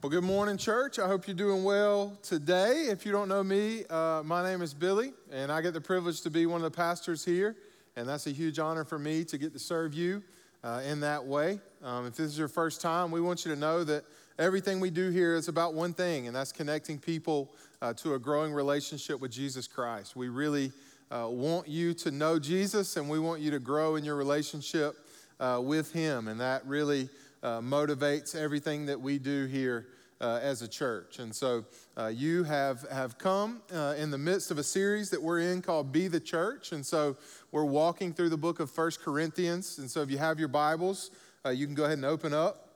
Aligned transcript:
Well, 0.00 0.10
good 0.10 0.22
morning, 0.22 0.56
church. 0.58 1.00
I 1.00 1.08
hope 1.08 1.26
you're 1.26 1.34
doing 1.34 1.64
well 1.64 2.16
today. 2.22 2.86
If 2.88 3.04
you 3.04 3.10
don't 3.10 3.28
know 3.28 3.42
me, 3.42 3.84
uh, 3.90 4.22
my 4.24 4.48
name 4.48 4.62
is 4.62 4.72
Billy, 4.72 5.12
and 5.32 5.50
I 5.50 5.60
get 5.60 5.74
the 5.74 5.80
privilege 5.80 6.20
to 6.20 6.30
be 6.30 6.46
one 6.46 6.64
of 6.64 6.70
the 6.70 6.76
pastors 6.76 7.24
here, 7.24 7.56
and 7.96 8.08
that's 8.08 8.28
a 8.28 8.30
huge 8.30 8.60
honor 8.60 8.84
for 8.84 8.96
me 8.96 9.24
to 9.24 9.36
get 9.36 9.52
to 9.54 9.58
serve 9.58 9.94
you 9.94 10.22
uh, 10.62 10.82
in 10.86 11.00
that 11.00 11.26
way. 11.26 11.58
Um, 11.82 12.06
if 12.06 12.14
this 12.14 12.28
is 12.28 12.38
your 12.38 12.46
first 12.46 12.80
time, 12.80 13.10
we 13.10 13.20
want 13.20 13.44
you 13.44 13.52
to 13.52 13.58
know 13.58 13.82
that 13.82 14.04
everything 14.38 14.78
we 14.78 14.90
do 14.90 15.10
here 15.10 15.34
is 15.34 15.48
about 15.48 15.74
one 15.74 15.92
thing, 15.92 16.28
and 16.28 16.36
that's 16.36 16.52
connecting 16.52 17.00
people 17.00 17.50
uh, 17.82 17.92
to 17.94 18.14
a 18.14 18.20
growing 18.20 18.52
relationship 18.52 19.20
with 19.20 19.32
Jesus 19.32 19.66
Christ. 19.66 20.14
We 20.14 20.28
really 20.28 20.70
uh, 21.10 21.26
want 21.28 21.66
you 21.66 21.92
to 21.94 22.12
know 22.12 22.38
Jesus, 22.38 22.96
and 22.96 23.08
we 23.08 23.18
want 23.18 23.40
you 23.40 23.50
to 23.50 23.58
grow 23.58 23.96
in 23.96 24.04
your 24.04 24.14
relationship 24.14 24.94
uh, 25.40 25.60
with 25.60 25.92
Him, 25.92 26.28
and 26.28 26.38
that 26.38 26.64
really 26.66 27.08
uh, 27.42 27.60
motivates 27.60 28.34
everything 28.34 28.86
that 28.86 29.00
we 29.00 29.18
do 29.18 29.46
here 29.46 29.86
uh, 30.20 30.40
as 30.42 30.62
a 30.62 30.68
church. 30.68 31.18
And 31.18 31.34
so 31.34 31.64
uh, 31.96 32.08
you 32.08 32.44
have, 32.44 32.82
have 32.90 33.18
come 33.18 33.62
uh, 33.72 33.94
in 33.96 34.10
the 34.10 34.18
midst 34.18 34.50
of 34.50 34.58
a 34.58 34.62
series 34.62 35.10
that 35.10 35.22
we're 35.22 35.40
in 35.40 35.62
called 35.62 35.92
Be 35.92 36.08
the 36.08 36.20
Church. 36.20 36.72
And 36.72 36.84
so 36.84 37.16
we're 37.52 37.64
walking 37.64 38.12
through 38.12 38.30
the 38.30 38.36
book 38.36 38.60
of 38.60 38.70
First 38.70 39.00
Corinthians. 39.00 39.78
And 39.78 39.90
so 39.90 40.02
if 40.02 40.10
you 40.10 40.18
have 40.18 40.38
your 40.38 40.48
Bibles, 40.48 41.10
uh, 41.46 41.50
you 41.50 41.66
can 41.66 41.74
go 41.74 41.84
ahead 41.84 41.98
and 41.98 42.04
open 42.04 42.34
up 42.34 42.68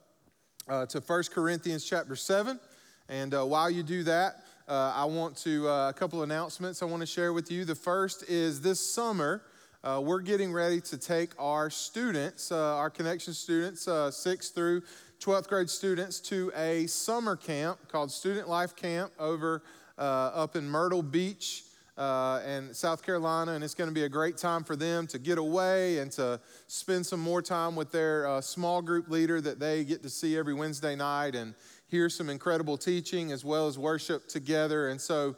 uh, 0.69 0.87
to 0.87 1.01
First 1.01 1.33
Corinthians 1.33 1.85
chapter 1.85 2.15
7. 2.15 2.61
And 3.09 3.33
while 3.33 3.69
you 3.69 3.83
do 3.83 4.05
that, 4.05 4.45
I 4.69 5.05
want 5.05 5.37
to, 5.39 5.69
a 5.69 5.93
couple 5.93 6.23
announcements 6.23 6.83
I 6.83 6.87
want 6.87 7.01
to 7.01 7.07
share 7.07 7.33
with 7.33 7.51
you. 7.51 7.65
The 7.65 7.75
first 7.75 8.25
is 8.29 8.61
this 8.61 8.81
summer, 8.81 9.43
uh, 9.85 10.01
we're 10.01 10.21
getting 10.21 10.53
ready 10.53 10.81
to 10.81 10.97
take 10.97 11.31
our 11.41 11.69
students, 11.69 12.53
uh, 12.53 12.77
our 12.77 12.89
connection 12.89 13.35
students, 13.35 13.89
uh, 13.89 14.11
6th 14.11 14.55
through 14.55 14.83
12th 15.21 15.49
grade 15.49 15.69
students, 15.69 16.21
to 16.21 16.53
a 16.57 16.87
summer 16.87 17.35
camp 17.35 17.79
called 17.89 18.11
Student 18.13 18.49
Life 18.49 18.77
Camp 18.77 19.13
over 19.19 19.63
uh, 19.99 20.03
up 20.35 20.57
in 20.57 20.69
Myrtle 20.69 21.03
Beach. 21.03 21.65
Uh, 21.99 22.41
and 22.47 22.75
South 22.75 23.03
Carolina, 23.03 23.53
and 23.53 23.63
it's 23.63 23.75
going 23.75 23.89
to 23.89 23.95
be 23.95 24.05
a 24.05 24.09
great 24.09 24.39
time 24.39 24.65
for 24.65 24.75
them 24.75 25.07
to 25.07 25.19
get 25.19 25.37
away 25.37 25.99
and 25.99 26.11
to 26.11 26.41
spend 26.67 27.05
some 27.05 27.21
more 27.21 27.43
time 27.43 27.77
with 27.77 27.93
their 27.93 28.27
uh, 28.27 28.41
small 28.41 28.81
group 28.81 29.11
leader 29.11 29.43
that 29.43 29.61
they 29.61 29.85
get 29.85 30.03
to 30.03 30.09
see 30.09 30.35
every 30.39 30.55
Wednesday 30.55 30.97
night 30.97 31.35
and 31.35 31.55
hear 31.89 32.09
some 32.09 32.31
incredible 32.31 32.79
teaching 32.79 33.31
as 33.31 33.45
well 33.45 33.69
as 33.69 33.79
worship 33.79 34.27
together. 34.27 34.89
And 34.89 34.99
so 34.99 35.37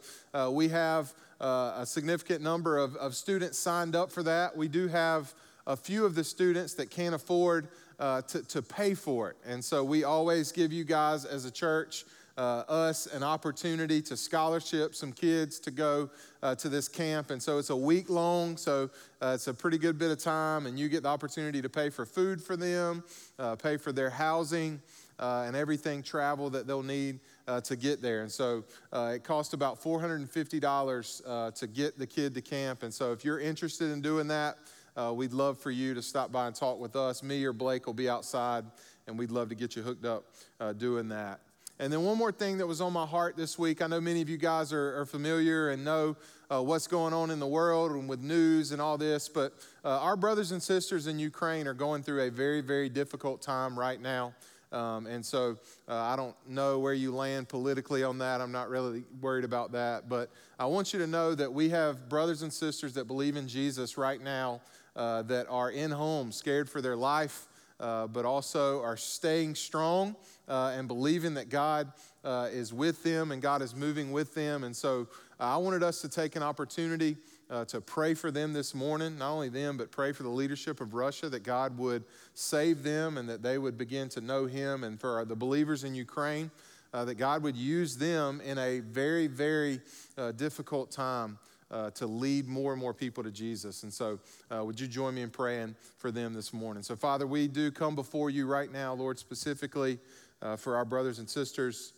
we 0.49 0.69
have 0.69 1.13
uh, 1.41 1.73
a 1.77 1.85
significant 1.85 2.41
number 2.41 2.77
of, 2.77 2.95
of 2.95 3.15
students 3.15 3.57
signed 3.57 3.95
up 3.95 4.11
for 4.11 4.23
that. 4.23 4.55
We 4.55 4.67
do 4.67 4.87
have 4.87 5.33
a 5.67 5.75
few 5.75 6.05
of 6.05 6.15
the 6.15 6.23
students 6.23 6.73
that 6.75 6.89
can't 6.89 7.15
afford 7.15 7.67
uh, 7.99 8.21
to, 8.23 8.43
to 8.43 8.61
pay 8.61 8.93
for 8.93 9.31
it. 9.31 9.37
And 9.45 9.63
so 9.63 9.83
we 9.83 10.03
always 10.03 10.51
give 10.51 10.71
you 10.71 10.83
guys 10.83 11.25
as 11.25 11.45
a 11.45 11.51
church, 11.51 12.05
uh, 12.37 12.63
us, 12.67 13.07
an 13.07 13.23
opportunity 13.23 14.01
to 14.01 14.17
scholarship 14.17 14.93
some 14.93 15.13
kids 15.13 15.59
to 15.61 15.71
go 15.71 16.09
uh, 16.43 16.53
to 16.55 16.69
this 16.69 16.87
camp. 16.87 17.31
And 17.31 17.41
so 17.41 17.57
it's 17.57 17.69
a 17.69 17.75
week 17.75 18.09
long, 18.09 18.57
so 18.57 18.89
uh, 19.21 19.31
it's 19.35 19.47
a 19.47 19.53
pretty 19.53 19.77
good 19.77 19.97
bit 19.97 20.11
of 20.11 20.19
time, 20.19 20.65
and 20.65 20.77
you 20.77 20.89
get 20.89 21.03
the 21.03 21.09
opportunity 21.09 21.61
to 21.61 21.69
pay 21.69 21.89
for 21.89 22.05
food 22.05 22.41
for 22.41 22.57
them, 22.57 23.03
uh, 23.39 23.55
pay 23.55 23.77
for 23.77 23.91
their 23.91 24.09
housing, 24.09 24.81
and 25.19 25.55
everything 25.55 26.03
travel 26.03 26.49
that 26.49 26.67
they'll 26.67 26.83
need 26.83 27.19
uh, 27.47 27.61
to 27.61 27.75
get 27.75 28.01
there. 28.01 28.21
And 28.21 28.31
so 28.31 28.63
uh, 28.91 29.13
it 29.15 29.23
cost 29.23 29.53
about 29.53 29.81
$450 29.81 31.21
uh, 31.25 31.51
to 31.51 31.67
get 31.67 31.97
the 31.97 32.07
kid 32.07 32.33
to 32.35 32.41
camp. 32.41 32.83
And 32.83 32.93
so 32.93 33.11
if 33.11 33.23
you're 33.23 33.39
interested 33.39 33.91
in 33.91 34.01
doing 34.01 34.27
that, 34.27 34.57
uh, 34.97 35.13
we'd 35.13 35.33
love 35.33 35.59
for 35.59 35.71
you 35.71 35.93
to 35.93 36.01
stop 36.01 36.31
by 36.31 36.47
and 36.47 36.55
talk 36.55 36.79
with 36.79 36.95
us. 36.95 37.21
Me 37.21 37.43
or 37.43 37.53
Blake 37.53 37.85
will 37.85 37.93
be 37.93 38.09
outside, 38.09 38.63
and 39.07 39.19
we'd 39.19 39.31
love 39.31 39.49
to 39.49 39.55
get 39.55 39.75
you 39.75 39.81
hooked 39.81 40.05
up 40.05 40.25
uh, 40.59 40.73
doing 40.73 41.09
that. 41.09 41.39
And 41.77 41.91
then 41.91 42.05
one 42.05 42.17
more 42.17 42.31
thing 42.31 42.59
that 42.59 42.67
was 42.67 42.79
on 42.79 42.93
my 42.93 43.05
heart 43.05 43.35
this 43.35 43.59
week. 43.59 43.81
I 43.81 43.87
know 43.87 43.99
many 43.99 44.21
of 44.21 44.29
you 44.29 44.37
guys 44.37 44.71
are, 44.71 45.01
are 45.01 45.05
familiar 45.05 45.71
and 45.71 45.83
know 45.83 46.15
uh, 46.49 46.63
what's 46.63 46.87
going 46.87 47.13
on 47.13 47.31
in 47.31 47.39
the 47.39 47.47
world 47.47 47.91
and 47.91 48.07
with 48.07 48.21
news 48.21 48.71
and 48.71 48.81
all 48.81 48.97
this, 48.97 49.27
but 49.27 49.53
uh, 49.83 49.99
our 49.99 50.15
brothers 50.15 50.53
and 50.53 50.63
sisters 50.63 51.07
in 51.07 51.19
Ukraine 51.19 51.67
are 51.67 51.73
going 51.73 52.01
through 52.01 52.21
a 52.21 52.31
very, 52.31 52.61
very 52.61 52.87
difficult 52.87 53.41
time 53.41 53.77
right 53.77 53.99
now. 53.99 54.33
Um, 54.75 55.07
and 55.07 55.25
so 55.25 55.57
uh, 55.87 55.95
I 55.95 56.17
don't 56.17 56.35
know 56.47 56.79
where 56.79 56.93
you 56.93 57.15
land 57.15 57.47
politically 57.47 58.03
on 58.03 58.17
that. 58.17 58.41
I'm 58.41 58.51
not 58.51 58.69
really 58.69 59.05
worried 59.21 59.45
about 59.45 59.71
that. 59.71 60.09
But 60.09 60.29
I 60.59 60.65
want 60.65 60.91
you 60.91 60.99
to 60.99 61.07
know 61.07 61.33
that 61.33 61.51
we 61.51 61.69
have 61.69 62.09
brothers 62.09 62.41
and 62.41 62.51
sisters 62.51 62.93
that 62.95 63.05
believe 63.05 63.37
in 63.37 63.47
Jesus 63.47 63.97
right 63.97 64.21
now 64.21 64.61
uh, 64.95 65.21
that 65.23 65.47
are 65.49 65.71
in 65.71 65.91
homes, 65.91 66.35
scared 66.35 66.69
for 66.69 66.81
their 66.81 66.97
life, 66.97 67.47
uh, 67.79 68.07
but 68.07 68.25
also 68.25 68.81
are 68.81 68.97
staying 68.97 69.55
strong 69.55 70.15
uh, 70.47 70.73
and 70.77 70.87
believing 70.87 71.33
that 71.35 71.49
God 71.49 71.91
uh, 72.25 72.49
is 72.51 72.73
with 72.73 73.01
them 73.03 73.31
and 73.31 73.41
God 73.41 73.61
is 73.61 73.73
moving 73.73 74.11
with 74.11 74.33
them. 74.33 74.65
And 74.65 74.75
so 74.75 75.07
uh, 75.39 75.55
I 75.55 75.57
wanted 75.57 75.83
us 75.83 76.01
to 76.01 76.09
take 76.09 76.35
an 76.35 76.43
opportunity 76.43 77.15
uh, 77.49 77.65
to 77.65 77.81
pray 77.81 78.13
for 78.13 78.31
them 78.31 78.53
this 78.53 78.73
morning. 78.73 79.17
Not 79.17 79.31
only 79.31 79.49
them, 79.49 79.77
but 79.77 79.91
pray 79.91 80.11
for 80.11 80.23
the 80.23 80.29
leadership 80.29 80.81
of 80.81 80.93
Russia 80.93 81.29
that 81.29 81.43
God 81.43 81.77
would 81.77 82.03
save 82.33 82.83
them 82.83 83.17
and 83.17 83.29
that 83.29 83.43
they 83.43 83.57
would 83.57 83.77
begin 83.77 84.09
to 84.09 84.21
know 84.21 84.45
Him. 84.45 84.83
And 84.83 84.99
for 84.99 85.23
the 85.25 85.35
believers 85.35 85.83
in 85.83 85.95
Ukraine, 85.95 86.51
uh, 86.93 87.05
that 87.05 87.15
God 87.15 87.43
would 87.43 87.55
use 87.55 87.97
them 87.97 88.41
in 88.41 88.57
a 88.57 88.79
very, 88.79 89.27
very 89.27 89.81
uh, 90.17 90.31
difficult 90.31 90.91
time. 90.91 91.37
Uh, 91.71 91.89
to 91.89 92.05
lead 92.05 92.47
more 92.47 92.73
and 92.73 92.79
more 92.79 92.93
people 92.93 93.23
to 93.23 93.31
Jesus. 93.31 93.81
And 93.81 93.91
so, 93.91 94.19
uh, 94.51 94.63
would 94.63 94.79
you 94.79 94.85
join 94.87 95.15
me 95.15 95.23
in 95.23 95.31
praying 95.31 95.75
for 95.97 96.11
them 96.11 96.31
this 96.31 96.53
morning? 96.53 96.83
So, 96.83 96.95
Father, 96.95 97.25
we 97.25 97.47
do 97.47 97.71
come 97.71 97.95
before 97.95 98.29
you 98.29 98.45
right 98.45 98.71
now, 98.71 98.93
Lord, 98.93 99.17
specifically 99.17 99.97
uh, 100.43 100.57
for 100.57 100.77
our 100.77 100.85
brothers 100.85 101.17
and 101.17 101.27
sisters 101.27 101.93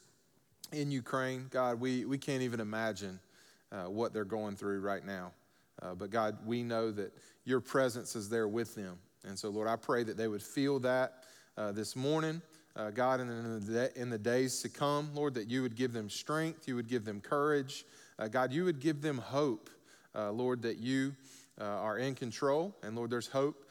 in 0.71 0.89
Ukraine. 0.89 1.47
God, 1.49 1.81
we, 1.81 2.05
we 2.05 2.17
can't 2.17 2.43
even 2.43 2.61
imagine 2.61 3.19
uh, 3.71 3.83
what 3.83 4.13
they're 4.13 4.25
going 4.25 4.55
through 4.55 4.79
right 4.79 5.05
now. 5.05 5.31
Uh, 5.81 5.93
but 5.93 6.09
God, 6.09 6.37
we 6.45 6.63
know 6.63 6.91
that 6.91 7.13
your 7.45 7.59
presence 7.59 8.15
is 8.15 8.29
there 8.29 8.47
with 8.47 8.75
them. 8.75 8.97
And 9.25 9.37
so, 9.37 9.49
Lord, 9.49 9.67
I 9.67 9.75
pray 9.75 10.03
that 10.03 10.17
they 10.17 10.27
would 10.27 10.41
feel 10.41 10.79
that 10.79 11.23
uh, 11.57 11.71
this 11.71 11.95
morning. 11.95 12.41
Uh, 12.75 12.91
God, 12.91 13.19
and 13.19 13.31
in 13.31 13.73
the, 13.73 13.91
in 13.99 14.09
the 14.09 14.17
days 14.17 14.61
to 14.61 14.69
come, 14.69 15.09
Lord, 15.15 15.33
that 15.33 15.49
you 15.49 15.63
would 15.63 15.75
give 15.75 15.93
them 15.93 16.09
strength, 16.09 16.67
you 16.67 16.75
would 16.75 16.87
give 16.87 17.05
them 17.05 17.21
courage. 17.21 17.85
Uh, 18.19 18.27
God, 18.27 18.53
you 18.53 18.65
would 18.65 18.79
give 18.79 19.01
them 19.01 19.17
hope, 19.17 19.69
uh, 20.15 20.31
Lord, 20.31 20.61
that 20.61 20.77
you 20.77 21.15
are 21.59 21.97
in 21.97 22.13
control. 22.13 22.75
And 22.83 22.95
Lord, 22.95 23.09
there's 23.09 23.27
hope 23.27 23.65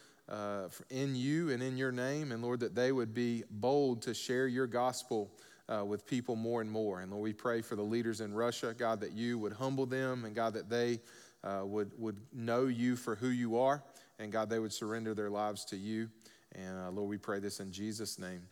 in 0.90 1.14
you 1.14 1.50
and 1.50 1.62
in 1.62 1.76
your 1.76 1.92
name. 1.92 2.32
And 2.32 2.42
Lord, 2.42 2.58
that 2.60 2.74
they 2.74 2.90
would 2.90 3.14
be 3.14 3.44
bold 3.48 4.02
to 4.02 4.14
share 4.14 4.48
your 4.48 4.66
gospel 4.66 5.30
uh, 5.68 5.84
with 5.84 6.06
people 6.06 6.36
more 6.36 6.60
and 6.60 6.70
more. 6.70 7.00
And 7.00 7.10
Lord, 7.10 7.22
we 7.22 7.32
pray 7.32 7.62
for 7.62 7.76
the 7.76 7.82
leaders 7.82 8.20
in 8.20 8.34
Russia, 8.34 8.74
God, 8.76 9.00
that 9.00 9.12
you 9.12 9.38
would 9.38 9.52
humble 9.52 9.86
them 9.86 10.24
and 10.24 10.34
God, 10.34 10.54
that 10.54 10.68
they 10.68 11.00
uh, 11.44 11.62
would, 11.64 11.90
would 11.98 12.16
know 12.32 12.66
you 12.66 12.96
for 12.96 13.14
who 13.14 13.28
you 13.28 13.58
are 13.58 13.82
and 14.18 14.32
God, 14.32 14.48
they 14.48 14.58
would 14.58 14.72
surrender 14.72 15.14
their 15.14 15.30
lives 15.30 15.64
to 15.66 15.76
you. 15.76 16.08
And 16.54 16.78
uh, 16.78 16.90
Lord, 16.90 17.08
we 17.08 17.18
pray 17.18 17.38
this 17.38 17.60
in 17.60 17.70
Jesus' 17.70 18.18
name. 18.18 18.42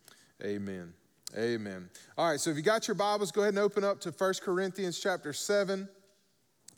Amen. 0.45 0.93
Amen. 1.37 1.89
All 2.17 2.31
right, 2.31 2.39
so 2.39 2.51
if 2.51 2.57
you 2.57 2.63
got 2.63 2.87
your 2.87 2.95
Bibles, 2.95 3.33
go 3.33 3.43
ahead 3.43 3.55
and 3.55 3.63
open 3.63 3.83
up 3.83 4.01
to 4.01 4.11
1 4.11 4.35
Corinthians 4.43 5.01
chapter 5.01 5.33
7. 5.33 5.89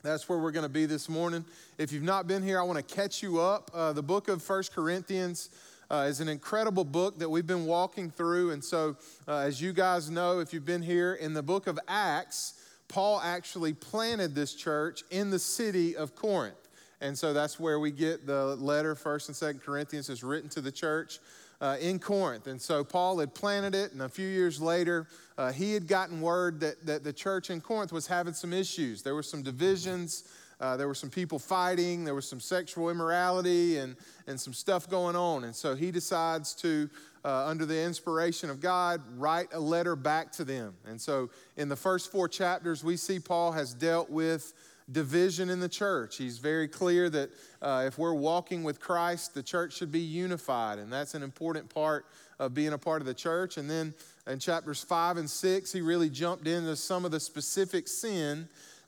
That's 0.03 0.29
where 0.29 0.39
we're 0.39 0.51
going 0.51 0.63
to 0.63 0.69
be 0.69 0.85
this 0.85 1.09
morning. 1.09 1.43
If 1.77 1.91
you've 1.91 2.03
not 2.03 2.27
been 2.27 2.41
here, 2.41 2.59
I 2.59 2.63
want 2.63 2.77
to 2.77 2.95
catch 2.95 3.21
you 3.21 3.39
up. 3.39 3.69
Uh, 3.73 3.93
the 3.93 4.01
book 4.01 4.29
of 4.29 4.47
1 4.47 4.63
Corinthians 4.73 5.49
uh, 5.89 6.07
is 6.09 6.19
an 6.19 6.27
incredible 6.27 6.83
book 6.83 7.19
that 7.19 7.29
we've 7.29 7.47
been 7.47 7.65
walking 7.65 8.09
through. 8.09 8.51
And 8.51 8.63
so, 8.63 8.97
uh, 9.27 9.37
as 9.37 9.61
you 9.61 9.73
guys 9.73 10.09
know, 10.09 10.39
if 10.39 10.53
you've 10.53 10.65
been 10.65 10.81
here 10.81 11.13
in 11.13 11.33
the 11.33 11.43
book 11.43 11.67
of 11.67 11.79
Acts, 11.87 12.53
Paul 12.87 13.19
actually 13.21 13.73
planted 13.73 14.35
this 14.35 14.53
church 14.53 15.03
in 15.11 15.29
the 15.29 15.39
city 15.39 15.95
of 15.95 16.15
Corinth. 16.15 16.55
And 16.99 17.17
so 17.17 17.33
that's 17.33 17.59
where 17.59 17.79
we 17.79 17.91
get 17.91 18.25
the 18.25 18.55
letter, 18.55 18.95
1st 18.95 19.27
and 19.27 19.57
2nd 19.57 19.63
Corinthians, 19.63 20.09
is 20.09 20.23
written 20.23 20.49
to 20.49 20.61
the 20.61 20.71
church 20.71 21.19
uh, 21.61 21.77
in 21.79 21.99
Corinth. 21.99 22.47
And 22.47 22.61
so 22.61 22.83
Paul 22.83 23.19
had 23.19 23.33
planted 23.33 23.75
it, 23.75 23.91
and 23.91 24.01
a 24.01 24.09
few 24.09 24.27
years 24.27 24.61
later, 24.61 25.07
uh, 25.37 25.51
he 25.51 25.73
had 25.73 25.87
gotten 25.87 26.21
word 26.21 26.59
that, 26.61 26.85
that 26.85 27.03
the 27.03 27.13
church 27.13 27.49
in 27.49 27.61
Corinth 27.61 27.91
was 27.91 28.07
having 28.07 28.33
some 28.33 28.53
issues. 28.53 29.03
There 29.03 29.15
were 29.15 29.23
some 29.23 29.43
divisions. 29.43 30.23
Uh, 30.59 30.75
there 30.75 30.87
were 30.87 30.95
some 30.95 31.09
people 31.09 31.37
fighting, 31.37 32.03
there 32.03 32.15
was 32.15 32.27
some 32.27 32.39
sexual 32.39 32.89
immorality 32.89 33.77
and, 33.77 33.95
and 34.25 34.39
some 34.39 34.53
stuff 34.53 34.89
going 34.89 35.15
on. 35.15 35.43
And 35.43 35.55
so 35.55 35.75
he 35.75 35.91
decides 35.91 36.55
to, 36.55 36.89
uh, 37.23 37.45
under 37.45 37.65
the 37.65 37.79
inspiration 37.79 38.49
of 38.49 38.59
God, 38.59 39.01
write 39.17 39.49
a 39.53 39.59
letter 39.59 39.95
back 39.95 40.31
to 40.33 40.43
them. 40.43 40.73
And 40.87 40.99
so 40.99 41.29
in 41.57 41.69
the 41.69 41.75
first 41.75 42.11
four 42.11 42.27
chapters, 42.27 42.83
we 42.83 42.97
see 42.97 43.19
Paul 43.19 43.51
has 43.51 43.73
dealt 43.73 44.09
with 44.09 44.53
division 44.91 45.49
in 45.49 45.59
the 45.59 45.69
church. 45.69 46.17
He's 46.17 46.39
very 46.39 46.67
clear 46.67 47.09
that 47.09 47.29
uh, 47.61 47.83
if 47.85 47.97
we're 47.99 48.13
walking 48.13 48.63
with 48.63 48.79
Christ, 48.79 49.33
the 49.33 49.43
church 49.43 49.73
should 49.73 49.91
be 49.91 49.99
unified, 49.99 50.79
and 50.79 50.91
that's 50.91 51.13
an 51.13 51.23
important 51.23 51.69
part 51.69 52.05
of 52.39 52.53
being 52.53 52.73
a 52.73 52.77
part 52.77 53.01
of 53.01 53.05
the 53.05 53.13
church. 53.13 53.57
And 53.57 53.69
then 53.69 53.93
in 54.25 54.39
chapters 54.39 54.81
five 54.81 55.17
and 55.17 55.29
six, 55.29 55.73
he 55.73 55.81
really 55.81 56.09
jumped 56.09 56.47
into 56.47 56.75
some 56.75 57.03
of 57.03 57.11
the 57.11 57.19
specific 57.19 57.87
sin 57.87 58.47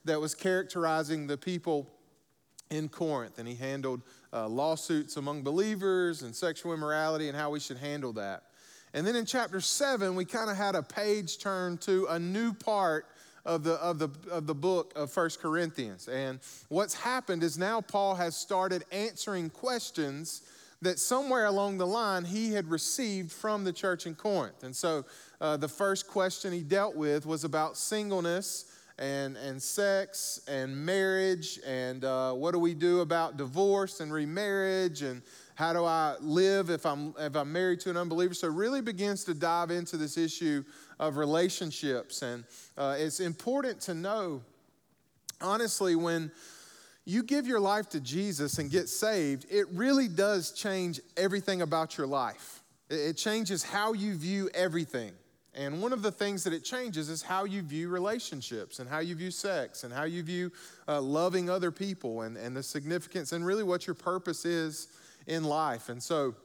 that 0.09 0.19
was 0.19 0.35
characterizing 0.35 1.27
the 1.27 1.37
people 1.37 1.87
in 2.69 2.89
Corinth. 2.89 3.39
And 3.39 3.47
he 3.47 3.55
handled 3.55 4.01
uh, 4.33 4.47
lawsuits 4.47 5.17
among 5.17 5.43
believers 5.43 6.21
and 6.23 6.35
sexual 6.35 6.73
immorality 6.73 7.27
and 7.29 7.37
how 7.37 7.51
we 7.51 7.59
should 7.59 7.77
handle 7.77 8.13
that. 8.13 8.43
And 8.93 9.05
then 9.05 9.15
in 9.15 9.25
chapter 9.25 9.61
seven, 9.61 10.15
we 10.15 10.25
kind 10.25 10.49
of 10.49 10.57
had 10.57 10.75
a 10.75 10.81
page 10.81 11.37
turn 11.37 11.77
to 11.79 12.07
a 12.09 12.17
new 12.17 12.53
part 12.53 13.05
of 13.45 13.63
the, 13.63 13.73
of 13.75 13.99
the, 13.99 14.09
of 14.31 14.47
the 14.47 14.55
book 14.55 14.93
of 14.95 15.11
First 15.11 15.41
Corinthians. 15.41 16.07
And 16.07 16.39
what's 16.69 16.95
happened 16.95 17.43
is 17.43 17.57
now 17.57 17.81
Paul 17.81 18.15
has 18.15 18.35
started 18.35 18.83
answering 18.91 19.49
questions 19.51 20.41
that 20.81 20.97
somewhere 20.97 21.45
along 21.45 21.77
the 21.77 21.85
line 21.85 22.25
he 22.25 22.53
had 22.53 22.67
received 22.69 23.31
from 23.31 23.63
the 23.63 23.73
church 23.73 24.07
in 24.07 24.15
Corinth. 24.15 24.63
And 24.63 24.75
so 24.75 25.05
uh, 25.39 25.57
the 25.57 25.67
first 25.67 26.07
question 26.07 26.51
he 26.51 26.61
dealt 26.61 26.95
with 26.95 27.25
was 27.25 27.43
about 27.43 27.77
singleness 27.77 28.68
and, 28.99 29.37
and 29.37 29.61
sex 29.61 30.41
and 30.47 30.75
marriage 30.75 31.57
and 31.65 32.03
uh, 32.03 32.33
what 32.33 32.51
do 32.51 32.59
we 32.59 32.73
do 32.73 32.99
about 32.99 33.37
divorce 33.37 34.01
and 34.01 34.11
remarriage 34.11 35.01
and 35.01 35.21
how 35.55 35.73
do 35.73 35.83
I 35.83 36.15
live 36.21 36.69
if 36.69 36.85
I'm, 36.85 37.13
if 37.17 37.35
I'm 37.35 37.51
married 37.51 37.79
to 37.81 37.89
an 37.89 37.97
unbeliever? 37.97 38.33
So, 38.33 38.47
it 38.47 38.53
really 38.53 38.81
begins 38.81 39.23
to 39.25 39.33
dive 39.33 39.71
into 39.71 39.97
this 39.97 40.17
issue 40.17 40.63
of 40.99 41.17
relationships. 41.17 42.21
And 42.21 42.43
uh, 42.77 42.95
it's 42.97 43.19
important 43.19 43.81
to 43.81 43.93
know, 43.93 44.41
honestly, 45.41 45.95
when 45.95 46.31
you 47.05 47.23
give 47.23 47.47
your 47.47 47.59
life 47.59 47.89
to 47.89 47.99
Jesus 47.99 48.59
and 48.59 48.69
get 48.69 48.87
saved, 48.87 49.45
it 49.49 49.67
really 49.71 50.07
does 50.07 50.51
change 50.51 50.99
everything 51.17 51.61
about 51.61 51.97
your 51.97 52.07
life. 52.07 52.61
It 52.89 53.13
changes 53.13 53.63
how 53.63 53.93
you 53.93 54.15
view 54.15 54.49
everything. 54.53 55.11
And 55.55 55.81
one 55.81 55.93
of 55.93 56.01
the 56.01 56.11
things 56.11 56.43
that 56.43 56.53
it 56.53 56.63
changes 56.63 57.09
is 57.09 57.23
how 57.23 57.43
you 57.43 57.61
view 57.61 57.89
relationships 57.89 58.79
and 58.79 58.89
how 58.89 58.99
you 58.99 59.15
view 59.15 59.31
sex 59.31 59.83
and 59.83 59.91
how 59.91 60.03
you 60.03 60.21
view 60.21 60.51
uh, 60.87 61.01
loving 61.01 61.49
other 61.49 61.71
people 61.71 62.21
and, 62.21 62.37
and 62.37 62.55
the 62.55 62.63
significance 62.63 63.31
and 63.31 63.45
really 63.45 63.63
what 63.63 63.87
your 63.87 63.95
purpose 63.95 64.45
is 64.45 64.87
in 65.25 65.43
life. 65.43 65.89
And 65.89 66.01
so 66.01 66.35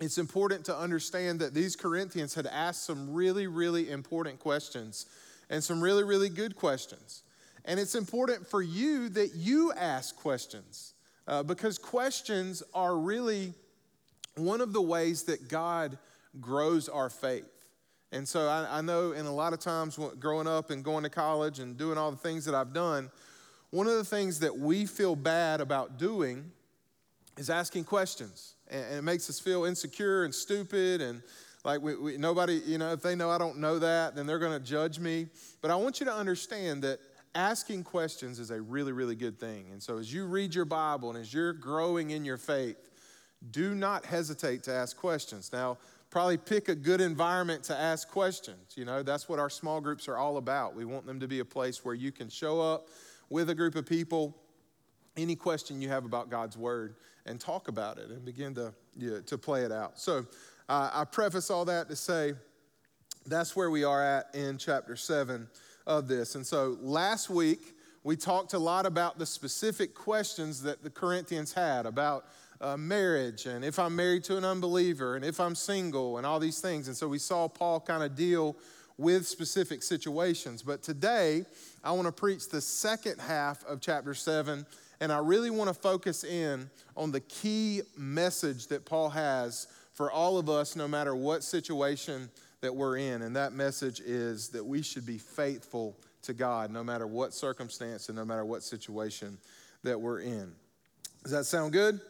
it's 0.00 0.16
important 0.16 0.64
to 0.64 0.76
understand 0.76 1.40
that 1.40 1.52
these 1.52 1.76
Corinthians 1.76 2.34
had 2.34 2.46
asked 2.46 2.84
some 2.84 3.12
really, 3.12 3.46
really 3.46 3.90
important 3.90 4.38
questions 4.38 5.06
and 5.50 5.62
some 5.62 5.82
really, 5.82 6.04
really 6.04 6.30
good 6.30 6.56
questions. 6.56 7.22
And 7.66 7.78
it's 7.78 7.94
important 7.94 8.46
for 8.46 8.62
you 8.62 9.10
that 9.10 9.34
you 9.34 9.72
ask 9.74 10.16
questions 10.16 10.94
uh, 11.28 11.42
because 11.42 11.76
questions 11.76 12.62
are 12.72 12.96
really 12.96 13.52
one 14.36 14.62
of 14.62 14.72
the 14.72 14.80
ways 14.80 15.24
that 15.24 15.48
God 15.48 15.98
grows 16.40 16.88
our 16.88 17.10
faith. 17.10 17.59
And 18.12 18.26
so 18.26 18.48
I, 18.48 18.78
I 18.78 18.80
know 18.80 19.12
in 19.12 19.26
a 19.26 19.32
lot 19.32 19.52
of 19.52 19.60
times 19.60 19.98
growing 20.18 20.46
up 20.46 20.70
and 20.70 20.82
going 20.84 21.04
to 21.04 21.10
college 21.10 21.58
and 21.58 21.76
doing 21.76 21.96
all 21.96 22.10
the 22.10 22.16
things 22.16 22.44
that 22.44 22.54
I've 22.54 22.72
done, 22.72 23.10
one 23.70 23.86
of 23.86 23.94
the 23.94 24.04
things 24.04 24.40
that 24.40 24.56
we 24.56 24.86
feel 24.86 25.14
bad 25.14 25.60
about 25.60 25.98
doing 25.98 26.50
is 27.36 27.50
asking 27.50 27.84
questions. 27.84 28.54
And, 28.68 28.84
and 28.84 28.94
it 28.96 29.02
makes 29.02 29.30
us 29.30 29.38
feel 29.38 29.64
insecure 29.64 30.24
and 30.24 30.34
stupid 30.34 31.00
and 31.00 31.22
like 31.64 31.82
we, 31.82 31.94
we, 31.94 32.16
nobody, 32.16 32.54
you 32.64 32.78
know, 32.78 32.92
if 32.92 33.02
they 33.02 33.14
know 33.14 33.30
I 33.30 33.36
don't 33.36 33.58
know 33.58 33.78
that, 33.78 34.14
then 34.16 34.26
they're 34.26 34.38
going 34.38 34.58
to 34.58 34.64
judge 34.64 34.98
me. 34.98 35.26
But 35.60 35.70
I 35.70 35.76
want 35.76 36.00
you 36.00 36.06
to 36.06 36.14
understand 36.14 36.82
that 36.84 37.00
asking 37.34 37.84
questions 37.84 38.38
is 38.38 38.50
a 38.50 38.60
really, 38.60 38.92
really 38.92 39.14
good 39.14 39.38
thing. 39.38 39.66
And 39.70 39.82
so 39.82 39.98
as 39.98 40.12
you 40.12 40.24
read 40.24 40.54
your 40.54 40.64
Bible 40.64 41.10
and 41.10 41.18
as 41.18 41.32
you're 41.32 41.52
growing 41.52 42.10
in 42.10 42.24
your 42.24 42.38
faith, 42.38 42.90
do 43.50 43.74
not 43.74 44.04
hesitate 44.04 44.62
to 44.64 44.72
ask 44.72 44.96
questions. 44.96 45.52
Now, 45.52 45.78
probably 46.10 46.36
pick 46.36 46.68
a 46.68 46.74
good 46.74 47.00
environment 47.00 47.62
to 47.64 47.76
ask 47.76 48.08
questions. 48.08 48.74
You 48.76 48.84
know, 48.84 49.02
that's 49.02 49.28
what 49.28 49.38
our 49.38 49.48
small 49.48 49.80
groups 49.80 50.08
are 50.08 50.16
all 50.16 50.36
about. 50.36 50.74
We 50.74 50.84
want 50.84 51.06
them 51.06 51.20
to 51.20 51.28
be 51.28 51.38
a 51.38 51.44
place 51.44 51.84
where 51.84 51.94
you 51.94 52.10
can 52.10 52.28
show 52.28 52.60
up 52.60 52.88
with 53.28 53.48
a 53.48 53.54
group 53.54 53.76
of 53.76 53.86
people 53.86 54.36
any 55.16 55.36
question 55.36 55.80
you 55.80 55.88
have 55.88 56.04
about 56.04 56.30
God's 56.30 56.56
word 56.56 56.96
and 57.26 57.40
talk 57.40 57.68
about 57.68 57.98
it 57.98 58.10
and 58.10 58.24
begin 58.24 58.54
to, 58.54 58.74
yeah, 58.96 59.18
to 59.26 59.38
play 59.38 59.62
it 59.62 59.72
out. 59.72 59.98
So 59.98 60.26
uh, 60.68 60.90
I 60.92 61.04
preface 61.04 61.50
all 61.50 61.64
that 61.66 61.88
to 61.88 61.96
say 61.96 62.34
that's 63.26 63.54
where 63.54 63.70
we 63.70 63.84
are 63.84 64.02
at 64.02 64.34
in 64.34 64.58
chapter 64.58 64.96
7 64.96 65.48
of 65.86 66.08
this. 66.08 66.34
And 66.34 66.46
so 66.46 66.76
last 66.80 67.30
week, 67.30 67.74
we 68.02 68.16
talked 68.16 68.54
a 68.54 68.58
lot 68.58 68.86
about 68.86 69.18
the 69.18 69.26
specific 69.26 69.94
questions 69.94 70.62
that 70.62 70.82
the 70.82 70.90
Corinthians 70.90 71.52
had 71.52 71.86
about 71.86 72.24
uh, 72.60 72.76
marriage 72.76 73.46
and 73.46 73.64
if 73.64 73.78
I'm 73.78 73.96
married 73.96 74.24
to 74.24 74.36
an 74.36 74.44
unbeliever 74.44 75.16
and 75.16 75.24
if 75.24 75.40
I'm 75.40 75.54
single 75.54 76.18
and 76.18 76.26
all 76.26 76.38
these 76.38 76.60
things. 76.60 76.88
And 76.88 76.96
so 76.96 77.08
we 77.08 77.18
saw 77.18 77.48
Paul 77.48 77.80
kind 77.80 78.02
of 78.02 78.14
deal 78.14 78.56
with 78.98 79.26
specific 79.26 79.82
situations. 79.82 80.62
But 80.62 80.82
today, 80.82 81.44
I 81.82 81.92
want 81.92 82.06
to 82.06 82.12
preach 82.12 82.48
the 82.48 82.60
second 82.60 83.18
half 83.18 83.64
of 83.64 83.80
chapter 83.80 84.12
7 84.12 84.66
and 85.00 85.10
I 85.10 85.18
really 85.18 85.50
want 85.50 85.68
to 85.68 85.74
focus 85.74 86.24
in 86.24 86.68
on 86.96 87.10
the 87.10 87.20
key 87.20 87.80
message 87.96 88.66
that 88.66 88.84
Paul 88.84 89.08
has 89.08 89.66
for 89.94 90.10
all 90.10 90.38
of 90.38 90.50
us, 90.50 90.76
no 90.76 90.86
matter 90.86 91.16
what 91.16 91.42
situation 91.42 92.28
that 92.60 92.74
we're 92.74 92.98
in. 92.98 93.22
And 93.22 93.34
that 93.36 93.54
message 93.54 94.00
is 94.00 94.50
that 94.50 94.64
we 94.64 94.82
should 94.82 95.06
be 95.06 95.16
faithful 95.16 95.96
to 96.22 96.34
God, 96.34 96.70
no 96.70 96.84
matter 96.84 97.06
what 97.06 97.32
circumstance 97.32 98.10
and 98.10 98.16
no 98.16 98.24
matter 98.24 98.44
what 98.44 98.62
situation 98.62 99.38
that 99.82 99.98
we're 99.98 100.20
in. 100.20 100.52
Does 101.22 101.32
that 101.32 101.44
sound 101.44 101.72
good? 101.72 102.00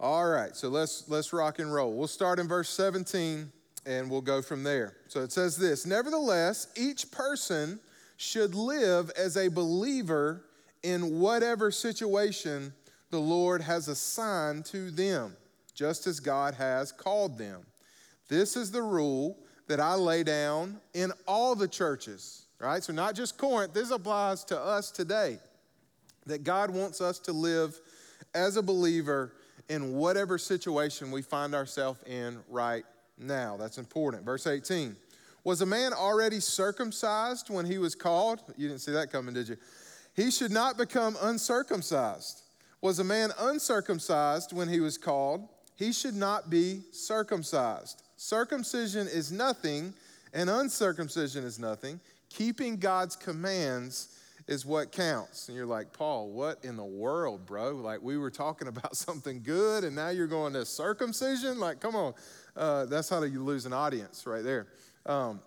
All 0.00 0.26
right, 0.28 0.54
so 0.56 0.68
let's 0.68 1.08
let's 1.08 1.32
rock 1.32 1.60
and 1.60 1.72
roll. 1.72 1.92
We'll 1.92 2.08
start 2.08 2.38
in 2.38 2.48
verse 2.48 2.68
17 2.70 3.50
and 3.86 4.10
we'll 4.10 4.20
go 4.20 4.42
from 4.42 4.62
there. 4.62 4.96
So 5.08 5.20
it 5.20 5.30
says 5.30 5.56
this, 5.56 5.86
nevertheless, 5.86 6.68
each 6.76 7.10
person 7.10 7.78
should 8.16 8.54
live 8.54 9.10
as 9.16 9.36
a 9.36 9.48
believer 9.48 10.44
in 10.82 11.20
whatever 11.20 11.70
situation 11.70 12.72
the 13.10 13.20
Lord 13.20 13.60
has 13.62 13.88
assigned 13.88 14.64
to 14.66 14.90
them, 14.90 15.36
just 15.74 16.06
as 16.06 16.18
God 16.20 16.54
has 16.54 16.90
called 16.90 17.38
them. 17.38 17.64
This 18.28 18.56
is 18.56 18.70
the 18.70 18.82
rule 18.82 19.38
that 19.68 19.80
I 19.80 19.94
lay 19.94 20.22
down 20.22 20.80
in 20.94 21.12
all 21.26 21.54
the 21.54 21.68
churches, 21.68 22.46
right? 22.58 22.82
So, 22.82 22.92
not 22.92 23.14
just 23.14 23.38
Corinth, 23.38 23.72
this 23.72 23.90
applies 23.90 24.44
to 24.44 24.58
us 24.58 24.90
today. 24.90 25.38
That 26.26 26.42
God 26.42 26.70
wants 26.70 27.00
us 27.00 27.18
to 27.20 27.32
live 27.32 27.78
as 28.34 28.56
a 28.56 28.62
believer 28.62 29.32
in 29.68 29.94
whatever 29.94 30.38
situation 30.38 31.10
we 31.10 31.22
find 31.22 31.54
ourselves 31.54 32.00
in 32.06 32.38
right 32.48 32.84
now. 33.18 33.56
That's 33.56 33.78
important. 33.78 34.24
Verse 34.24 34.46
18 34.46 34.96
Was 35.44 35.60
a 35.60 35.66
man 35.66 35.92
already 35.92 36.40
circumcised 36.40 37.50
when 37.50 37.66
he 37.66 37.78
was 37.78 37.94
called? 37.94 38.42
You 38.56 38.68
didn't 38.68 38.80
see 38.80 38.92
that 38.92 39.10
coming, 39.10 39.34
did 39.34 39.48
you? 39.48 39.56
He 40.14 40.30
should 40.30 40.52
not 40.52 40.78
become 40.78 41.16
uncircumcised. 41.20 42.42
Was 42.80 42.98
a 42.98 43.04
man 43.04 43.30
uncircumcised 43.38 44.52
when 44.52 44.68
he 44.68 44.80
was 44.80 44.98
called? 44.98 45.48
He 45.76 45.92
should 45.92 46.14
not 46.14 46.50
be 46.50 46.82
circumcised. 46.92 48.02
Circumcision 48.16 49.08
is 49.08 49.32
nothing, 49.32 49.92
and 50.32 50.48
uncircumcision 50.48 51.44
is 51.44 51.58
nothing. 51.58 51.98
Keeping 52.28 52.76
God's 52.76 53.16
commands 53.16 54.18
is 54.46 54.66
what 54.66 54.92
counts. 54.92 55.48
And 55.48 55.56
you're 55.56 55.66
like, 55.66 55.92
Paul, 55.92 56.28
what 56.30 56.64
in 56.64 56.76
the 56.76 56.84
world, 56.84 57.46
bro? 57.46 57.72
Like, 57.72 58.02
we 58.02 58.18
were 58.18 58.30
talking 58.30 58.68
about 58.74 58.96
something 58.96 59.42
good, 59.42 59.84
and 59.84 59.96
now 59.96 60.10
you're 60.10 60.26
going 60.26 60.52
to 60.54 60.64
circumcision? 60.64 61.58
Like, 61.58 61.80
come 61.80 61.96
on. 61.96 62.14
Uh, 62.56 62.84
that's 62.86 63.08
how 63.08 63.22
you 63.22 63.42
lose 63.42 63.66
an 63.66 63.72
audience 63.72 64.26
right 64.26 64.44
there. 64.44 64.68
Um, 65.06 65.40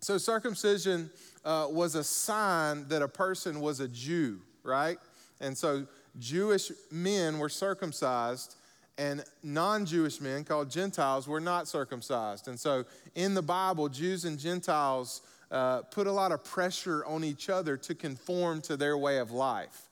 so, 0.00 0.16
circumcision 0.16 1.10
uh, 1.44 1.66
was 1.70 1.94
a 1.94 2.04
sign 2.04 2.88
that 2.88 3.02
a 3.02 3.08
person 3.08 3.60
was 3.60 3.80
a 3.80 3.88
Jew, 3.88 4.40
right? 4.62 4.98
And 5.40 5.56
so 5.56 5.86
Jewish 6.18 6.70
men 6.90 7.38
were 7.38 7.48
circumcised, 7.48 8.56
and 8.98 9.24
non 9.42 9.86
Jewish 9.86 10.20
men, 10.20 10.44
called 10.44 10.70
Gentiles, 10.70 11.26
were 11.26 11.40
not 11.40 11.68
circumcised. 11.68 12.48
And 12.48 12.60
so 12.60 12.84
in 13.14 13.34
the 13.34 13.42
Bible, 13.42 13.88
Jews 13.88 14.24
and 14.24 14.38
Gentiles 14.38 15.22
uh, 15.50 15.82
put 15.82 16.06
a 16.06 16.12
lot 16.12 16.32
of 16.32 16.44
pressure 16.44 17.04
on 17.04 17.24
each 17.24 17.48
other 17.48 17.76
to 17.76 17.94
conform 17.94 18.60
to 18.62 18.76
their 18.76 18.96
way 18.96 19.18
of 19.18 19.30
life. 19.30 19.88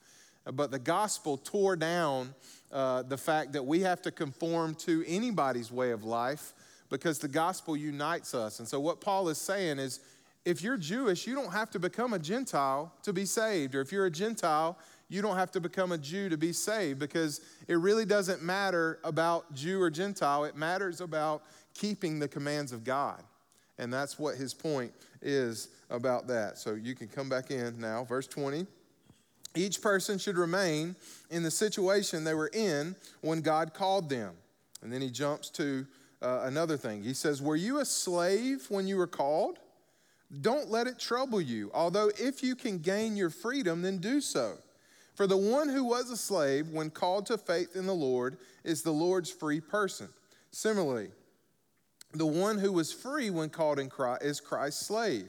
But 0.52 0.70
the 0.70 0.78
gospel 0.78 1.36
tore 1.36 1.76
down 1.76 2.34
uh, 2.72 3.02
the 3.02 3.16
fact 3.16 3.52
that 3.52 3.64
we 3.64 3.80
have 3.80 4.02
to 4.02 4.10
conform 4.10 4.74
to 4.76 5.04
anybody's 5.06 5.70
way 5.70 5.90
of 5.90 6.04
life 6.04 6.52
because 6.90 7.18
the 7.18 7.28
gospel 7.28 7.76
unites 7.76 8.34
us. 8.34 8.58
And 8.58 8.68
so, 8.68 8.80
what 8.80 9.00
Paul 9.00 9.28
is 9.28 9.38
saying 9.38 9.78
is 9.78 10.00
if 10.44 10.62
you're 10.62 10.76
Jewish, 10.78 11.26
you 11.26 11.34
don't 11.34 11.52
have 11.52 11.70
to 11.72 11.78
become 11.78 12.14
a 12.14 12.18
Gentile 12.18 12.92
to 13.02 13.12
be 13.12 13.26
saved. 13.26 13.74
Or 13.74 13.80
if 13.80 13.92
you're 13.92 14.06
a 14.06 14.10
Gentile, 14.10 14.78
you 15.08 15.22
don't 15.22 15.36
have 15.36 15.50
to 15.52 15.60
become 15.60 15.92
a 15.92 15.98
Jew 15.98 16.28
to 16.28 16.36
be 16.36 16.52
saved 16.52 16.98
because 16.98 17.40
it 17.66 17.74
really 17.74 18.04
doesn't 18.04 18.42
matter 18.42 18.98
about 19.04 19.52
Jew 19.54 19.80
or 19.80 19.90
Gentile. 19.90 20.44
It 20.44 20.56
matters 20.56 21.00
about 21.00 21.42
keeping 21.74 22.18
the 22.18 22.28
commands 22.28 22.72
of 22.72 22.84
God. 22.84 23.22
And 23.78 23.92
that's 23.92 24.18
what 24.18 24.36
his 24.36 24.54
point 24.54 24.92
is 25.22 25.68
about 25.90 26.26
that. 26.28 26.58
So 26.58 26.74
you 26.74 26.94
can 26.94 27.08
come 27.08 27.28
back 27.28 27.50
in 27.50 27.80
now. 27.80 28.04
Verse 28.04 28.26
20. 28.26 28.66
Each 29.54 29.80
person 29.80 30.18
should 30.18 30.36
remain 30.36 30.94
in 31.30 31.42
the 31.42 31.50
situation 31.50 32.22
they 32.22 32.34
were 32.34 32.50
in 32.52 32.94
when 33.22 33.40
God 33.40 33.74
called 33.74 34.08
them. 34.08 34.34
And 34.82 34.92
then 34.92 35.00
he 35.00 35.10
jumps 35.10 35.50
to 35.50 35.86
uh, 36.22 36.42
another 36.44 36.76
thing. 36.76 37.02
He 37.02 37.14
says, 37.14 37.42
Were 37.42 37.56
you 37.56 37.80
a 37.80 37.84
slave 37.84 38.66
when 38.68 38.86
you 38.86 38.96
were 38.96 39.06
called? 39.06 39.58
Don't 40.40 40.70
let 40.70 40.86
it 40.86 40.98
trouble 40.98 41.40
you, 41.40 41.70
although 41.72 42.10
if 42.18 42.42
you 42.42 42.54
can 42.54 42.78
gain 42.78 43.16
your 43.16 43.30
freedom, 43.30 43.80
then 43.82 43.98
do 43.98 44.20
so. 44.20 44.58
For 45.14 45.26
the 45.26 45.36
one 45.36 45.68
who 45.68 45.84
was 45.84 46.10
a 46.10 46.16
slave, 46.16 46.68
when 46.68 46.90
called 46.90 47.26
to 47.26 47.38
faith 47.38 47.74
in 47.74 47.86
the 47.86 47.94
Lord, 47.94 48.36
is 48.62 48.82
the 48.82 48.92
Lord's 48.92 49.30
free 49.30 49.60
person. 49.60 50.08
Similarly, 50.50 51.10
The 52.18 52.26
one 52.26 52.58
who 52.58 52.72
was 52.72 52.92
free 52.92 53.30
when 53.30 53.48
called 53.48 53.78
in 53.78 53.88
Christ 53.88 54.24
is 54.24 54.40
Christ's 54.40 54.84
slave. 54.84 55.28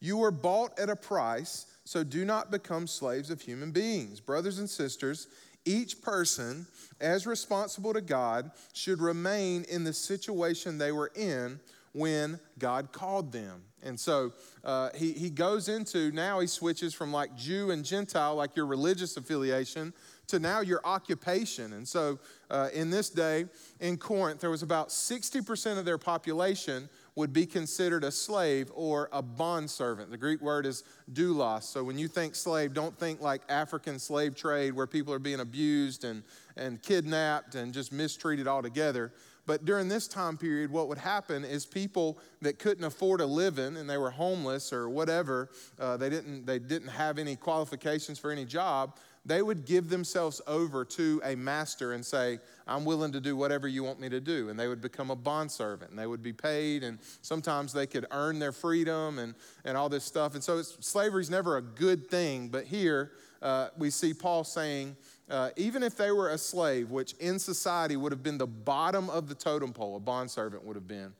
You 0.00 0.18
were 0.18 0.30
bought 0.30 0.78
at 0.78 0.90
a 0.90 0.94
price, 0.94 1.64
so 1.84 2.04
do 2.04 2.26
not 2.26 2.50
become 2.50 2.86
slaves 2.86 3.30
of 3.30 3.40
human 3.40 3.70
beings. 3.70 4.20
Brothers 4.20 4.58
and 4.58 4.68
sisters, 4.68 5.28
each 5.64 6.02
person, 6.02 6.66
as 7.00 7.26
responsible 7.26 7.94
to 7.94 8.02
God, 8.02 8.50
should 8.74 9.00
remain 9.00 9.64
in 9.64 9.82
the 9.82 9.94
situation 9.94 10.76
they 10.76 10.92
were 10.92 11.10
in 11.16 11.58
when 11.96 12.38
God 12.58 12.92
called 12.92 13.32
them. 13.32 13.62
And 13.82 13.98
so 13.98 14.32
uh, 14.64 14.90
he, 14.94 15.12
he 15.12 15.30
goes 15.30 15.68
into 15.68 16.10
now, 16.12 16.40
he 16.40 16.46
switches 16.46 16.92
from 16.92 17.12
like 17.12 17.34
Jew 17.36 17.70
and 17.70 17.84
Gentile, 17.84 18.34
like 18.34 18.54
your 18.54 18.66
religious 18.66 19.16
affiliation, 19.16 19.94
to 20.26 20.38
now 20.38 20.60
your 20.60 20.80
occupation. 20.84 21.72
And 21.72 21.86
so 21.86 22.18
uh, 22.50 22.68
in 22.74 22.90
this 22.90 23.08
day 23.10 23.46
in 23.80 23.96
Corinth, 23.96 24.40
there 24.40 24.50
was 24.50 24.62
about 24.62 24.88
60% 24.88 25.78
of 25.78 25.84
their 25.84 25.98
population 25.98 26.88
would 27.14 27.32
be 27.32 27.46
considered 27.46 28.04
a 28.04 28.10
slave 28.10 28.70
or 28.74 29.08
a 29.12 29.22
bondservant. 29.22 30.10
The 30.10 30.18
Greek 30.18 30.42
word 30.42 30.66
is 30.66 30.84
doulos. 31.12 31.62
So 31.62 31.82
when 31.82 31.98
you 31.98 32.08
think 32.08 32.34
slave, 32.34 32.74
don't 32.74 32.98
think 32.98 33.22
like 33.22 33.40
African 33.48 33.98
slave 33.98 34.34
trade 34.34 34.74
where 34.74 34.86
people 34.86 35.14
are 35.14 35.18
being 35.18 35.40
abused 35.40 36.04
and, 36.04 36.22
and 36.56 36.82
kidnapped 36.82 37.54
and 37.54 37.72
just 37.72 37.90
mistreated 37.90 38.46
altogether. 38.46 39.12
But 39.46 39.64
during 39.64 39.88
this 39.88 40.08
time 40.08 40.36
period, 40.36 40.70
what 40.70 40.88
would 40.88 40.98
happen 40.98 41.44
is 41.44 41.64
people 41.64 42.18
that 42.42 42.58
couldn't 42.58 42.84
afford 42.84 43.20
a 43.20 43.26
living 43.26 43.76
and 43.76 43.88
they 43.88 43.96
were 43.96 44.10
homeless 44.10 44.72
or 44.72 44.88
whatever, 44.88 45.50
uh, 45.78 45.96
they, 45.96 46.10
didn't, 46.10 46.46
they 46.46 46.58
didn't 46.58 46.88
have 46.88 47.18
any 47.18 47.36
qualifications 47.36 48.18
for 48.18 48.32
any 48.32 48.44
job, 48.44 48.96
they 49.26 49.42
would 49.42 49.64
give 49.64 49.88
themselves 49.88 50.40
over 50.46 50.84
to 50.84 51.20
a 51.24 51.34
master 51.34 51.92
and 51.92 52.04
say, 52.04 52.38
I'm 52.66 52.84
willing 52.84 53.10
to 53.12 53.20
do 53.20 53.36
whatever 53.36 53.66
you 53.66 53.82
want 53.82 53.98
me 53.98 54.08
to 54.08 54.20
do. 54.20 54.48
And 54.48 54.58
they 54.58 54.68
would 54.68 54.80
become 54.80 55.10
a 55.10 55.16
bondservant 55.16 55.90
and 55.90 55.98
they 55.98 56.06
would 56.06 56.22
be 56.22 56.32
paid. 56.32 56.84
And 56.84 56.98
sometimes 57.22 57.72
they 57.72 57.88
could 57.88 58.06
earn 58.12 58.38
their 58.38 58.52
freedom 58.52 59.18
and, 59.18 59.34
and 59.64 59.76
all 59.76 59.88
this 59.88 60.04
stuff. 60.04 60.34
And 60.34 60.44
so 60.44 60.62
slavery 60.62 61.22
is 61.22 61.30
never 61.30 61.56
a 61.56 61.62
good 61.62 62.06
thing. 62.08 62.48
But 62.48 62.66
here 62.66 63.12
uh, 63.42 63.68
we 63.76 63.90
see 63.90 64.14
Paul 64.14 64.44
saying, 64.44 64.96
uh, 65.30 65.50
even 65.56 65.82
if 65.82 65.96
they 65.96 66.10
were 66.10 66.30
a 66.30 66.38
slave, 66.38 66.90
which 66.90 67.14
in 67.14 67.38
society 67.38 67.96
would 67.96 68.12
have 68.12 68.22
been 68.22 68.38
the 68.38 68.46
bottom 68.46 69.10
of 69.10 69.28
the 69.28 69.34
totem 69.34 69.72
pole, 69.72 69.96
a 69.96 70.00
bondservant 70.00 70.64
would 70.64 70.76
have 70.76 70.88
been, 70.88 71.12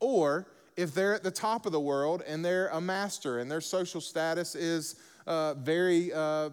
or 0.00 0.46
if 0.76 0.92
they're 0.92 1.14
at 1.14 1.22
the 1.22 1.30
top 1.30 1.66
of 1.66 1.72
the 1.72 1.80
world 1.80 2.22
and 2.26 2.44
they're 2.44 2.68
a 2.68 2.80
master 2.80 3.38
and 3.38 3.50
their 3.50 3.60
social 3.60 4.00
status 4.00 4.54
is 4.54 4.96
uh, 5.26 5.54
very 5.54 6.12
uh, 6.12 6.50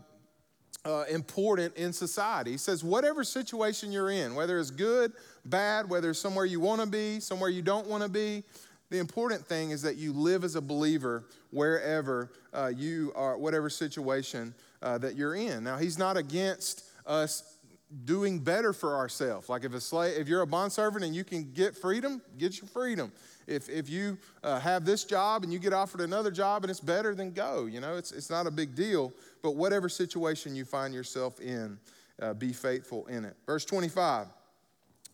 uh, 0.86 1.03
important 1.10 1.75
in 1.75 1.91
society. 1.91 2.51
He 2.51 2.58
says, 2.58 2.84
whatever 2.84 3.24
situation 3.24 3.91
you're 3.91 4.12
in, 4.12 4.36
whether 4.36 4.60
it's 4.60 4.72
good, 4.72 5.13
bad, 5.46 5.89
whether 5.89 6.12
it's 6.12 6.20
somewhere 6.20 6.46
you 6.46 6.60
want 6.60 6.82
to 6.82 6.88
be, 6.88 7.20
somewhere 7.20 7.50
you 7.50 7.62
don't 7.62 7.88
want 7.88 8.03
to 8.03 8.10
be, 8.10 8.44
the 8.89 9.00
important 9.00 9.46
thing 9.46 9.72
is 9.72 9.82
that 9.84 9.96
you 9.96 10.12
live 10.12 10.44
as 10.44 10.56
a 10.56 10.62
believer 10.62 11.24
wherever 11.51 12.32
uh, 12.53 12.72
you 12.75 13.13
are, 13.15 13.38
whatever 13.38 13.70
situation 13.70 14.53
uh, 14.82 14.98
that 14.98 15.15
you're 15.15 15.36
in. 15.36 15.63
Now, 15.63 15.77
he's 15.77 15.98
not 15.98 16.18
against 16.18 16.84
us 17.05 17.58
doing 18.05 18.39
better 18.39 18.74
for 18.74 18.96
ourselves. 18.96 19.50
Like 19.50 19.63
if 19.63 19.74
a 19.74 19.81
slave, 19.81 20.17
if 20.17 20.27
you're 20.27 20.41
a 20.41 20.48
bondservant 20.48 21.03
and 21.03 21.15
you 21.15 21.24
can 21.24 21.51
get 21.51 21.75
freedom, 21.75 22.22
get 22.38 22.58
your 22.60 22.67
freedom. 22.67 23.12
If, 23.48 23.70
if 23.70 23.89
you 23.89 24.17
uh, 24.43 24.60
have 24.60 24.86
this 24.86 25.03
job 25.03 25.43
and 25.43 25.51
you 25.51 25.60
get 25.60 25.74
offered 25.74 26.01
another 26.01 26.31
job 26.31 26.63
and 26.63 26.72
it's 26.72 26.79
better, 26.79 27.13
then 27.13 27.31
go. 27.31 27.65
You 27.65 27.81
know, 27.81 27.96
it's, 27.96 28.12
it's 28.12 28.29
not 28.29 28.48
a 28.48 28.51
big 28.51 28.75
deal. 28.75 29.12
But 29.41 29.55
whatever 29.55 29.89
situation 29.89 30.55
you 30.55 30.63
find 30.63 30.93
yourself 30.93 31.39
in, 31.41 31.77
uh, 32.22 32.34
be 32.34 32.53
faithful 32.53 33.05
in 33.08 33.25
it. 33.25 33.36
Verse 33.46 33.65
25. 33.65 34.27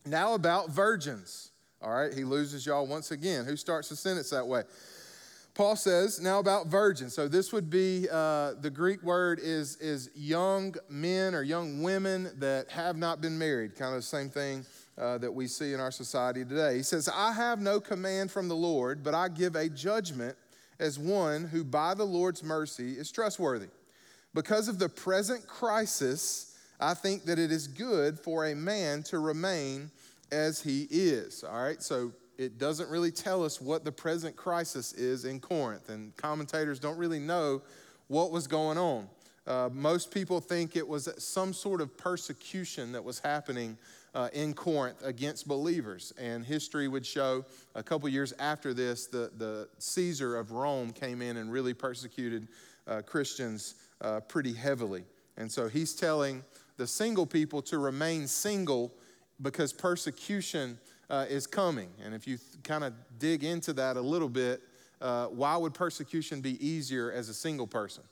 Now 0.05 0.35
about 0.35 0.69
virgins. 0.69 1.51
All 1.81 1.93
right, 1.93 2.13
he 2.13 2.23
loses 2.23 2.65
y'all 2.65 2.87
once 2.87 3.11
again. 3.11 3.45
Who 3.45 3.55
starts 3.55 3.89
the 3.89 3.95
sentence 3.95 4.29
that 4.31 4.47
way? 4.47 4.63
Paul 5.57 5.75
says, 5.75 6.21
now 6.21 6.37
about 6.37 6.67
virgins. 6.67 7.15
So 7.15 7.27
this 7.27 7.51
would 7.51 7.67
be, 7.67 8.07
uh, 8.11 8.53
the 8.61 8.69
Greek 8.69 9.01
word 9.01 9.39
is, 9.41 9.75
is 9.77 10.11
young 10.15 10.75
men 10.87 11.33
or 11.33 11.41
young 11.41 11.81
women 11.81 12.29
that 12.37 12.69
have 12.69 12.95
not 12.95 13.21
been 13.21 13.39
married. 13.39 13.75
Kind 13.75 13.95
of 13.95 14.01
the 14.01 14.03
same 14.03 14.29
thing 14.29 14.63
uh, 14.99 15.17
that 15.17 15.33
we 15.33 15.47
see 15.47 15.73
in 15.73 15.79
our 15.79 15.89
society 15.89 16.45
today. 16.45 16.75
He 16.75 16.83
says, 16.83 17.09
I 17.11 17.33
have 17.33 17.59
no 17.59 17.79
command 17.79 18.29
from 18.29 18.49
the 18.49 18.55
Lord, 18.55 19.01
but 19.03 19.15
I 19.15 19.29
give 19.29 19.55
a 19.55 19.67
judgment 19.67 20.37
as 20.79 20.99
one 20.99 21.45
who 21.45 21.63
by 21.63 21.95
the 21.95 22.05
Lord's 22.05 22.43
mercy 22.43 22.91
is 22.91 23.09
trustworthy. 23.11 23.69
Because 24.35 24.67
of 24.67 24.77
the 24.77 24.89
present 24.89 25.47
crisis, 25.47 26.55
I 26.79 26.93
think 26.93 27.25
that 27.25 27.39
it 27.39 27.51
is 27.51 27.67
good 27.67 28.19
for 28.19 28.45
a 28.45 28.53
man 28.53 29.01
to 29.05 29.17
remain 29.17 29.89
as 30.31 30.61
he 30.61 30.87
is. 30.91 31.43
All 31.43 31.63
right, 31.63 31.81
so 31.81 32.11
it 32.37 32.57
doesn't 32.57 32.89
really 32.89 33.11
tell 33.11 33.43
us 33.43 33.59
what 33.59 33.83
the 33.83 33.91
present 33.91 34.35
crisis 34.35 34.93
is 34.93 35.25
in 35.25 35.39
Corinth, 35.39 35.89
and 35.89 36.15
commentators 36.17 36.79
don't 36.79 36.97
really 36.97 37.19
know 37.19 37.61
what 38.07 38.31
was 38.31 38.47
going 38.47 38.77
on. 38.77 39.07
Uh, 39.45 39.69
most 39.71 40.11
people 40.11 40.41
think 40.41 40.75
it 40.75 40.87
was 40.87 41.09
some 41.17 41.53
sort 41.53 41.79
of 41.79 41.97
persecution 41.97 42.91
that 42.91 43.03
was 43.03 43.19
happening 43.19 43.77
uh, 44.13 44.29
in 44.33 44.53
Corinth 44.53 45.01
against 45.03 45.47
believers. 45.47 46.13
And 46.17 46.45
history 46.45 46.87
would 46.87 47.05
show 47.05 47.45
a 47.73 47.81
couple 47.81 48.09
years 48.09 48.33
after 48.39 48.73
this, 48.73 49.07
the, 49.07 49.31
the 49.37 49.69
Caesar 49.77 50.35
of 50.35 50.51
Rome 50.51 50.91
came 50.91 51.21
in 51.21 51.37
and 51.37 51.51
really 51.51 51.73
persecuted 51.73 52.49
uh, 52.87 53.01
Christians 53.05 53.75
uh, 54.01 54.19
pretty 54.21 54.53
heavily. 54.53 55.05
And 55.37 55.51
so 55.51 55.69
he's 55.69 55.93
telling 55.93 56.43
the 56.77 56.87
single 56.87 57.25
people 57.25 57.61
to 57.63 57.77
remain 57.77 58.27
single 58.27 58.91
because 59.41 59.71
persecution 59.71 60.77
uh, 61.09 61.25
is 61.29 61.47
coming. 61.47 61.89
And 62.03 62.13
if 62.13 62.27
you 62.27 62.37
th- 62.37 62.63
kind 62.63 62.83
of 62.83 62.93
dig 63.19 63.43
into 63.43 63.73
that 63.73 63.97
a 63.97 64.01
little 64.01 64.29
bit, 64.29 64.61
uh, 65.01 65.27
why 65.27 65.55
would 65.55 65.73
persecution 65.73 66.41
be 66.41 66.65
easier 66.65 67.11
as 67.11 67.29
a 67.29 67.33
single 67.33 67.67
person? 67.67 68.03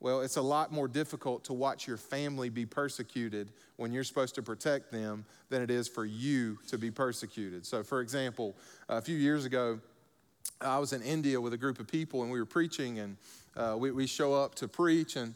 Well, 0.00 0.22
it's 0.22 0.36
a 0.36 0.42
lot 0.42 0.72
more 0.72 0.88
difficult 0.88 1.44
to 1.44 1.52
watch 1.52 1.86
your 1.86 1.96
family 1.96 2.48
be 2.48 2.66
persecuted 2.66 3.52
when 3.76 3.92
you're 3.92 4.02
supposed 4.02 4.34
to 4.34 4.42
protect 4.42 4.90
them 4.90 5.24
than 5.48 5.62
it 5.62 5.70
is 5.70 5.86
for 5.86 6.04
you 6.04 6.58
to 6.68 6.76
be 6.76 6.90
persecuted. 6.90 7.64
So, 7.64 7.84
for 7.84 8.00
example, 8.00 8.56
a 8.88 9.00
few 9.00 9.16
years 9.16 9.44
ago, 9.44 9.78
I 10.60 10.78
was 10.78 10.92
in 10.92 11.02
India 11.02 11.40
with 11.40 11.52
a 11.52 11.56
group 11.56 11.78
of 11.78 11.86
people 11.86 12.22
and 12.22 12.32
we 12.32 12.40
were 12.40 12.46
preaching, 12.46 12.98
and 12.98 13.16
uh, 13.56 13.76
we, 13.78 13.92
we 13.92 14.08
show 14.08 14.34
up 14.34 14.56
to 14.56 14.66
preach, 14.66 15.14
and 15.14 15.34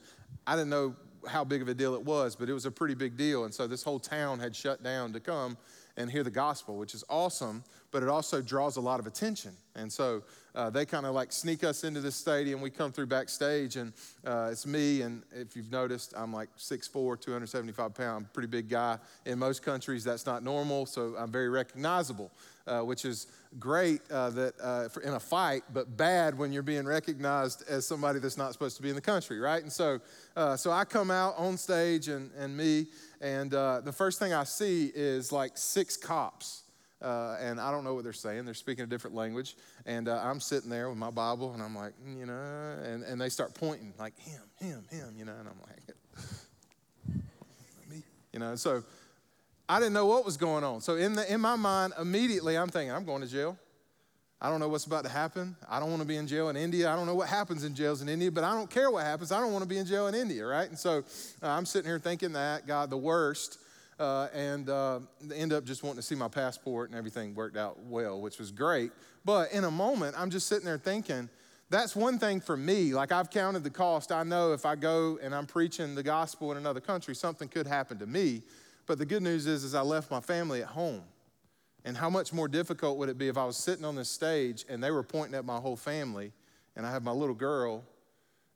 I 0.48 0.56
didn't 0.56 0.70
know 0.70 0.96
how 1.28 1.44
big 1.44 1.62
of 1.62 1.68
a 1.68 1.74
deal 1.74 1.94
it 1.94 2.02
was, 2.02 2.34
but 2.34 2.48
it 2.48 2.52
was 2.52 2.66
a 2.66 2.70
pretty 2.70 2.94
big 2.94 3.16
deal. 3.16 3.44
And 3.44 3.54
so 3.54 3.68
this 3.68 3.84
whole 3.84 4.00
town 4.00 4.40
had 4.40 4.56
shut 4.56 4.82
down 4.82 5.12
to 5.12 5.20
come 5.20 5.56
and 5.96 6.10
hear 6.10 6.22
the 6.22 6.30
gospel, 6.30 6.76
which 6.76 6.94
is 6.94 7.04
awesome, 7.08 7.64
but 7.90 8.02
it 8.02 8.08
also 8.08 8.42
draws 8.42 8.76
a 8.76 8.80
lot 8.80 9.00
of 9.00 9.06
attention. 9.06 9.52
And 9.74 9.92
so 9.92 10.22
uh, 10.54 10.70
they 10.70 10.86
kind 10.86 11.06
of 11.06 11.14
like 11.14 11.32
sneak 11.32 11.64
us 11.64 11.84
into 11.84 12.00
the 12.00 12.10
stadium. 12.10 12.60
We 12.60 12.70
come 12.70 12.92
through 12.92 13.06
backstage, 13.06 13.76
and 13.76 13.92
uh, 14.24 14.48
it's 14.50 14.66
me. 14.66 15.02
And 15.02 15.22
if 15.34 15.54
you've 15.54 15.70
noticed, 15.70 16.14
I'm 16.16 16.32
like 16.32 16.48
6'4, 16.58 17.20
275 17.20 17.94
pound, 17.94 18.32
pretty 18.32 18.48
big 18.48 18.68
guy. 18.68 18.98
In 19.26 19.38
most 19.38 19.62
countries, 19.62 20.02
that's 20.02 20.26
not 20.26 20.42
normal, 20.42 20.86
so 20.86 21.14
I'm 21.18 21.30
very 21.30 21.48
recognizable, 21.48 22.30
uh, 22.66 22.80
which 22.80 23.04
is 23.04 23.26
great 23.58 24.00
uh, 24.10 24.30
that 24.30 24.54
uh, 24.62 24.88
in 25.04 25.14
a 25.14 25.20
fight, 25.20 25.62
but 25.72 25.96
bad 25.96 26.36
when 26.36 26.52
you're 26.52 26.62
being 26.62 26.86
recognized 26.86 27.64
as 27.68 27.86
somebody 27.86 28.18
that's 28.18 28.36
not 28.36 28.52
supposed 28.52 28.76
to 28.76 28.82
be 28.82 28.88
in 28.88 28.94
the 28.94 29.00
country, 29.00 29.38
right? 29.38 29.62
And 29.62 29.72
so, 29.72 30.00
uh, 30.36 30.56
so 30.56 30.70
I 30.70 30.84
come 30.84 31.10
out 31.10 31.34
on 31.36 31.56
stage, 31.56 32.08
and, 32.08 32.30
and 32.36 32.56
me, 32.56 32.86
and 33.20 33.52
uh, 33.54 33.80
the 33.80 33.92
first 33.92 34.18
thing 34.18 34.32
I 34.32 34.44
see 34.44 34.90
is 34.94 35.32
like 35.32 35.56
six 35.56 35.96
cops. 35.96 36.62
Uh, 37.02 37.36
and 37.40 37.60
I 37.60 37.70
don't 37.70 37.84
know 37.84 37.94
what 37.94 38.04
they're 38.04 38.12
saying. 38.14 38.46
They're 38.46 38.54
speaking 38.54 38.84
a 38.84 38.86
different 38.86 39.14
language. 39.14 39.54
And 39.84 40.08
uh, 40.08 40.18
I'm 40.24 40.40
sitting 40.40 40.70
there 40.70 40.88
with 40.88 40.96
my 40.96 41.10
Bible, 41.10 41.52
and 41.52 41.62
I'm 41.62 41.76
like, 41.76 41.92
mm, 42.02 42.18
you 42.18 42.24
know, 42.26 42.78
and, 42.84 43.04
and 43.04 43.20
they 43.20 43.28
start 43.28 43.54
pointing, 43.54 43.92
like, 43.98 44.18
him, 44.18 44.40
him, 44.56 44.86
him, 44.90 45.14
you 45.16 45.26
know, 45.26 45.34
and 45.38 45.46
I'm 45.46 45.60
like, 45.68 47.20
me, 47.90 48.02
you 48.32 48.38
know. 48.38 48.56
So 48.56 48.82
I 49.68 49.78
didn't 49.78 49.92
know 49.92 50.06
what 50.06 50.24
was 50.24 50.38
going 50.38 50.64
on. 50.64 50.80
So 50.80 50.96
in, 50.96 51.12
the, 51.12 51.30
in 51.30 51.40
my 51.40 51.54
mind, 51.54 51.92
immediately 52.00 52.56
I'm 52.56 52.68
thinking, 52.68 52.92
I'm 52.92 53.04
going 53.04 53.20
to 53.20 53.28
jail. 53.28 53.58
I 54.40 54.50
don't 54.50 54.60
know 54.60 54.68
what's 54.68 54.84
about 54.84 55.04
to 55.04 55.10
happen. 55.10 55.56
I 55.68 55.80
don't 55.80 55.88
want 55.88 56.02
to 56.02 56.08
be 56.08 56.16
in 56.16 56.26
jail 56.26 56.50
in 56.50 56.56
India. 56.56 56.90
I 56.90 56.96
don't 56.96 57.06
know 57.06 57.14
what 57.14 57.28
happens 57.28 57.64
in 57.64 57.74
jails 57.74 58.02
in 58.02 58.08
India, 58.08 58.30
but 58.30 58.44
I 58.44 58.52
don't 58.52 58.68
care 58.68 58.90
what 58.90 59.04
happens. 59.04 59.32
I 59.32 59.40
don't 59.40 59.52
want 59.52 59.62
to 59.62 59.68
be 59.68 59.78
in 59.78 59.86
jail 59.86 60.08
in 60.08 60.14
India, 60.14 60.44
right? 60.44 60.68
And 60.68 60.78
so 60.78 61.04
uh, 61.42 61.48
I'm 61.48 61.64
sitting 61.64 61.88
here 61.88 61.98
thinking 61.98 62.32
that, 62.32 62.66
God, 62.66 62.90
the 62.90 62.98
worst. 62.98 63.58
Uh, 63.98 64.28
and 64.34 64.68
uh, 64.68 65.00
end 65.34 65.54
up 65.54 65.64
just 65.64 65.82
wanting 65.82 65.96
to 65.96 66.02
see 66.02 66.14
my 66.14 66.28
passport 66.28 66.90
and 66.90 66.98
everything 66.98 67.34
worked 67.34 67.56
out 67.56 67.78
well, 67.84 68.20
which 68.20 68.38
was 68.38 68.50
great. 68.50 68.90
But 69.24 69.52
in 69.52 69.64
a 69.64 69.70
moment, 69.70 70.14
I'm 70.18 70.28
just 70.28 70.48
sitting 70.48 70.66
there 70.66 70.76
thinking, 70.76 71.30
that's 71.70 71.96
one 71.96 72.18
thing 72.18 72.40
for 72.40 72.58
me. 72.58 72.92
Like 72.92 73.10
I've 73.10 73.30
counted 73.30 73.64
the 73.64 73.70
cost. 73.70 74.12
I 74.12 74.22
know 74.22 74.52
if 74.52 74.66
I 74.66 74.76
go 74.76 75.18
and 75.22 75.34
I'm 75.34 75.46
preaching 75.46 75.94
the 75.94 76.02
gospel 76.02 76.52
in 76.52 76.58
another 76.58 76.80
country, 76.80 77.14
something 77.14 77.48
could 77.48 77.66
happen 77.66 77.98
to 78.00 78.06
me. 78.06 78.42
But 78.86 78.98
the 78.98 79.06
good 79.06 79.22
news 79.22 79.46
is, 79.46 79.64
is 79.64 79.74
I 79.74 79.80
left 79.80 80.10
my 80.10 80.20
family 80.20 80.60
at 80.60 80.68
home. 80.68 81.02
And 81.86 81.96
how 81.96 82.10
much 82.10 82.32
more 82.32 82.48
difficult 82.48 82.98
would 82.98 83.08
it 83.08 83.16
be 83.16 83.28
if 83.28 83.38
I 83.38 83.44
was 83.44 83.56
sitting 83.56 83.84
on 83.84 83.94
this 83.94 84.08
stage 84.08 84.64
and 84.68 84.82
they 84.82 84.90
were 84.90 85.04
pointing 85.04 85.36
at 85.36 85.44
my 85.44 85.58
whole 85.58 85.76
family, 85.76 86.32
and 86.74 86.84
I 86.84 86.90
have 86.90 87.04
my 87.04 87.12
little 87.12 87.34
girl 87.34 87.84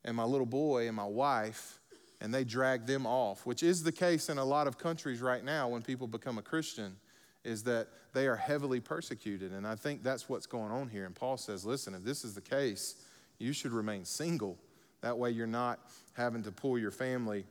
and 0.05 0.17
my 0.17 0.25
little 0.25 0.47
boy 0.47 0.89
and 0.89 0.97
my 0.97 1.07
wife, 1.07 1.79
and 2.21 2.35
they 2.35 2.43
drag 2.43 2.87
them 2.87 3.07
off, 3.07 3.47
which 3.47 3.63
is 3.63 3.85
the 3.85 3.93
case 3.93 4.29
in 4.29 4.39
a 4.39 4.45
lot 4.45 4.67
of 4.67 4.79
countries 4.79 5.23
right 5.23 5.45
now 5.45 5.69
when 5.69 5.81
people 5.81 6.09
become 6.09 6.39
a 6.39 6.43
Christian, 6.43 6.97
is 7.45 7.63
that 7.63 7.87
they 8.13 8.27
are 8.27 8.35
heavily 8.37 8.81
persecuted. 8.81 9.53
And 9.53 9.65
I 9.65 9.77
think 9.77 10.03
that's 10.03 10.29
what's 10.29 10.47
going 10.47 10.73
on 10.73 10.89
here. 10.89 11.07
And 11.07 11.15
Paul 11.15 11.37
says, 11.37 11.65
listen, 11.65 11.95
if 11.95 12.03
this 12.03 12.25
is 12.25 12.35
the 12.35 12.41
case, 12.41 12.97
you 13.39 13.53
should 13.53 13.73
remain 13.73 14.05
single. 14.05 14.59
That 15.03 15.17
way 15.17 15.31
you're 15.31 15.47
not 15.47 15.79
having 16.15 16.43
to 16.43 16.51
pull 16.51 16.79
your 16.79 16.91
family 16.91 17.45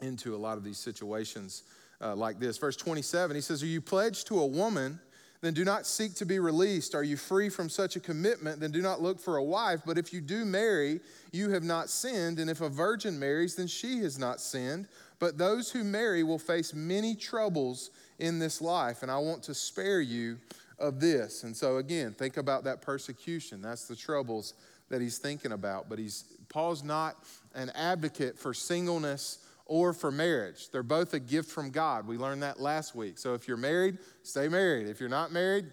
into 0.00 0.34
a 0.34 0.36
lot 0.36 0.58
of 0.58 0.64
these 0.64 0.78
situations 0.78 1.62
uh, 2.00 2.14
like 2.14 2.38
this. 2.38 2.58
Verse 2.58 2.76
27, 2.76 3.34
he 3.36 3.42
says, 3.42 3.62
Are 3.62 3.66
you 3.66 3.80
pledged 3.80 4.26
to 4.28 4.40
a 4.40 4.46
woman? 4.46 5.00
Then 5.42 5.54
do 5.54 5.64
not 5.64 5.86
seek 5.86 6.14
to 6.16 6.26
be 6.26 6.38
released. 6.38 6.94
Are 6.94 7.02
you 7.02 7.16
free 7.16 7.48
from 7.48 7.68
such 7.68 7.94
a 7.96 8.00
commitment? 8.00 8.58
Then 8.58 8.70
do 8.70 8.80
not 8.80 9.02
look 9.02 9.20
for 9.20 9.36
a 9.36 9.44
wife. 9.44 9.80
But 9.84 9.98
if 9.98 10.12
you 10.12 10.20
do 10.20 10.44
marry, 10.44 11.00
you 11.30 11.50
have 11.50 11.62
not 11.62 11.90
sinned. 11.90 12.38
And 12.38 12.48
if 12.48 12.60
a 12.60 12.68
virgin 12.68 13.18
marries, 13.18 13.54
then 13.54 13.66
she 13.66 13.98
has 13.98 14.18
not 14.18 14.40
sinned. 14.40 14.88
But 15.18 15.38
those 15.38 15.70
who 15.70 15.84
marry 15.84 16.22
will 16.22 16.38
face 16.38 16.74
many 16.74 17.14
troubles 17.14 17.90
in 18.18 18.38
this 18.38 18.60
life. 18.60 19.02
And 19.02 19.10
I 19.10 19.18
want 19.18 19.42
to 19.44 19.54
spare 19.54 20.00
you 20.00 20.38
of 20.78 21.00
this. 21.00 21.44
And 21.44 21.56
so, 21.56 21.76
again, 21.76 22.12
think 22.12 22.38
about 22.38 22.64
that 22.64 22.82
persecution. 22.82 23.62
That's 23.62 23.86
the 23.86 23.96
troubles 23.96 24.54
that 24.88 25.00
he's 25.00 25.18
thinking 25.18 25.52
about. 25.52 25.88
But 25.88 25.98
he's, 25.98 26.24
Paul's 26.48 26.82
not 26.82 27.24
an 27.54 27.70
advocate 27.74 28.38
for 28.38 28.54
singleness 28.54 29.45
or 29.66 29.92
for 29.92 30.10
marriage. 30.10 30.70
They're 30.70 30.82
both 30.82 31.12
a 31.12 31.20
gift 31.20 31.50
from 31.50 31.70
God. 31.70 32.06
We 32.06 32.16
learned 32.16 32.42
that 32.42 32.60
last 32.60 32.94
week. 32.94 33.18
So 33.18 33.34
if 33.34 33.46
you're 33.46 33.56
married, 33.56 33.98
stay 34.22 34.48
married. 34.48 34.88
If 34.88 35.00
you're 35.00 35.08
not 35.08 35.32
married, 35.32 35.66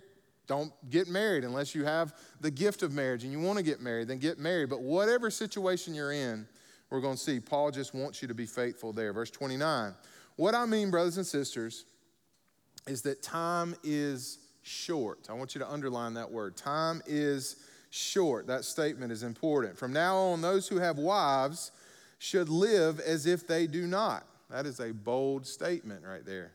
don't 0.47 0.73
get 0.89 1.07
married 1.07 1.43
unless 1.43 1.73
you 1.73 1.85
have 1.85 2.13
the 2.41 2.51
gift 2.51 2.83
of 2.83 2.91
marriage 2.91 3.23
and 3.23 3.31
you 3.31 3.39
want 3.39 3.57
to 3.57 3.63
get 3.63 3.79
married, 3.79 4.07
then 4.07 4.17
get 4.17 4.39
married. 4.39 4.69
But 4.69 4.81
whatever 4.81 5.29
situation 5.29 5.93
you're 5.93 6.11
in, 6.11 6.47
we're 6.89 7.01
going 7.01 7.15
to 7.15 7.21
see 7.21 7.39
Paul 7.39 7.71
just 7.71 7.93
wants 7.93 8.21
you 8.21 8.27
to 8.27 8.33
be 8.33 8.45
faithful 8.45 8.93
there. 8.93 9.13
Verse 9.13 9.31
29. 9.31 9.93
What 10.35 10.55
I 10.55 10.65
mean, 10.65 10.91
brothers 10.91 11.17
and 11.17 11.25
sisters, 11.25 11.85
is 12.87 13.01
that 13.03 13.23
time 13.23 13.75
is 13.83 14.39
short. 14.63 15.27
I 15.29 15.33
want 15.33 15.55
you 15.55 15.59
to 15.59 15.69
underline 15.69 16.15
that 16.15 16.29
word. 16.29 16.57
Time 16.57 17.01
is 17.05 17.57
short. 17.91 18.47
That 18.47 18.65
statement 18.65 19.11
is 19.11 19.23
important. 19.23 19.77
From 19.77 19.93
now 19.93 20.17
on, 20.17 20.41
those 20.41 20.67
who 20.67 20.77
have 20.77 20.97
wives, 20.97 21.71
should 22.23 22.47
live 22.47 23.01
as 23.01 23.25
if 23.25 23.45
they 23.45 23.67
do 23.67 23.85
not. 23.85 24.25
That 24.49 24.65
is 24.65 24.79
a 24.79 24.93
bold 24.93 25.45
statement 25.45 26.05
right 26.07 26.25
there 26.25 26.53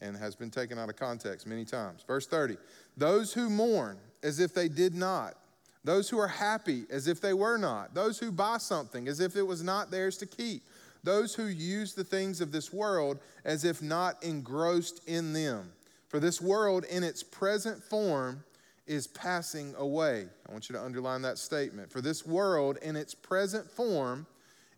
and 0.00 0.16
has 0.16 0.36
been 0.36 0.50
taken 0.50 0.78
out 0.78 0.88
of 0.88 0.94
context 0.94 1.48
many 1.48 1.64
times. 1.64 2.04
Verse 2.06 2.28
30 2.28 2.56
Those 2.96 3.32
who 3.32 3.50
mourn 3.50 3.98
as 4.22 4.38
if 4.38 4.54
they 4.54 4.68
did 4.68 4.94
not, 4.94 5.34
those 5.82 6.08
who 6.08 6.18
are 6.18 6.28
happy 6.28 6.84
as 6.90 7.08
if 7.08 7.20
they 7.20 7.34
were 7.34 7.56
not, 7.56 7.92
those 7.92 8.20
who 8.20 8.30
buy 8.30 8.58
something 8.58 9.08
as 9.08 9.18
if 9.18 9.34
it 9.34 9.42
was 9.42 9.64
not 9.64 9.90
theirs 9.90 10.16
to 10.18 10.26
keep, 10.26 10.62
those 11.02 11.34
who 11.34 11.46
use 11.46 11.92
the 11.92 12.04
things 12.04 12.40
of 12.40 12.52
this 12.52 12.72
world 12.72 13.18
as 13.44 13.64
if 13.64 13.82
not 13.82 14.22
engrossed 14.22 15.00
in 15.08 15.32
them. 15.32 15.72
For 16.06 16.20
this 16.20 16.40
world 16.40 16.84
in 16.84 17.02
its 17.02 17.24
present 17.24 17.82
form 17.82 18.44
is 18.86 19.08
passing 19.08 19.74
away. 19.76 20.26
I 20.48 20.52
want 20.52 20.68
you 20.68 20.76
to 20.76 20.82
underline 20.82 21.22
that 21.22 21.38
statement. 21.38 21.90
For 21.90 22.00
this 22.00 22.24
world 22.24 22.78
in 22.80 22.94
its 22.94 23.12
present 23.12 23.68
form 23.68 24.28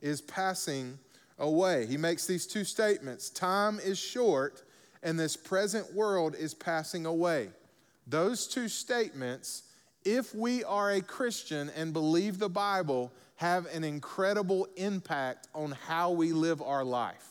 is 0.02 0.20
passing 0.20 0.98
away. 1.38 1.86
He 1.86 1.96
makes 1.96 2.26
these 2.26 2.46
two 2.46 2.64
statements 2.64 3.30
time 3.30 3.80
is 3.80 3.98
short, 3.98 4.62
and 5.02 5.18
this 5.18 5.36
present 5.36 5.94
world 5.94 6.34
is 6.34 6.52
passing 6.52 7.06
away. 7.06 7.48
Those 8.06 8.46
two 8.46 8.68
statements, 8.68 9.62
if 10.04 10.34
we 10.34 10.64
are 10.64 10.90
a 10.90 11.00
Christian 11.00 11.70
and 11.70 11.92
believe 11.92 12.38
the 12.38 12.48
Bible, 12.48 13.12
have 13.36 13.66
an 13.66 13.84
incredible 13.84 14.68
impact 14.76 15.48
on 15.54 15.72
how 15.86 16.10
we 16.10 16.32
live 16.32 16.62
our 16.62 16.84
life 16.84 17.28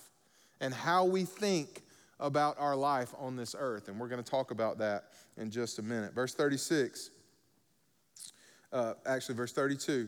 and 0.60 0.74
how 0.74 1.06
we 1.06 1.24
think 1.24 1.84
about 2.20 2.56
our 2.60 2.76
life 2.76 3.14
on 3.18 3.36
this 3.36 3.56
earth. 3.58 3.88
And 3.88 4.00
we're 4.00 4.08
going 4.08 4.24
to 4.24 4.30
talk 4.30 4.52
about 4.52 4.78
that 4.80 5.06
in 5.38 5.50
just 5.50 5.80
a 5.80 5.82
minute. 5.82 6.14
Verse 6.14 6.34
36, 6.34 7.10
uh, 8.72 8.94
actually, 9.06 9.36
verse 9.36 9.54
32. 9.54 10.08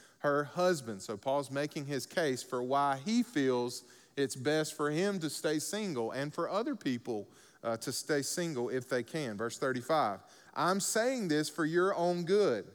her 0.21 0.45
husband. 0.45 1.01
So 1.01 1.17
Paul's 1.17 1.51
making 1.51 1.85
his 1.85 2.05
case 2.05 2.41
for 2.43 2.61
why 2.61 2.99
he 3.05 3.23
feels 3.23 3.83
it's 4.17 4.35
best 4.35 4.75
for 4.75 4.91
him 4.91 5.19
to 5.19 5.29
stay 5.29 5.59
single 5.59 6.11
and 6.11 6.33
for 6.33 6.49
other 6.49 6.75
people 6.75 7.27
uh, 7.63 7.77
to 7.77 7.91
stay 7.91 8.21
single 8.21 8.69
if 8.69 8.89
they 8.89 9.03
can. 9.03 9.37
Verse 9.37 9.57
35 9.57 10.19
I'm 10.55 10.79
saying 10.79 11.27
this 11.27 11.49
for 11.49 11.65
your 11.65 11.95
own 11.95 12.23
good, 12.23 12.65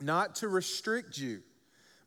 not 0.00 0.36
to 0.36 0.48
restrict 0.48 1.18
you, 1.18 1.42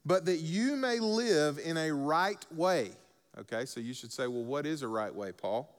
but 0.05 0.25
that 0.25 0.37
you 0.37 0.75
may 0.75 0.99
live 0.99 1.59
in 1.59 1.77
a 1.77 1.91
right 1.91 2.45
way. 2.51 2.91
Okay, 3.39 3.65
so 3.65 3.79
you 3.79 3.93
should 3.93 4.11
say, 4.11 4.27
well, 4.27 4.43
what 4.43 4.65
is 4.65 4.81
a 4.81 4.87
right 4.87 5.13
way, 5.13 5.31
Paul? 5.31 5.75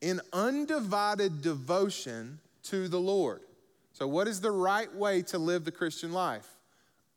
In 0.00 0.20
undivided 0.32 1.42
devotion 1.42 2.40
to 2.64 2.88
the 2.88 2.98
Lord. 2.98 3.42
So, 3.92 4.08
what 4.08 4.26
is 4.28 4.40
the 4.40 4.50
right 4.50 4.92
way 4.94 5.22
to 5.22 5.38
live 5.38 5.64
the 5.64 5.72
Christian 5.72 6.12
life? 6.12 6.48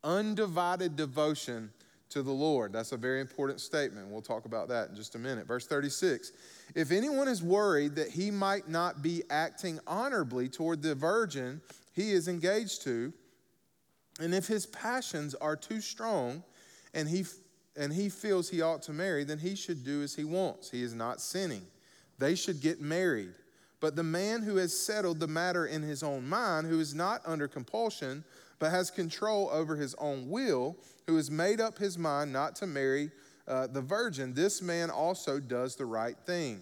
Undivided 0.04 0.94
devotion 0.94 1.70
to 2.10 2.22
the 2.22 2.32
Lord. 2.32 2.72
That's 2.72 2.92
a 2.92 2.96
very 2.96 3.20
important 3.20 3.60
statement. 3.60 4.08
We'll 4.08 4.22
talk 4.22 4.44
about 4.44 4.68
that 4.68 4.90
in 4.90 4.94
just 4.94 5.16
a 5.16 5.18
minute. 5.18 5.48
Verse 5.48 5.66
36 5.66 6.30
If 6.76 6.92
anyone 6.92 7.26
is 7.26 7.42
worried 7.42 7.96
that 7.96 8.10
he 8.10 8.30
might 8.30 8.68
not 8.68 9.02
be 9.02 9.24
acting 9.30 9.80
honorably 9.86 10.48
toward 10.48 10.82
the 10.82 10.94
virgin 10.94 11.60
he 11.92 12.12
is 12.12 12.28
engaged 12.28 12.82
to, 12.82 13.12
and 14.20 14.34
if 14.34 14.46
his 14.46 14.66
passions 14.66 15.34
are 15.34 15.56
too 15.56 15.80
strong 15.80 16.44
and 16.92 17.08
he, 17.08 17.24
and 17.76 17.92
he 17.92 18.08
feels 18.08 18.48
he 18.48 18.62
ought 18.62 18.82
to 18.82 18.92
marry, 18.92 19.24
then 19.24 19.38
he 19.38 19.56
should 19.56 19.84
do 19.84 20.02
as 20.02 20.14
he 20.14 20.24
wants. 20.24 20.70
He 20.70 20.82
is 20.82 20.94
not 20.94 21.20
sinning. 21.20 21.66
They 22.18 22.34
should 22.36 22.60
get 22.60 22.80
married. 22.80 23.34
But 23.80 23.96
the 23.96 24.04
man 24.04 24.42
who 24.42 24.56
has 24.56 24.78
settled 24.78 25.20
the 25.20 25.26
matter 25.26 25.66
in 25.66 25.82
his 25.82 26.02
own 26.02 26.28
mind, 26.28 26.66
who 26.68 26.80
is 26.80 26.94
not 26.94 27.22
under 27.26 27.48
compulsion, 27.48 28.24
but 28.58 28.70
has 28.70 28.90
control 28.90 29.50
over 29.52 29.76
his 29.76 29.94
own 29.96 30.28
will, 30.28 30.76
who 31.06 31.16
has 31.16 31.30
made 31.30 31.60
up 31.60 31.78
his 31.78 31.98
mind 31.98 32.32
not 32.32 32.56
to 32.56 32.66
marry 32.66 33.10
uh, 33.46 33.66
the 33.66 33.80
virgin, 33.80 34.32
this 34.32 34.62
man 34.62 34.90
also 34.90 35.38
does 35.38 35.76
the 35.76 35.84
right 35.84 36.16
thing. 36.24 36.60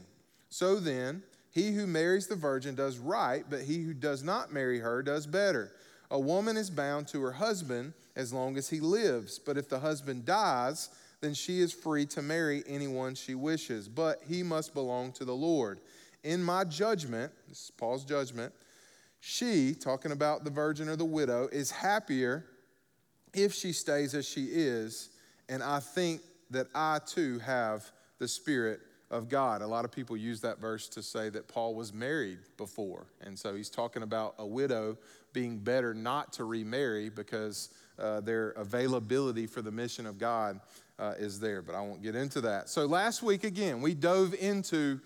So 0.48 0.76
then, 0.76 1.22
he 1.50 1.72
who 1.72 1.86
marries 1.86 2.26
the 2.26 2.36
virgin 2.36 2.74
does 2.74 2.98
right, 2.98 3.44
but 3.48 3.62
he 3.62 3.82
who 3.82 3.94
does 3.94 4.22
not 4.22 4.52
marry 4.52 4.80
her 4.80 5.02
does 5.02 5.26
better. 5.26 5.72
A 6.10 6.18
woman 6.18 6.56
is 6.56 6.70
bound 6.70 7.08
to 7.08 7.22
her 7.22 7.32
husband 7.32 7.92
as 8.16 8.32
long 8.32 8.56
as 8.56 8.68
he 8.68 8.80
lives, 8.80 9.38
but 9.38 9.56
if 9.56 9.68
the 9.68 9.78
husband 9.78 10.24
dies, 10.24 10.90
then 11.20 11.34
she 11.34 11.60
is 11.60 11.72
free 11.72 12.04
to 12.06 12.20
marry 12.20 12.64
anyone 12.66 13.14
she 13.14 13.34
wishes, 13.34 13.88
but 13.88 14.20
he 14.26 14.42
must 14.42 14.74
belong 14.74 15.12
to 15.12 15.24
the 15.24 15.34
Lord. 15.34 15.78
In 16.24 16.42
my 16.42 16.64
judgment, 16.64 17.32
this 17.48 17.64
is 17.64 17.70
Paul's 17.70 18.04
judgment, 18.04 18.52
she, 19.24 19.72
talking 19.72 20.10
about 20.10 20.42
the 20.42 20.50
virgin 20.50 20.88
or 20.88 20.96
the 20.96 21.04
widow, 21.04 21.48
is 21.52 21.70
happier 21.70 22.44
if 23.32 23.54
she 23.54 23.72
stays 23.72 24.14
as 24.14 24.28
she 24.28 24.46
is. 24.46 25.10
And 25.48 25.62
I 25.62 25.78
think 25.78 26.22
that 26.50 26.66
I 26.74 26.98
too 27.06 27.38
have 27.38 27.88
the 28.18 28.26
Spirit 28.26 28.80
of 29.12 29.28
God. 29.28 29.62
A 29.62 29.66
lot 29.66 29.84
of 29.84 29.92
people 29.92 30.16
use 30.16 30.40
that 30.40 30.58
verse 30.58 30.88
to 30.88 31.04
say 31.04 31.28
that 31.28 31.46
Paul 31.46 31.76
was 31.76 31.92
married 31.92 32.40
before. 32.56 33.06
And 33.20 33.38
so 33.38 33.54
he's 33.54 33.70
talking 33.70 34.02
about 34.02 34.34
a 34.38 34.46
widow 34.46 34.98
being 35.32 35.60
better 35.60 35.94
not 35.94 36.32
to 36.32 36.44
remarry 36.44 37.08
because 37.08 37.70
uh, 38.00 38.22
their 38.22 38.50
availability 38.50 39.46
for 39.46 39.62
the 39.62 39.70
mission 39.70 40.04
of 40.04 40.18
God 40.18 40.58
uh, 40.98 41.14
is 41.16 41.38
there. 41.38 41.62
But 41.62 41.76
I 41.76 41.80
won't 41.80 42.02
get 42.02 42.16
into 42.16 42.40
that. 42.40 42.68
So 42.68 42.86
last 42.86 43.22
week, 43.22 43.44
again, 43.44 43.82
we 43.82 43.94
dove 43.94 44.34
into 44.34 45.00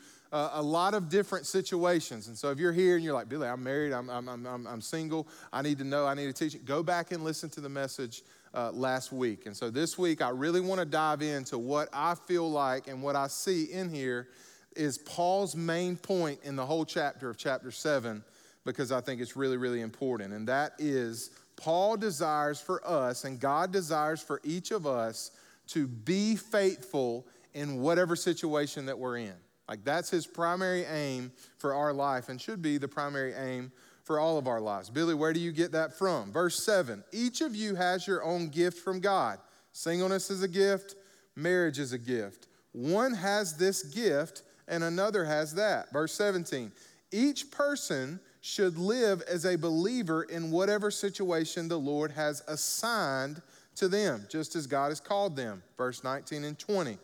a 0.54 0.62
lot 0.62 0.94
of 0.94 1.08
different 1.08 1.46
situations. 1.46 2.28
And 2.28 2.36
so 2.36 2.50
if 2.50 2.58
you're 2.58 2.72
here 2.72 2.96
and 2.96 3.04
you're 3.04 3.14
like, 3.14 3.28
Billy, 3.28 3.48
I'm 3.48 3.62
married, 3.62 3.92
I'm, 3.92 4.08
I'm, 4.10 4.28
I'm, 4.28 4.66
I'm 4.66 4.80
single, 4.80 5.28
I 5.52 5.62
need 5.62 5.78
to 5.78 5.84
know, 5.84 6.06
I 6.06 6.14
need 6.14 6.26
to 6.26 6.32
teach 6.32 6.64
go 6.64 6.82
back 6.82 7.12
and 7.12 7.22
listen 7.22 7.48
to 7.50 7.60
the 7.60 7.68
message 7.68 8.22
uh, 8.54 8.70
last 8.72 9.12
week. 9.12 9.46
And 9.46 9.56
so 9.56 9.70
this 9.70 9.98
week, 9.98 10.22
I 10.22 10.30
really 10.30 10.60
want 10.60 10.80
to 10.80 10.84
dive 10.84 11.22
into 11.22 11.58
what 11.58 11.88
I 11.92 12.14
feel 12.14 12.50
like 12.50 12.88
and 12.88 13.02
what 13.02 13.16
I 13.16 13.26
see 13.28 13.64
in 13.64 13.88
here 13.88 14.28
is 14.74 14.98
Paul's 14.98 15.56
main 15.56 15.96
point 15.96 16.40
in 16.42 16.56
the 16.56 16.64
whole 16.64 16.84
chapter 16.84 17.30
of 17.30 17.36
chapter 17.36 17.70
7 17.70 18.22
because 18.64 18.92
I 18.92 19.00
think 19.00 19.20
it's 19.20 19.36
really, 19.36 19.56
really 19.56 19.80
important. 19.80 20.32
And 20.32 20.46
that 20.48 20.72
is 20.78 21.30
Paul 21.56 21.96
desires 21.96 22.60
for 22.60 22.86
us, 22.86 23.24
and 23.24 23.40
God 23.40 23.72
desires 23.72 24.20
for 24.20 24.40
each 24.44 24.70
of 24.70 24.86
us 24.86 25.30
to 25.68 25.86
be 25.86 26.36
faithful 26.36 27.26
in 27.54 27.80
whatever 27.80 28.14
situation 28.14 28.86
that 28.86 28.98
we're 28.98 29.16
in. 29.18 29.34
Like 29.68 29.84
that's 29.84 30.10
his 30.10 30.26
primary 30.26 30.84
aim 30.84 31.32
for 31.58 31.74
our 31.74 31.92
life 31.92 32.28
and 32.28 32.40
should 32.40 32.62
be 32.62 32.78
the 32.78 32.88
primary 32.88 33.34
aim 33.34 33.72
for 34.04 34.20
all 34.20 34.38
of 34.38 34.46
our 34.46 34.60
lives. 34.60 34.88
Billy, 34.88 35.14
where 35.14 35.32
do 35.32 35.40
you 35.40 35.50
get 35.50 35.72
that 35.72 35.92
from? 35.98 36.32
Verse 36.32 36.62
7 36.64 37.02
Each 37.12 37.40
of 37.40 37.56
you 37.56 37.74
has 37.74 38.06
your 38.06 38.22
own 38.22 38.48
gift 38.48 38.78
from 38.78 39.00
God. 39.00 39.38
Singleness 39.72 40.30
is 40.30 40.42
a 40.42 40.48
gift, 40.48 40.94
marriage 41.34 41.78
is 41.78 41.92
a 41.92 41.98
gift. 41.98 42.46
One 42.72 43.14
has 43.14 43.56
this 43.56 43.82
gift 43.82 44.42
and 44.68 44.84
another 44.84 45.24
has 45.24 45.54
that. 45.54 45.92
Verse 45.92 46.12
17 46.14 46.72
Each 47.10 47.50
person 47.50 48.20
should 48.40 48.78
live 48.78 49.22
as 49.22 49.44
a 49.44 49.56
believer 49.56 50.22
in 50.22 50.52
whatever 50.52 50.90
situation 50.90 51.66
the 51.66 51.78
Lord 51.78 52.12
has 52.12 52.42
assigned 52.46 53.42
to 53.74 53.88
them, 53.88 54.26
just 54.30 54.54
as 54.54 54.66
God 54.66 54.88
has 54.90 55.00
called 55.00 55.36
them. 55.36 55.62
Verse 55.76 56.04
19 56.04 56.44
and 56.44 56.58
20. 56.58 56.98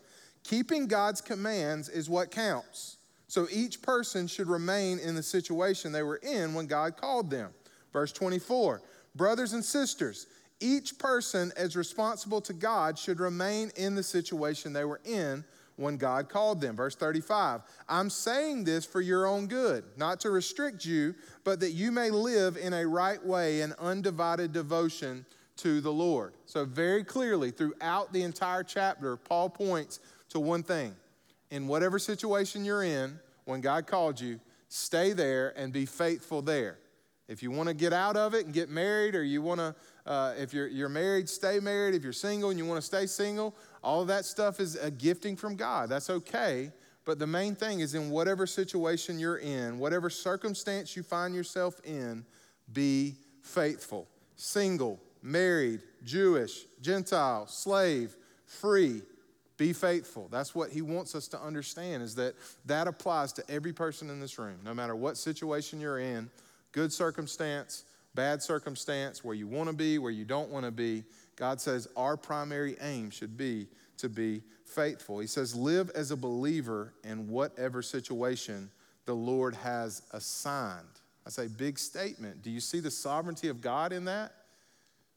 Keeping 0.44 0.87
God's 0.87 1.20
commands 1.20 1.88
is 1.88 2.11
what 2.11 2.31
counts. 2.31 2.96
So 3.28 3.46
each 3.50 3.81
person 3.81 4.26
should 4.26 4.48
remain 4.48 4.98
in 4.98 5.14
the 5.14 5.22
situation 5.22 5.92
they 5.92 6.02
were 6.02 6.20
in 6.22 6.52
when 6.55 6.66
God 6.66 6.96
called 6.96 7.31
them. 7.31 7.50
Verse 7.92 8.12
24 8.12 8.83
Brothers 9.14 9.52
and 9.52 9.64
sisters, 9.64 10.26
each 10.61 10.98
person 10.98 11.52
as 11.57 11.76
responsible 11.76 12.40
to 12.42 12.52
God 12.52 12.98
should 12.98 13.20
remain 13.20 13.70
in 13.76 13.94
the 13.94 14.02
situation 14.02 14.72
they 14.72 14.85
were 14.85 15.00
in 15.05 15.44
when 15.76 15.96
God 15.96 16.28
called 16.28 16.61
them. 16.61 16.76
Verse 16.76 16.94
35 16.94 17.62
I'm 17.88 18.11
saying 18.11 18.64
this 18.64 18.85
for 18.85 19.00
your 19.00 19.26
own 19.26 19.46
good, 19.46 19.85
not 19.96 20.20
to 20.20 20.31
restrict 20.31 20.85
you, 20.85 21.14
but 21.44 21.61
that 21.61 21.72
you 21.72 21.90
may 21.90 22.11
live 22.11 22.57
in 22.57 22.72
a 22.72 22.87
right 22.87 23.24
way 23.24 23.61
in 23.61 23.74
undivided 23.78 24.52
devotion 24.52 25.26
to 25.57 25.81
the 25.81 25.92
Lord. 25.92 26.35
So, 26.46 26.64
very 26.64 27.05
clearly, 27.05 27.50
throughout 27.50 28.12
the 28.12 28.22
entire 28.22 28.64
chapter, 28.64 29.16
Paul 29.16 29.50
points 29.50 30.00
to 30.33 30.40
one 30.40 30.62
thing 30.62 30.95
in 31.51 31.68
whatever 31.68 31.99
situation 31.99 32.64
you're 32.64 32.83
in, 32.83 33.18
when 33.45 33.61
God 33.61 33.87
called 33.87 34.21
you, 34.21 34.40
stay 34.68 35.12
there 35.12 35.53
and 35.57 35.73
be 35.73 35.87
faithful 35.87 36.42
there. 36.42 36.79
If 37.29 37.42
you 37.42 37.51
want 37.51 37.68
to 37.68 37.75
get 37.75 37.92
out 37.92 38.16
of 38.16 38.35
it 38.35 38.47
and 38.47 38.55
get 38.55 38.68
married, 38.68 39.14
or 39.14 39.23
you 39.23 39.42
want 39.42 39.61
to, 39.61 39.75
uh, 40.07 40.35
if 40.38 40.53
you're, 40.53 40.66
you're 40.66 40.88
married, 40.88 41.29
stay 41.29 41.61
married. 41.61 41.95
If 41.95 42.03
you're 42.03 42.12
single 42.12 42.51
and 42.51 42.59
you 42.59 42.66
want 42.66 42.81
to 42.81 42.87
stay 42.87 43.07
single, 43.07 43.55
all 43.83 44.01
of 44.03 44.09
that 44.09 44.25
stuff 44.25 44.61
is 44.61 44.77
a 44.77 44.90
gifting 44.90 45.37
from 45.37 45.57
God. 45.57 45.88
That's 45.88 46.11
okay. 46.11 46.73
But 47.05 47.18
the 47.18 47.27
main 47.27 47.55
thing 47.55 47.81
is 47.81 47.95
in 47.95 48.11
whatever 48.11 48.47
situation 48.47 49.18
you're 49.18 49.38
in, 49.38 49.79
whatever 49.79 50.09
circumstance 50.11 50.97
you 50.97 51.03
find 51.03 51.35
yourself 51.35 51.81
in, 51.85 52.25
be 52.73 53.16
faithful. 53.42 54.09
Single, 54.37 55.01
married, 55.23 55.81
Jewish, 56.05 56.64
Gentile, 56.81 57.47
slave, 57.47 58.16
free, 58.47 59.03
be 59.62 59.72
faithful. 59.72 60.27
That's 60.29 60.57
what 60.57 60.70
he 60.70 60.83
wants 60.83 61.14
us 61.14 61.29
to 61.29 61.40
understand 61.40 62.03
is 62.03 62.16
that 62.16 62.35
that 62.64 62.88
applies 62.88 63.33
to 63.35 63.48
every 63.48 63.72
person 63.72 64.11
in 64.11 64.18
this 64.18 64.37
room, 64.37 64.57
no 64.64 64.75
matter 64.75 64.96
what 64.96 65.16
situation 65.16 65.81
you're 65.81 66.01
in, 66.01 66.29
good 66.72 66.92
circumstance, 66.92 67.85
bad 68.16 68.42
circumstance, 68.42 69.22
where 69.22 69.37
you 69.37 69.46
want 69.46 69.68
to 69.70 69.72
be, 69.72 69.98
where 69.98 70.11
you 70.11 70.25
don't 70.25 70.51
want 70.51 70.64
to 70.64 70.72
be. 70.72 71.05
God 71.37 71.61
says 71.61 71.87
our 71.96 72.16
primary 72.16 72.75
aim 72.81 73.11
should 73.11 73.37
be 73.37 73.68
to 73.98 74.09
be 74.09 74.42
faithful. 74.64 75.20
He 75.20 75.29
says, 75.29 75.55
live 75.55 75.90
as 75.90 76.11
a 76.11 76.16
believer 76.16 76.92
in 77.05 77.29
whatever 77.29 77.83
situation 77.83 78.68
the 79.05 79.14
Lord 79.14 79.55
has 79.55 80.03
assigned. 80.11 80.83
I 81.25 81.31
say, 81.31 81.46
big 81.46 81.79
statement. 81.79 82.42
Do 82.42 82.51
you 82.51 82.59
see 82.59 82.81
the 82.81 82.90
sovereignty 82.90 83.46
of 83.46 83.61
God 83.61 83.92
in 83.92 84.07
that? 84.07 84.33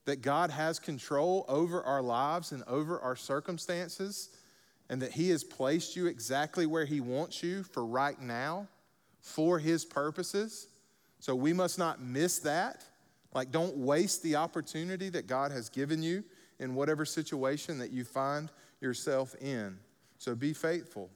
That 0.06 0.22
God 0.22 0.52
has 0.52 0.80
control 0.80 1.46
over 1.48 1.84
our 1.84 2.02
lives 2.02 2.52
and 2.52 2.64
over 2.68 3.00
our 3.00 3.16
circumstances, 3.16 4.30
and 4.90 5.02
that 5.02 5.12
He 5.12 5.30
has 5.32 5.44
placed 5.44 5.96
you 5.96 6.06
exactly 6.06 6.66
where 6.66 6.86
He 6.86 7.02
wants 7.02 7.44
you 7.44 7.64
for 7.64 7.86
right 7.86 8.20
now 8.22 8.68
for 9.20 9.58
His 9.58 9.84
purposes. 9.84 10.68
So 11.20 11.36
we 11.36 11.54
must 11.54 11.80
not 11.80 12.02
miss 12.02 12.40
that. 12.40 12.86
Like, 13.34 13.52
don't 13.52 13.76
waste 13.78 14.22
the 14.22 14.36
opportunity 14.36 15.10
that 15.10 15.28
God 15.28 15.52
has 15.52 15.70
given 15.70 16.04
you 16.04 16.24
in 16.60 16.76
whatever 16.76 17.04
situation 17.04 17.80
that 17.80 17.92
you 17.92 18.04
find 18.04 18.50
yourself 18.80 19.36
in. 19.42 19.78
So 20.20 20.36
be 20.36 20.54
faithful. 20.54 21.10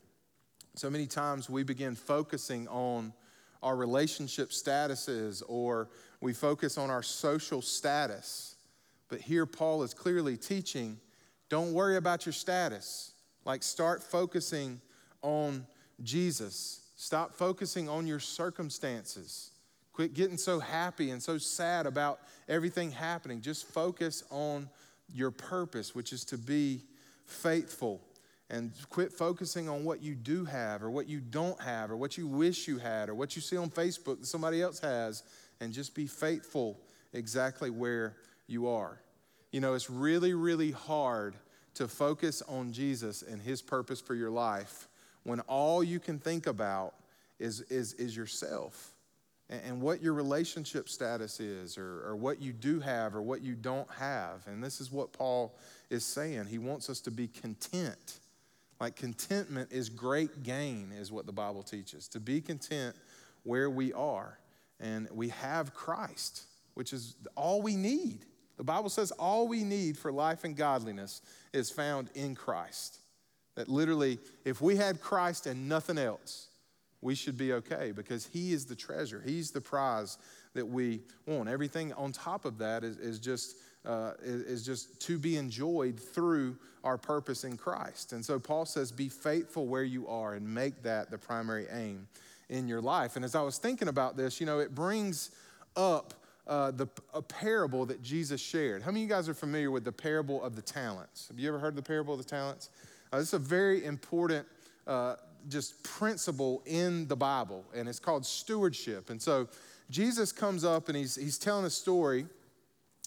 So 0.75 0.89
many 0.89 1.06
times 1.06 1.49
we 1.49 1.63
begin 1.63 1.95
focusing 1.95 2.67
on 2.67 3.13
our 3.62 3.75
relationship 3.75 4.49
statuses 4.49 5.43
or 5.47 5.89
we 6.21 6.34
focus 6.34 6.78
on 6.78 6.89
our 6.89 7.04
social 7.04 7.62
status 7.62 8.56
but 9.09 9.19
here, 9.19 9.45
Paul 9.45 9.83
is 9.83 9.93
clearly 9.93 10.37
teaching 10.37 10.99
don't 11.49 11.73
worry 11.73 11.97
about 11.97 12.27
your 12.27 12.33
status. 12.33 13.11
Like, 13.43 13.63
start 13.63 14.03
focusing 14.03 14.79
on 15.23 15.65
Jesus. 16.03 16.81
Stop 16.95 17.33
focusing 17.33 17.89
on 17.89 18.05
your 18.05 18.19
circumstances. 18.19 19.49
Quit 19.91 20.13
getting 20.13 20.37
so 20.37 20.59
happy 20.59 21.09
and 21.09 21.21
so 21.21 21.39
sad 21.39 21.87
about 21.87 22.19
everything 22.47 22.91
happening. 22.91 23.41
Just 23.41 23.65
focus 23.65 24.23
on 24.29 24.69
your 25.11 25.31
purpose, 25.31 25.95
which 25.95 26.13
is 26.13 26.23
to 26.25 26.37
be 26.37 26.83
faithful. 27.25 27.99
And 28.51 28.71
quit 28.89 29.11
focusing 29.11 29.67
on 29.69 29.83
what 29.83 30.01
you 30.01 30.15
do 30.15 30.45
have 30.45 30.83
or 30.83 30.91
what 30.91 31.07
you 31.07 31.19
don't 31.19 31.59
have 31.61 31.91
or 31.91 31.97
what 31.97 32.17
you 32.17 32.27
wish 32.27 32.67
you 32.67 32.77
had 32.77 33.09
or 33.09 33.15
what 33.15 33.35
you 33.35 33.41
see 33.41 33.57
on 33.57 33.69
Facebook 33.69 34.19
that 34.19 34.27
somebody 34.27 34.61
else 34.61 34.79
has. 34.79 35.23
And 35.61 35.73
just 35.73 35.95
be 35.95 36.05
faithful 36.05 36.79
exactly 37.13 37.69
where 37.69 38.15
you 38.49 38.67
are. 38.67 39.01
You 39.51 39.62
know, 39.62 39.73
it's 39.73 39.89
really, 39.89 40.33
really 40.33 40.71
hard 40.71 41.35
to 41.75 41.88
focus 41.88 42.41
on 42.47 42.71
Jesus 42.71 43.21
and 43.21 43.41
his 43.41 43.62
purpose 43.62 44.01
for 44.01 44.15
your 44.15 44.29
life 44.29 44.88
when 45.23 45.39
all 45.41 45.83
you 45.83 45.99
can 45.99 46.19
think 46.19 46.47
about 46.47 46.93
is, 47.39 47.62
is, 47.62 47.93
is 47.93 48.15
yourself 48.15 48.93
and, 49.49 49.62
and 49.65 49.81
what 49.81 50.01
your 50.01 50.13
relationship 50.13 50.89
status 50.89 51.39
is 51.39 51.77
or, 51.77 52.03
or 52.07 52.15
what 52.15 52.41
you 52.41 52.53
do 52.53 52.79
have 52.79 53.15
or 53.15 53.21
what 53.21 53.41
you 53.41 53.55
don't 53.55 53.89
have. 53.91 54.45
And 54.47 54.63
this 54.63 54.81
is 54.81 54.91
what 54.91 55.13
Paul 55.13 55.55
is 55.89 56.05
saying. 56.05 56.45
He 56.45 56.57
wants 56.57 56.89
us 56.89 56.99
to 57.01 57.12
be 57.12 57.27
content. 57.27 58.19
Like 58.79 58.95
contentment 58.95 59.71
is 59.71 59.89
great 59.89 60.43
gain, 60.43 60.91
is 60.97 61.12
what 61.12 61.25
the 61.25 61.33
Bible 61.33 61.63
teaches. 61.63 62.07
To 62.09 62.19
be 62.19 62.39
content 62.39 62.95
where 63.43 63.69
we 63.69 63.91
are. 63.93 64.38
And 64.79 65.09
we 65.12 65.29
have 65.29 65.73
Christ, 65.73 66.43
which 66.73 66.93
is 66.93 67.15
all 67.35 67.62
we 67.62 67.75
need. 67.75 68.25
The 68.59 68.65
Bible 68.65 68.89
says 68.89 69.11
all 69.11 69.47
we 69.47 69.63
need 69.63 69.97
for 69.97 70.11
life 70.11 70.43
and 70.43 70.53
godliness 70.53 71.21
is 71.53 71.71
found 71.71 72.09
in 72.13 72.35
Christ. 72.35 72.99
That 73.55 73.69
literally, 73.69 74.19
if 74.43 74.61
we 74.61 74.75
had 74.75 74.99
Christ 74.99 75.47
and 75.47 75.69
nothing 75.69 75.97
else, 75.97 76.49
we 77.01 77.15
should 77.15 77.37
be 77.37 77.53
okay 77.53 77.93
because 77.95 78.25
He 78.25 78.51
is 78.51 78.65
the 78.65 78.75
treasure. 78.75 79.23
He's 79.25 79.51
the 79.51 79.61
prize 79.61 80.17
that 80.55 80.67
we 80.67 80.99
want. 81.25 81.47
Everything 81.47 81.93
on 81.93 82.11
top 82.11 82.43
of 82.43 82.57
that 82.57 82.83
is, 82.83 82.97
is 82.97 83.17
just. 83.17 83.55
Uh, 83.85 84.11
is, 84.21 84.41
is 84.41 84.65
just 84.65 84.99
to 84.99 85.17
be 85.17 85.37
enjoyed 85.37 85.97
through 85.97 86.57
our 86.83 86.97
purpose 86.97 87.45
in 87.45 87.55
Christ. 87.55 88.11
And 88.11 88.23
so 88.23 88.37
Paul 88.37 88.65
says, 88.65 88.91
be 88.91 89.07
faithful 89.07 89.67
where 89.67 89.85
you 89.85 90.05
are 90.09 90.33
and 90.33 90.45
make 90.45 90.83
that 90.83 91.09
the 91.09 91.17
primary 91.17 91.65
aim 91.71 92.05
in 92.49 92.67
your 92.67 92.81
life. 92.81 93.15
And 93.15 93.23
as 93.23 93.35
I 93.35 93.41
was 93.41 93.57
thinking 93.57 93.87
about 93.87 94.17
this, 94.17 94.41
you 94.41 94.45
know, 94.45 94.59
it 94.59 94.75
brings 94.75 95.31
up 95.77 96.13
uh, 96.49 96.71
the, 96.71 96.88
a 97.13 97.21
parable 97.21 97.85
that 97.85 98.01
Jesus 98.01 98.41
shared. 98.41 98.81
How 98.81 98.89
many 98.89 99.03
of 99.03 99.09
you 99.09 99.15
guys 99.15 99.29
are 99.29 99.35
familiar 99.35 99.69
with 99.69 99.85
the 99.85 99.91
parable 99.91 100.43
of 100.43 100.55
the 100.55 100.63
talents? 100.63 101.27
Have 101.27 101.39
you 101.39 101.47
ever 101.47 101.59
heard 101.59 101.69
of 101.69 101.75
the 101.75 101.83
parable 101.83 102.15
of 102.15 102.17
the 102.17 102.29
talents? 102.29 102.69
Uh, 103.13 103.19
this 103.19 103.27
is 103.27 103.33
a 103.35 103.39
very 103.39 103.85
important 103.85 104.47
uh, 104.88 105.15
just 105.47 105.81
principle 105.83 106.63
in 106.65 107.07
the 107.07 107.15
Bible, 107.15 107.63
and 107.75 107.88
it's 107.88 107.99
called 107.99 108.25
stewardship. 108.25 109.12
And 109.12 109.21
so 109.21 109.47
Jesus 109.91 110.31
comes 110.31 110.65
up 110.65 110.89
and 110.89 110.97
he's, 110.97 111.15
he's 111.15 111.38
telling 111.38 111.65
a 111.65 111.69
story, 111.69 112.25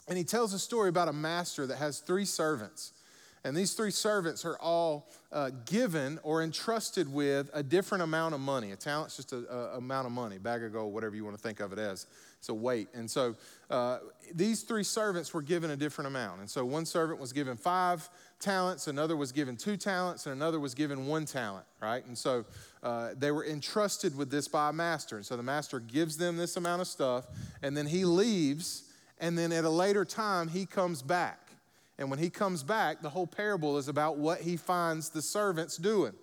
and 0.09 0.17
he 0.17 0.25
tells 0.25 0.55
a 0.55 0.59
story 0.59 0.89
about 0.89 1.09
a 1.09 1.13
master 1.13 1.67
that 1.67 1.77
has 1.79 1.99
three 1.99 2.25
servants. 2.25 2.93
And 3.45 3.57
these 3.57 3.75
three 3.75 3.91
servants 3.91 4.45
are 4.45 4.57
all 4.59 5.11
uh, 5.33 5.51
given 5.65 6.21
or 6.23 6.45
entrusted 6.45 7.13
with 7.13 7.51
a 7.53 7.63
different 7.63 8.05
amount 8.05 8.35
of 8.35 8.41
money. 8.41 8.71
A 8.71 8.77
talent's 8.77 9.17
just 9.17 9.33
a, 9.33 9.77
amount 9.77 10.07
of 10.07 10.13
money, 10.13 10.39
bag 10.39 10.63
of 10.63 10.73
gold, 10.73 10.95
whatever 10.95 11.17
you 11.17 11.25
want 11.25 11.37
to 11.37 11.43
think 11.43 11.59
of 11.59 11.73
it 11.73 11.79
as. 11.81 12.07
A 12.49 12.55
weight. 12.55 12.89
And 12.93 13.11
so 13.11 13.37
uh, 13.71 13.99
these 14.35 14.63
three 14.63 14.83
servants 14.83 15.33
were 15.33 15.43
given 15.43 15.71
a 15.71 15.77
different 15.77 16.09
amount. 16.09 16.41
And 16.41 16.51
so 16.51 16.65
one 16.65 16.85
servant 16.85 17.21
was 17.21 17.33
given 17.33 17.57
five 17.57 18.09
talents, 18.41 18.89
another 18.89 19.17
was 19.17 19.31
given 19.31 19.57
two 19.57 19.77
talents, 19.77 20.27
and 20.27 20.35
another 20.35 20.59
was 20.59 20.75
given 20.75 21.07
one 21.07 21.25
talent, 21.25 21.65
right? 21.81 22.05
And 22.05 22.19
so 22.19 22.45
uh, 22.83 23.11
they 23.17 23.31
were 23.31 23.47
entrusted 23.47 24.17
with 24.17 24.31
this 24.31 24.49
by 24.49 24.71
a 24.71 24.73
master. 24.73 25.17
And 25.17 25.25
so 25.25 25.37
the 25.37 25.43
master 25.43 25.79
gives 25.79 26.17
them 26.17 26.37
this 26.37 26.57
amount 26.57 26.83
of 26.83 26.89
stuff, 26.89 27.27
and 27.63 27.77
then 27.77 27.87
he 27.87 28.05
leaves, 28.05 28.91
and 29.21 29.39
then 29.39 29.53
at 29.53 29.65
a 29.65 29.71
later 29.71 30.05
time, 30.05 30.49
he 30.49 30.67
comes 30.67 31.01
back. 31.01 31.39
And 31.99 32.11
when 32.11 32.19
he 32.19 32.31
comes 32.31 32.65
back, 32.65 33.03
the 33.03 33.11
whole 33.11 33.29
parable 33.29 33.79
is 33.79 33.87
about 33.87 34.19
what 34.19 34.41
he 34.41 34.57
finds 34.57 35.11
the 35.11 35.23
servants 35.23 35.77
doing. 35.77 36.15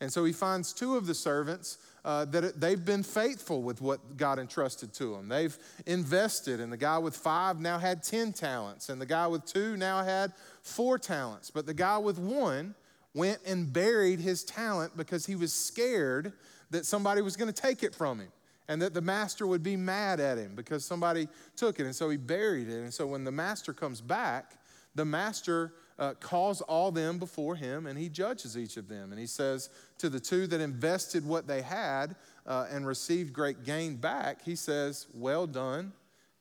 And 0.00 0.12
so 0.12 0.24
he 0.24 0.32
finds 0.32 0.72
two 0.72 0.96
of 0.96 1.06
the 1.06 1.14
servants 1.14 1.78
uh, 2.04 2.24
that 2.26 2.60
they've 2.60 2.84
been 2.84 3.02
faithful 3.02 3.62
with 3.62 3.80
what 3.80 4.16
God 4.16 4.38
entrusted 4.38 4.92
to 4.94 5.14
them. 5.14 5.28
They've 5.28 5.56
invested, 5.86 6.60
and 6.60 6.72
the 6.72 6.76
guy 6.76 6.98
with 6.98 7.16
five 7.16 7.60
now 7.60 7.78
had 7.78 8.02
10 8.02 8.32
talents, 8.32 8.88
and 8.88 9.00
the 9.00 9.06
guy 9.06 9.26
with 9.26 9.44
two 9.44 9.76
now 9.76 10.02
had 10.02 10.32
four 10.62 10.98
talents. 10.98 11.50
But 11.50 11.66
the 11.66 11.74
guy 11.74 11.98
with 11.98 12.18
one 12.18 12.74
went 13.14 13.40
and 13.46 13.72
buried 13.72 14.20
his 14.20 14.44
talent 14.44 14.96
because 14.96 15.26
he 15.26 15.34
was 15.34 15.52
scared 15.52 16.32
that 16.70 16.86
somebody 16.86 17.22
was 17.22 17.36
going 17.36 17.52
to 17.52 17.62
take 17.62 17.82
it 17.82 17.94
from 17.94 18.20
him 18.20 18.28
and 18.68 18.80
that 18.80 18.94
the 18.94 19.00
master 19.00 19.46
would 19.48 19.64
be 19.64 19.76
mad 19.76 20.20
at 20.20 20.38
him 20.38 20.52
because 20.54 20.84
somebody 20.84 21.26
took 21.56 21.80
it. 21.80 21.86
And 21.86 21.94
so 21.94 22.08
he 22.08 22.16
buried 22.16 22.68
it. 22.68 22.78
And 22.78 22.94
so 22.94 23.04
when 23.04 23.24
the 23.24 23.32
master 23.32 23.72
comes 23.72 24.00
back, 24.00 24.52
the 24.94 25.04
master 25.04 25.72
uh, 26.00 26.14
calls 26.14 26.62
all 26.62 26.90
them 26.90 27.18
before 27.18 27.54
him 27.54 27.86
and 27.86 27.98
he 27.98 28.08
judges 28.08 28.56
each 28.56 28.78
of 28.78 28.88
them. 28.88 29.12
And 29.12 29.20
he 29.20 29.26
says 29.26 29.68
to 29.98 30.08
the 30.08 30.18
two 30.18 30.46
that 30.48 30.60
invested 30.60 31.24
what 31.24 31.46
they 31.46 31.60
had 31.60 32.16
uh, 32.46 32.66
and 32.70 32.86
received 32.86 33.34
great 33.34 33.64
gain 33.64 33.96
back, 33.96 34.42
he 34.42 34.56
says, 34.56 35.06
Well 35.12 35.46
done, 35.46 35.92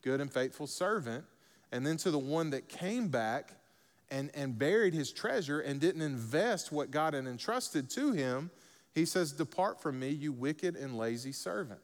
good 0.01 0.21
and 0.21 0.31
faithful 0.31 0.65
servant. 0.65 1.25
And 1.71 1.85
then 1.85 1.97
to 1.97 2.09
the 2.09 2.17
one 2.17 2.51
that 2.51 2.69
came 2.69 3.09
back 3.09 3.51
and, 4.09 4.31
and 4.33 4.57
buried 4.57 4.93
his 4.93 5.11
treasure 5.11 5.59
and 5.59 5.79
didn't 5.79 6.01
invest 6.01 6.71
what 6.71 6.89
God 6.89 7.13
had 7.13 7.27
entrusted 7.27 7.89
to 7.91 8.13
him, 8.13 8.49
he 8.95 9.05
says, 9.05 9.33
Depart 9.33 9.81
from 9.81 9.99
me, 9.99 10.09
you 10.09 10.31
wicked 10.31 10.77
and 10.77 10.97
lazy 10.97 11.33
servant. 11.33 11.81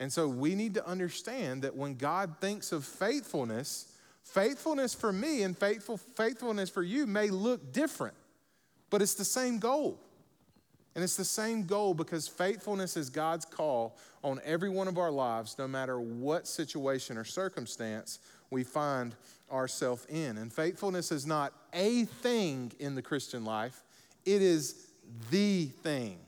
And 0.00 0.12
so 0.12 0.28
we 0.28 0.54
need 0.54 0.74
to 0.74 0.86
understand 0.86 1.62
that 1.62 1.76
when 1.76 1.94
God 1.94 2.36
thinks 2.40 2.72
of 2.72 2.84
faithfulness, 2.84 3.92
faithfulness 4.32 4.94
for 4.94 5.12
me 5.12 5.42
and 5.42 5.56
faithful, 5.56 5.96
faithfulness 5.96 6.70
for 6.70 6.82
you 6.82 7.06
may 7.06 7.28
look 7.28 7.72
different, 7.72 8.14
but 8.90 9.02
it's 9.02 9.14
the 9.14 9.24
same 9.24 9.58
goal. 9.58 9.98
And 10.94 11.04
it's 11.04 11.16
the 11.16 11.24
same 11.24 11.64
goal 11.64 11.94
because 11.94 12.26
faithfulness 12.26 12.96
is 12.96 13.08
God's 13.08 13.44
call 13.44 13.96
on 14.24 14.40
every 14.44 14.68
one 14.68 14.88
of 14.88 14.98
our 14.98 15.12
lives, 15.12 15.56
no 15.56 15.68
matter 15.68 16.00
what 16.00 16.48
situation 16.48 17.16
or 17.16 17.24
circumstance 17.24 18.18
we 18.50 18.64
find 18.64 19.14
ourselves 19.52 20.06
in. 20.06 20.38
And 20.38 20.52
faithfulness 20.52 21.12
is 21.12 21.24
not 21.24 21.52
a 21.72 22.04
thing 22.04 22.72
in 22.80 22.94
the 22.96 23.02
Christian 23.02 23.44
life, 23.44 23.82
it 24.24 24.42
is 24.42 24.88
the 25.30 25.66
thing. 25.66 26.18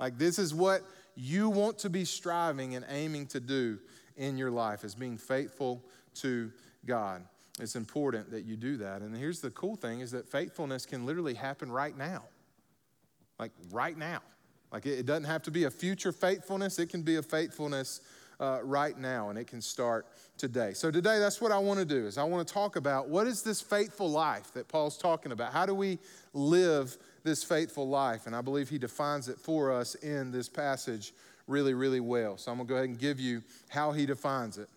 Like, 0.00 0.18
this 0.18 0.38
is 0.38 0.52
what 0.52 0.82
you 1.14 1.48
want 1.48 1.78
to 1.80 1.90
be 1.90 2.04
striving 2.04 2.74
and 2.74 2.84
aiming 2.88 3.26
to 3.28 3.40
do 3.40 3.78
in 4.16 4.36
your 4.36 4.50
life, 4.50 4.84
is 4.84 4.94
being 4.94 5.16
faithful 5.16 5.84
to 6.16 6.50
God. 6.84 7.22
It's 7.60 7.76
important 7.76 8.30
that 8.30 8.44
you 8.44 8.56
do 8.56 8.76
that. 8.78 9.02
And 9.02 9.16
here's 9.16 9.40
the 9.40 9.50
cool 9.50 9.76
thing 9.76 10.00
is 10.00 10.10
that 10.12 10.28
faithfulness 10.28 10.86
can 10.86 11.06
literally 11.06 11.34
happen 11.34 11.70
right 11.70 11.96
now. 11.96 12.24
Like 13.38 13.52
right 13.70 13.96
now. 13.96 14.20
Like 14.72 14.84
it, 14.86 15.06
doesn't 15.06 15.24
have 15.24 15.42
to 15.44 15.50
be 15.50 15.64
a 15.64 15.70
future 15.70 16.12
faithfulness, 16.12 16.78
it 16.78 16.90
can 16.90 17.02
be 17.02 17.16
a 17.16 17.22
faithfulness 17.22 18.02
uh, 18.40 18.60
right 18.62 18.96
now, 18.96 19.30
and 19.30 19.38
it 19.38 19.46
can 19.46 19.60
start 19.60 20.06
today. 20.36 20.72
So 20.72 20.90
today, 20.90 21.18
that's 21.18 21.40
what 21.40 21.50
I 21.50 21.58
want 21.58 21.80
to 21.80 21.84
do 21.84 22.06
is 22.06 22.18
I 22.18 22.24
want 22.24 22.46
to 22.46 22.54
talk 22.54 22.76
about 22.76 23.08
what 23.08 23.26
is 23.26 23.42
this 23.42 23.60
faithful 23.60 24.10
life 24.10 24.52
that 24.52 24.68
Paul's 24.68 24.96
talking 24.96 25.32
about? 25.32 25.52
How 25.52 25.66
do 25.66 25.74
we 25.74 25.98
live 26.34 26.96
this 27.24 27.42
faithful 27.42 27.88
life? 27.88 28.26
And 28.26 28.36
I 28.36 28.40
believe 28.40 28.68
he 28.68 28.78
defines 28.78 29.28
it 29.28 29.38
for 29.38 29.72
us 29.72 29.94
in 29.96 30.30
this 30.30 30.48
passage 30.48 31.14
really, 31.46 31.74
really 31.74 32.00
well. 32.00 32.36
So 32.36 32.52
I'm 32.52 32.58
going 32.58 32.68
to 32.68 32.72
go 32.72 32.76
ahead 32.76 32.88
and 32.90 32.98
give 32.98 33.18
you 33.18 33.42
how 33.68 33.90
he 33.90 34.06
defines 34.06 34.58
it. 34.58 34.68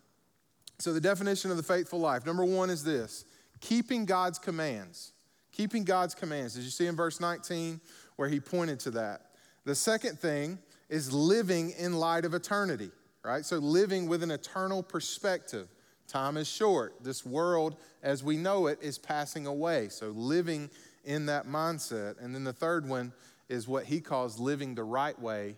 So 0.82 0.94
the 0.94 1.02
definition 1.02 1.52
of 1.52 1.58
the 1.58 1.64
faithful 1.64 2.00
life, 2.00 2.26
number 2.26 2.46
one 2.46 2.70
is 2.70 2.84
this 2.84 3.26
keeping 3.60 4.06
God's 4.06 4.40
commands. 4.40 5.14
Keeping 5.52 5.84
God's 5.84 6.16
commands. 6.16 6.58
As 6.58 6.64
you 6.64 6.72
see 6.72 6.88
in 6.88 6.96
verse 6.96 7.20
19, 7.20 7.82
where 8.16 8.30
he 8.30 8.40
pointed 8.40 8.80
to 8.82 8.92
that. 8.92 9.32
The 9.66 9.76
second 9.76 10.18
thing 10.18 10.60
is 10.90 11.12
living 11.12 11.72
in 11.78 11.94
light 11.94 12.24
of 12.24 12.34
eternity 12.34 12.92
right? 13.24 13.46
So 13.46 13.58
living 13.58 14.08
with 14.08 14.24
an 14.24 14.32
eternal 14.32 14.84
perspective. 14.84 15.68
Time 16.08 16.38
is 16.38 16.48
short. 16.48 16.96
This 17.04 17.26
world, 17.26 17.78
as 18.04 18.24
we 18.24 18.38
know 18.38 18.68
it, 18.68 18.80
is 18.82 18.98
passing 18.98 19.48
away. 19.48 19.90
So 19.90 20.10
living 20.10 20.70
in 21.06 21.26
that 21.28 21.48
mindset. 21.48 22.22
And 22.22 22.34
then 22.34 22.44
the 22.44 22.54
third 22.54 22.88
one 22.88 23.14
is 23.50 23.68
what 23.68 23.86
he 23.86 24.02
calls 24.02 24.40
living 24.40 24.76
the 24.76 24.84
right 24.84 25.20
way, 25.20 25.58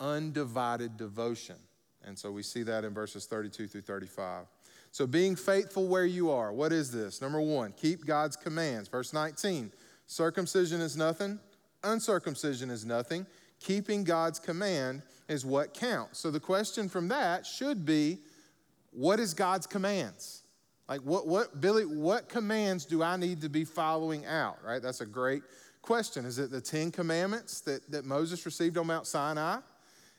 undivided 0.00 0.96
devotion. 0.96 1.56
And 2.04 2.18
so 2.18 2.32
we 2.32 2.42
see 2.42 2.62
that 2.64 2.84
in 2.84 2.94
verses 2.94 3.26
32 3.26 3.68
through 3.68 3.82
35. 3.82 4.46
So 4.92 5.06
being 5.06 5.36
faithful 5.36 5.88
where 5.88 6.04
you 6.04 6.30
are, 6.30 6.52
what 6.52 6.72
is 6.72 6.92
this? 6.92 7.20
Number 7.20 7.40
one, 7.40 7.72
keep 7.72 8.06
God's 8.06 8.36
commands. 8.36 8.88
Verse 8.88 9.12
19, 9.12 9.72
circumcision 10.06 10.80
is 10.80 10.96
nothing, 10.96 11.40
uncircumcision 11.82 12.70
is 12.70 12.86
nothing 12.86 13.26
keeping 13.62 14.04
God's 14.04 14.38
command 14.38 15.02
is 15.28 15.44
what 15.44 15.74
counts. 15.74 16.18
So 16.18 16.30
the 16.30 16.40
question 16.40 16.88
from 16.88 17.08
that 17.08 17.46
should 17.46 17.86
be 17.86 18.18
what 18.90 19.20
is 19.20 19.32
God's 19.34 19.66
commands? 19.66 20.42
Like 20.88 21.00
what 21.00 21.26
what 21.26 21.60
Billy, 21.60 21.86
what 21.86 22.28
commands 22.28 22.84
do 22.84 23.02
I 23.02 23.16
need 23.16 23.40
to 23.42 23.48
be 23.48 23.64
following 23.64 24.26
out? 24.26 24.58
Right? 24.64 24.82
That's 24.82 25.00
a 25.00 25.06
great 25.06 25.42
question. 25.80 26.24
Is 26.24 26.38
it 26.38 26.50
the 26.50 26.60
Ten 26.60 26.90
Commandments 26.90 27.60
that, 27.62 27.90
that 27.90 28.04
Moses 28.04 28.44
received 28.44 28.76
on 28.76 28.86
Mount 28.86 29.06
Sinai? 29.06 29.58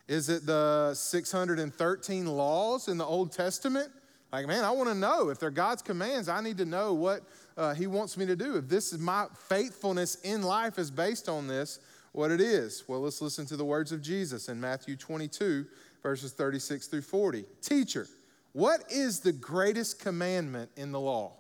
Is 0.07 0.29
it 0.29 0.45
the 0.45 0.93
613 0.93 2.25
laws 2.25 2.87
in 2.87 2.97
the 2.97 3.05
Old 3.05 3.31
Testament? 3.31 3.89
Like, 4.33 4.47
man, 4.47 4.63
I 4.63 4.71
want 4.71 4.89
to 4.89 4.95
know 4.95 5.29
if 5.29 5.37
they're 5.37 5.51
God's 5.51 5.83
commands. 5.83 6.27
I 6.27 6.41
need 6.41 6.57
to 6.57 6.65
know 6.65 6.95
what 6.95 7.21
uh, 7.55 7.75
He 7.75 7.85
wants 7.85 8.17
me 8.17 8.25
to 8.25 8.35
do. 8.35 8.57
If 8.57 8.67
this 8.67 8.91
is 8.91 8.97
my 8.97 9.27
faithfulness 9.47 10.15
in 10.23 10.41
life 10.41 10.79
is 10.79 10.89
based 10.89 11.29
on 11.29 11.47
this, 11.47 11.79
what 12.13 12.31
it 12.31 12.41
is? 12.41 12.83
Well, 12.87 13.01
let's 13.01 13.21
listen 13.21 13.45
to 13.45 13.55
the 13.55 13.63
words 13.63 13.91
of 13.91 14.01
Jesus 14.01 14.49
in 14.49 14.59
Matthew 14.59 14.95
22, 14.95 15.67
verses 16.01 16.31
36 16.31 16.87
through 16.87 17.03
40. 17.03 17.45
Teacher, 17.61 18.07
what 18.53 18.83
is 18.89 19.19
the 19.19 19.31
greatest 19.31 19.99
commandment 19.99 20.71
in 20.77 20.91
the 20.91 20.99
law? 20.99 21.33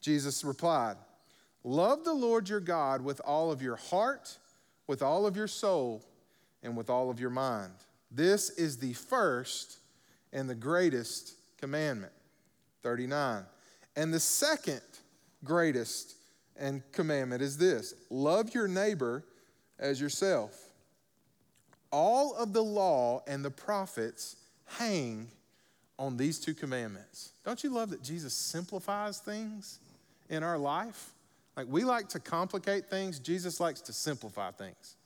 Jesus 0.00 0.42
replied, 0.42 0.96
Love 1.62 2.02
the 2.02 2.14
Lord 2.14 2.48
your 2.48 2.58
God 2.58 3.00
with 3.00 3.20
all 3.24 3.52
of 3.52 3.62
your 3.62 3.76
heart, 3.76 4.38
with 4.88 5.02
all 5.02 5.24
of 5.24 5.36
your 5.36 5.46
soul, 5.46 6.02
and 6.64 6.76
with 6.76 6.90
all 6.90 7.10
of 7.10 7.20
your 7.20 7.30
mind. 7.30 7.74
This 8.10 8.50
is 8.50 8.78
the 8.78 8.94
first 8.94 9.78
and 10.32 10.50
the 10.50 10.56
greatest 10.56 11.37
commandment. 11.58 12.12
39. 12.82 13.44
And 13.96 14.14
the 14.14 14.20
second 14.20 14.80
greatest 15.44 16.14
and 16.56 16.82
commandment 16.92 17.42
is 17.42 17.58
this 17.58 17.94
love 18.10 18.54
your 18.54 18.68
neighbor 18.68 19.24
as 19.78 20.00
yourself. 20.00 20.56
All 21.90 22.34
of 22.34 22.52
the 22.52 22.62
law 22.62 23.22
and 23.26 23.44
the 23.44 23.50
prophets 23.50 24.36
hang 24.66 25.28
on 25.98 26.16
these 26.16 26.38
two 26.38 26.54
commandments. 26.54 27.32
Don't 27.44 27.62
you 27.64 27.70
love 27.70 27.90
that 27.90 28.02
Jesus 28.02 28.34
simplifies 28.34 29.18
things 29.18 29.80
in 30.28 30.42
our 30.42 30.58
life? 30.58 31.10
Like 31.56 31.66
we 31.68 31.84
like 31.84 32.08
to 32.10 32.20
complicate 32.20 32.88
things, 32.88 33.18
Jesus 33.18 33.58
likes 33.58 33.80
to 33.82 33.92
simplify 33.92 34.50
things. 34.52 34.96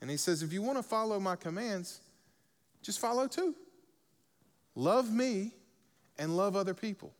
And 0.00 0.10
he 0.10 0.16
says, 0.16 0.42
if 0.42 0.52
you 0.52 0.62
want 0.62 0.78
to 0.78 0.82
follow 0.82 1.20
my 1.20 1.36
commands, 1.36 2.00
just 2.82 2.98
follow 2.98 3.26
two. 3.26 3.54
Love 4.74 5.12
me 5.12 5.52
and 6.18 6.36
love 6.36 6.56
other 6.56 6.74
people. 6.74 7.12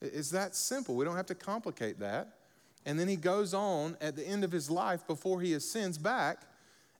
It's 0.00 0.30
that 0.30 0.54
simple. 0.54 0.94
We 0.94 1.04
don't 1.04 1.16
have 1.16 1.26
to 1.26 1.34
complicate 1.34 1.98
that. 2.00 2.38
And 2.86 2.98
then 2.98 3.08
he 3.08 3.16
goes 3.16 3.54
on 3.54 3.96
at 4.00 4.16
the 4.16 4.26
end 4.26 4.44
of 4.44 4.52
his 4.52 4.70
life 4.70 5.06
before 5.06 5.40
he 5.40 5.54
ascends 5.54 5.98
back 5.98 6.42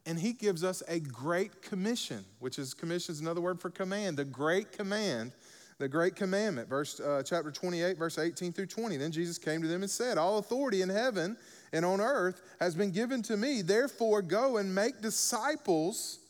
and 0.07 0.19
he 0.19 0.33
gives 0.33 0.65
us 0.65 0.83
a 0.89 1.01
great 1.01 1.61
commission, 1.61 2.25
which 2.39 2.59
is 2.59 2.73
commission 2.73 3.13
is 3.13 3.21
another 3.21 3.41
word 3.41 3.61
for 3.61 3.69
command, 3.69 4.17
the 4.17 4.25
great 4.25 4.73
command, 4.73 5.33
the 5.79 5.89
great 5.89 6.17
commandment. 6.17 6.69
Verse 6.69 6.99
uh, 6.99 7.23
chapter 7.25 7.51
28, 7.51 7.99
verse 7.99 8.19
18 8.19 8.53
through 8.53 8.67
20. 8.67 8.97
Then 8.97 9.13
Jesus 9.13 9.39
came 9.39 9.61
to 9.61 9.69
them 9.69 9.83
and 9.83 9.91
said, 9.91 10.17
All 10.17 10.39
authority 10.39 10.83
in 10.83 10.89
heaven 10.89 11.37
and 11.73 11.85
on 11.85 12.01
earth 12.01 12.41
has 12.59 12.75
been 12.75 12.91
given 12.91 13.23
to 13.23 13.37
me. 13.37 13.61
Therefore, 13.61 14.23
go 14.23 14.57
and 14.57 14.75
make 14.75 15.03
disciples 15.03 16.21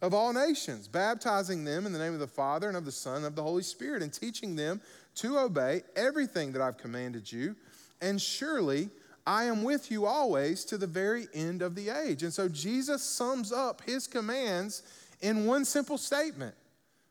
of 0.00 0.14
all 0.14 0.32
nations, 0.32 0.86
baptizing 0.86 1.64
them 1.64 1.86
in 1.86 1.92
the 1.92 1.98
name 1.98 2.14
of 2.14 2.20
the 2.20 2.26
Father 2.26 2.68
and 2.68 2.76
of 2.76 2.84
the 2.84 2.92
Son 2.92 3.16
and 3.16 3.26
of 3.26 3.34
the 3.34 3.42
Holy 3.42 3.62
Spirit, 3.62 4.02
and 4.02 4.12
teaching 4.12 4.54
them 4.54 4.80
to 5.16 5.38
obey 5.38 5.82
everything 5.96 6.52
that 6.52 6.62
I've 6.62 6.78
commanded 6.78 7.30
you. 7.30 7.56
And 8.00 8.20
surely 8.20 8.90
I 9.26 9.44
am 9.44 9.62
with 9.62 9.90
you 9.90 10.06
always 10.06 10.64
to 10.66 10.78
the 10.78 10.86
very 10.86 11.26
end 11.34 11.60
of 11.60 11.74
the 11.74 11.90
age. 11.90 12.22
And 12.22 12.32
so 12.32 12.48
Jesus 12.48 13.02
sums 13.02 13.52
up 13.52 13.82
his 13.84 14.06
commands 14.06 14.82
in 15.20 15.44
one 15.44 15.64
simple 15.64 15.98
statement. 15.98 16.54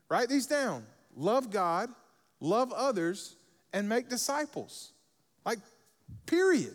Write 0.08 0.28
these 0.28 0.46
down 0.46 0.84
love 1.16 1.50
God, 1.50 1.90
love 2.40 2.72
others, 2.72 3.36
and 3.72 3.88
make 3.88 4.08
disciples. 4.08 4.92
Like, 5.44 5.58
period. 6.26 6.74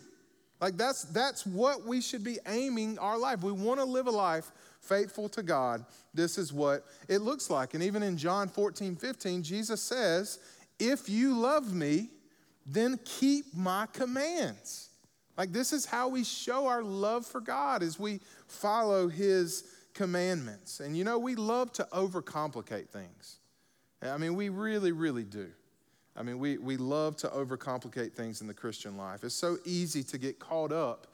Like, 0.60 0.76
that's, 0.76 1.04
that's 1.04 1.44
what 1.44 1.84
we 1.84 2.00
should 2.00 2.22
be 2.24 2.38
aiming 2.46 2.98
our 2.98 3.18
life. 3.18 3.42
We 3.42 3.52
want 3.52 3.80
to 3.80 3.84
live 3.84 4.06
a 4.06 4.10
life 4.12 4.50
faithful 4.88 5.28
to 5.30 5.42
God. 5.42 5.84
This 6.12 6.38
is 6.38 6.52
what 6.52 6.84
it 7.08 7.18
looks 7.18 7.50
like. 7.50 7.74
And 7.74 7.82
even 7.82 8.02
in 8.02 8.16
John 8.16 8.48
14, 8.48 8.96
15, 8.96 9.42
Jesus 9.42 9.82
says, 9.82 10.38
If 10.78 11.08
you 11.08 11.38
love 11.38 11.72
me, 11.72 12.10
then 12.66 12.98
keep 13.04 13.54
my 13.54 13.86
commands. 13.92 14.90
Like 15.36 15.52
this 15.52 15.72
is 15.72 15.84
how 15.84 16.08
we 16.08 16.24
show 16.24 16.66
our 16.66 16.82
love 16.82 17.26
for 17.26 17.40
God 17.40 17.82
as 17.82 17.98
we 17.98 18.20
follow 18.46 19.08
his 19.08 19.64
commandments. 19.92 20.80
And 20.80 20.96
you 20.96 21.04
know, 21.04 21.18
we 21.18 21.34
love 21.34 21.72
to 21.74 21.88
overcomplicate 21.92 22.88
things. 22.88 23.38
I 24.02 24.18
mean, 24.18 24.34
we 24.34 24.50
really, 24.50 24.92
really 24.92 25.24
do. 25.24 25.48
I 26.16 26.22
mean, 26.22 26.38
we, 26.38 26.58
we 26.58 26.76
love 26.76 27.16
to 27.18 27.28
overcomplicate 27.28 28.12
things 28.12 28.40
in 28.40 28.46
the 28.46 28.54
Christian 28.54 28.96
life. 28.96 29.24
It's 29.24 29.34
so 29.34 29.56
easy 29.64 30.02
to 30.04 30.18
get 30.18 30.38
caught 30.38 30.70
up 30.70 31.08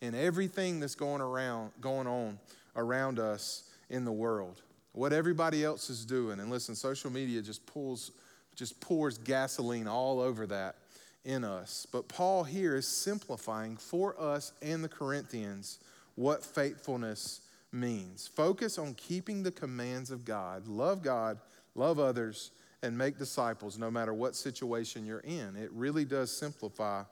in 0.00 0.14
everything 0.14 0.80
that's 0.80 0.94
going 0.94 1.20
around 1.20 1.72
going 1.80 2.06
on 2.06 2.38
around 2.76 3.18
us 3.18 3.64
in 3.90 4.04
the 4.04 4.12
world. 4.12 4.62
What 4.92 5.12
everybody 5.12 5.64
else 5.64 5.90
is 5.90 6.04
doing. 6.04 6.40
And 6.40 6.50
listen, 6.50 6.74
social 6.74 7.10
media 7.10 7.42
just 7.42 7.66
pulls 7.66 8.12
just 8.54 8.80
pours 8.80 9.18
gasoline 9.18 9.86
all 9.86 10.18
over 10.18 10.46
that 10.46 10.76
in 11.24 11.44
us. 11.44 11.86
But 11.92 12.08
Paul 12.08 12.42
here 12.42 12.74
is 12.74 12.88
simplifying 12.88 13.76
for 13.76 14.18
us 14.18 14.52
and 14.62 14.82
the 14.82 14.88
Corinthians 14.88 15.78
what 16.14 16.42
faithfulness 16.42 17.42
means. 17.70 18.26
Focus 18.26 18.78
on 18.78 18.94
keeping 18.94 19.42
the 19.42 19.50
commands 19.50 20.10
of 20.10 20.24
God. 20.24 20.66
Love 20.66 21.02
God, 21.02 21.38
love 21.74 21.98
others, 21.98 22.50
and 22.82 22.96
make 22.96 23.18
disciples 23.18 23.78
no 23.78 23.90
matter 23.90 24.14
what 24.14 24.34
situation 24.34 25.04
you're 25.04 25.20
in. 25.20 25.56
It 25.56 25.70
really 25.72 26.04
does 26.04 26.30
simplify 26.34 27.02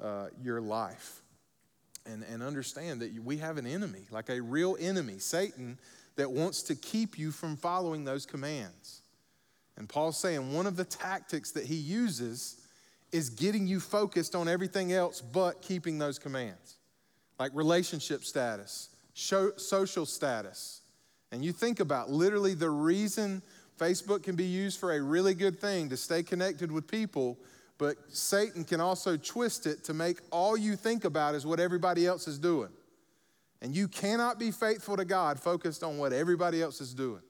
uh, 0.00 0.28
your 0.42 0.60
life. 0.60 1.21
And, 2.04 2.24
and 2.24 2.42
understand 2.42 3.00
that 3.00 3.12
we 3.22 3.36
have 3.38 3.58
an 3.58 3.66
enemy, 3.66 4.06
like 4.10 4.28
a 4.28 4.40
real 4.40 4.76
enemy, 4.80 5.18
Satan, 5.18 5.78
that 6.16 6.30
wants 6.30 6.62
to 6.64 6.74
keep 6.74 7.16
you 7.18 7.30
from 7.30 7.56
following 7.56 8.04
those 8.04 8.26
commands. 8.26 9.02
And 9.76 9.88
Paul's 9.88 10.18
saying 10.18 10.52
one 10.52 10.66
of 10.66 10.76
the 10.76 10.84
tactics 10.84 11.52
that 11.52 11.64
he 11.64 11.76
uses 11.76 12.60
is 13.12 13.30
getting 13.30 13.66
you 13.66 13.78
focused 13.78 14.34
on 14.34 14.48
everything 14.48 14.92
else 14.92 15.20
but 15.20 15.62
keeping 15.62 15.98
those 15.98 16.18
commands, 16.18 16.76
like 17.38 17.52
relationship 17.54 18.24
status, 18.24 18.88
social 19.14 20.06
status. 20.06 20.80
And 21.30 21.44
you 21.44 21.52
think 21.52 21.80
about 21.80 22.10
literally 22.10 22.54
the 22.54 22.70
reason 22.70 23.42
Facebook 23.78 24.22
can 24.22 24.36
be 24.36 24.44
used 24.44 24.78
for 24.78 24.92
a 24.92 25.00
really 25.00 25.34
good 25.34 25.60
thing 25.60 25.88
to 25.90 25.96
stay 25.96 26.22
connected 26.22 26.70
with 26.70 26.86
people, 26.86 27.38
but 27.82 27.96
Satan 28.06 28.62
can 28.62 28.80
also 28.80 29.16
twist 29.16 29.66
it 29.66 29.82
to 29.82 29.92
make 29.92 30.20
all 30.30 30.56
you 30.56 30.76
think 30.76 31.04
about 31.04 31.34
is 31.34 31.44
what 31.44 31.58
everybody 31.58 32.06
else 32.06 32.28
is 32.28 32.38
doing. 32.38 32.68
And 33.60 33.74
you 33.74 33.88
cannot 33.88 34.38
be 34.38 34.52
faithful 34.52 34.96
to 34.96 35.04
God 35.04 35.40
focused 35.40 35.82
on 35.82 35.98
what 35.98 36.12
everybody 36.12 36.62
else 36.62 36.80
is 36.80 36.94
doing. 36.94 37.22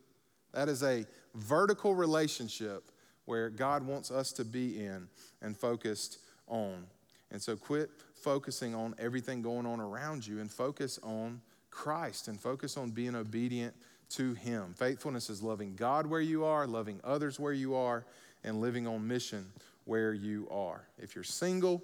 That 0.53 0.69
is 0.69 0.83
a 0.83 1.07
vertical 1.35 1.95
relationship 1.95 2.91
where 3.25 3.49
God 3.49 3.87
wants 3.87 4.11
us 4.11 4.31
to 4.33 4.45
be 4.45 4.85
in 4.85 5.09
and 5.41 5.57
focused 5.57 6.19
on. 6.47 6.85
And 7.31 7.41
so 7.41 7.57
quit 7.57 7.89
focusing 8.15 8.75
on 8.75 8.95
everything 8.99 9.41
going 9.41 9.65
on 9.65 9.81
around 9.81 10.27
you 10.27 10.39
and 10.39 10.53
focus 10.53 10.99
on 11.03 11.41
Christ 11.71 12.29
and 12.29 12.39
focus 12.39 12.77
on 12.77 12.91
being 12.91 13.15
obedient 13.15 13.73
to 14.11 14.35
Him. 14.35 14.75
Faithfulness 14.77 15.31
is 15.31 15.43
loving 15.43 15.77
God 15.77 16.05
where 16.05 16.21
you 16.21 16.45
are, 16.45 16.67
loving 16.67 17.01
others 17.03 17.41
where 17.41 17.55
you 17.55 17.75
are, 17.75 18.05
and 18.45 18.61
living 18.61 18.87
on 18.87 19.09
mission 19.09 19.47
where 19.85 20.13
you 20.13 20.49
are. 20.51 20.87
If 20.99 21.15
you're 21.15 21.25
single, 21.25 21.83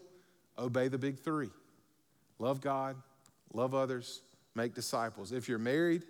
obey 0.59 0.89
the 0.89 0.99
big 0.99 1.19
three 1.19 1.51
love 2.39 2.61
God, 2.61 2.97
love 3.53 3.75
others, 3.75 4.23
make 4.55 4.75
disciples. 4.75 5.33
If 5.33 5.49
you're 5.49 5.59
married, 5.59 6.05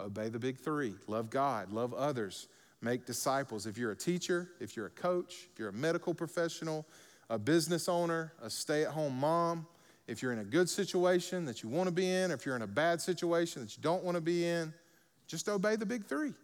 obey 0.00 0.28
the 0.28 0.38
big 0.38 0.58
three 0.58 0.94
love 1.06 1.30
God, 1.30 1.72
love 1.72 1.94
others, 1.94 2.48
make 2.80 3.06
disciples. 3.06 3.66
If 3.66 3.78
you're 3.78 3.92
a 3.92 3.96
teacher, 3.96 4.50
if 4.60 4.76
you're 4.76 4.86
a 4.86 4.90
coach, 4.90 5.48
if 5.52 5.58
you're 5.58 5.70
a 5.70 5.72
medical 5.72 6.14
professional, 6.14 6.86
a 7.30 7.38
business 7.38 7.88
owner, 7.88 8.32
a 8.42 8.50
stay 8.50 8.84
at 8.84 8.90
home 8.90 9.18
mom, 9.18 9.66
if 10.06 10.20
you're 10.22 10.32
in 10.32 10.40
a 10.40 10.44
good 10.44 10.68
situation 10.68 11.46
that 11.46 11.62
you 11.62 11.68
want 11.68 11.88
to 11.88 11.92
be 11.92 12.10
in, 12.10 12.30
or 12.30 12.34
if 12.34 12.44
you're 12.44 12.56
in 12.56 12.62
a 12.62 12.66
bad 12.66 13.00
situation 13.00 13.62
that 13.62 13.76
you 13.76 13.82
don't 13.82 14.04
want 14.04 14.16
to 14.16 14.20
be 14.20 14.46
in, 14.46 14.72
just 15.26 15.48
obey 15.48 15.76
the 15.76 15.86
big 15.86 16.04
three. 16.04 16.34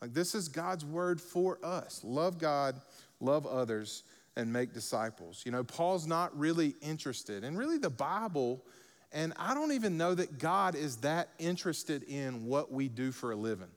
Like 0.00 0.12
this 0.12 0.34
is 0.34 0.48
God's 0.48 0.84
word 0.84 1.20
for 1.20 1.58
us 1.64 2.00
love 2.02 2.38
God, 2.38 2.80
love 3.20 3.46
others, 3.46 4.02
and 4.36 4.52
make 4.52 4.72
disciples. 4.72 5.42
You 5.44 5.52
know, 5.52 5.64
Paul's 5.64 6.06
not 6.06 6.36
really 6.38 6.74
interested, 6.80 7.44
and 7.44 7.58
really 7.58 7.78
the 7.78 7.90
Bible, 7.90 8.64
and 9.12 9.32
I 9.36 9.54
don't 9.54 9.72
even 9.72 9.96
know 9.96 10.14
that 10.14 10.38
God 10.38 10.74
is 10.74 10.96
that 10.98 11.28
interested 11.38 12.04
in 12.04 12.46
what 12.46 12.72
we 12.72 12.88
do 12.88 13.12
for 13.12 13.32
a 13.32 13.36
living. 13.36 13.70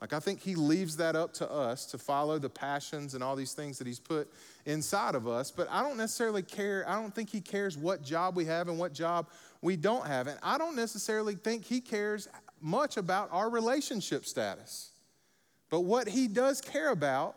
Like, 0.00 0.14
I 0.14 0.18
think 0.18 0.40
he 0.40 0.54
leaves 0.54 0.96
that 0.96 1.14
up 1.14 1.34
to 1.34 1.50
us 1.50 1.84
to 1.86 1.98
follow 1.98 2.38
the 2.38 2.48
passions 2.48 3.12
and 3.12 3.22
all 3.22 3.36
these 3.36 3.52
things 3.52 3.76
that 3.78 3.86
he's 3.86 3.98
put 3.98 4.32
inside 4.64 5.14
of 5.14 5.28
us. 5.28 5.50
But 5.50 5.68
I 5.70 5.82
don't 5.82 5.98
necessarily 5.98 6.42
care. 6.42 6.86
I 6.88 6.98
don't 6.98 7.14
think 7.14 7.28
he 7.28 7.42
cares 7.42 7.76
what 7.76 8.02
job 8.02 8.34
we 8.34 8.46
have 8.46 8.68
and 8.68 8.78
what 8.78 8.94
job 8.94 9.28
we 9.60 9.76
don't 9.76 10.06
have. 10.06 10.26
And 10.26 10.38
I 10.42 10.56
don't 10.56 10.74
necessarily 10.74 11.34
think 11.34 11.66
he 11.66 11.82
cares 11.82 12.28
much 12.62 12.96
about 12.96 13.28
our 13.30 13.50
relationship 13.50 14.24
status. 14.24 14.92
But 15.68 15.80
what 15.80 16.08
he 16.08 16.28
does 16.28 16.62
care 16.62 16.92
about 16.92 17.36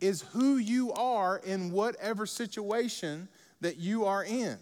is 0.00 0.22
who 0.32 0.56
you 0.56 0.92
are 0.92 1.38
in 1.38 1.72
whatever 1.72 2.26
situation 2.26 3.28
that 3.60 3.78
you 3.78 4.04
are 4.04 4.24
in, 4.24 4.58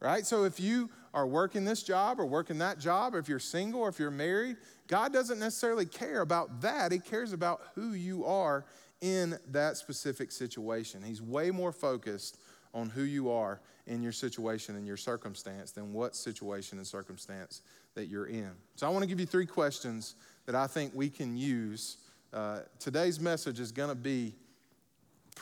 right? 0.00 0.24
So 0.24 0.44
if 0.44 0.60
you 0.60 0.90
are 1.14 1.26
working 1.26 1.64
this 1.64 1.82
job 1.82 2.20
or 2.20 2.26
working 2.26 2.58
that 2.58 2.78
job, 2.78 3.14
or 3.14 3.18
if 3.18 3.28
you're 3.28 3.38
single 3.38 3.80
or 3.80 3.88
if 3.88 3.98
you're 3.98 4.10
married, 4.10 4.56
God 4.86 5.12
doesn't 5.12 5.38
necessarily 5.38 5.86
care 5.86 6.20
about 6.20 6.60
that. 6.62 6.92
He 6.92 6.98
cares 6.98 7.32
about 7.32 7.60
who 7.74 7.92
you 7.92 8.24
are 8.24 8.64
in 9.00 9.36
that 9.50 9.76
specific 9.76 10.30
situation. 10.30 11.02
He's 11.02 11.20
way 11.20 11.50
more 11.50 11.72
focused 11.72 12.38
on 12.72 12.88
who 12.88 13.02
you 13.02 13.30
are 13.30 13.60
in 13.86 14.02
your 14.02 14.12
situation 14.12 14.76
and 14.76 14.86
your 14.86 14.96
circumstance 14.96 15.72
than 15.72 15.92
what 15.92 16.14
situation 16.14 16.78
and 16.78 16.86
circumstance 16.86 17.62
that 17.94 18.06
you're 18.06 18.26
in. 18.26 18.50
So 18.76 18.86
I 18.86 18.90
want 18.90 19.02
to 19.02 19.08
give 19.08 19.20
you 19.20 19.26
three 19.26 19.46
questions 19.46 20.14
that 20.46 20.54
I 20.54 20.66
think 20.66 20.92
we 20.94 21.10
can 21.10 21.36
use. 21.36 21.98
Uh, 22.32 22.60
today's 22.78 23.20
message 23.20 23.60
is 23.60 23.72
going 23.72 23.90
to 23.90 23.94
be 23.94 24.34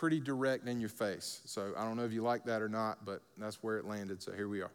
pretty 0.00 0.18
direct 0.18 0.66
in 0.66 0.80
your 0.80 0.88
face. 0.88 1.42
So 1.44 1.74
I 1.76 1.84
don't 1.84 1.94
know 1.94 2.06
if 2.06 2.12
you 2.12 2.22
like 2.22 2.44
that 2.44 2.62
or 2.62 2.70
not, 2.70 3.04
but 3.04 3.20
that's 3.36 3.62
where 3.62 3.76
it 3.76 3.84
landed. 3.84 4.22
So 4.22 4.32
here 4.32 4.48
we 4.48 4.62
are. 4.62 4.70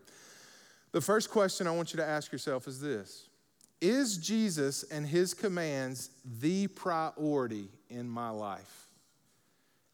The 0.92 1.02
first 1.02 1.32
question 1.32 1.66
I 1.66 1.72
want 1.72 1.94
you 1.94 1.98
to 1.98 2.06
ask 2.06 2.32
yourself 2.32 2.68
is 2.68 2.80
this 2.80 3.28
Is 3.82 4.18
Jesus 4.18 4.84
and 4.84 5.04
his 5.04 5.34
commands 5.34 6.12
the 6.40 6.68
priority 6.68 7.70
in 7.90 8.08
my 8.08 8.30
life? 8.30 8.86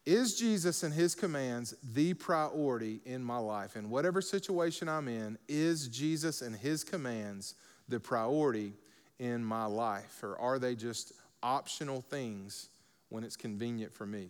Is 0.04 0.38
Jesus 0.38 0.82
and 0.82 0.92
his 0.92 1.14
commands 1.14 1.74
the 1.94 2.12
priority 2.12 3.00
in 3.06 3.24
my 3.24 3.38
life? 3.38 3.74
In 3.74 3.88
whatever 3.88 4.20
situation 4.20 4.86
I'm 4.86 5.08
in, 5.08 5.38
is 5.48 5.88
Jesus 5.88 6.42
and 6.42 6.54
his 6.54 6.84
commands 6.84 7.54
the 7.88 7.98
priority 7.98 8.74
in 9.18 9.42
my 9.42 9.64
life? 9.64 10.22
Or 10.22 10.38
are 10.38 10.58
they 10.58 10.74
just 10.74 11.14
optional 11.42 12.02
things 12.02 12.68
when 13.08 13.24
it's 13.24 13.36
convenient 13.36 13.94
for 13.94 14.04
me? 14.04 14.28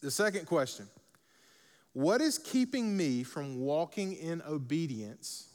The 0.00 0.10
second 0.10 0.46
question 0.46 0.88
What 1.92 2.20
is 2.20 2.38
keeping 2.38 2.96
me 2.96 3.22
from 3.22 3.58
walking 3.60 4.14
in 4.14 4.42
obedience 4.48 5.48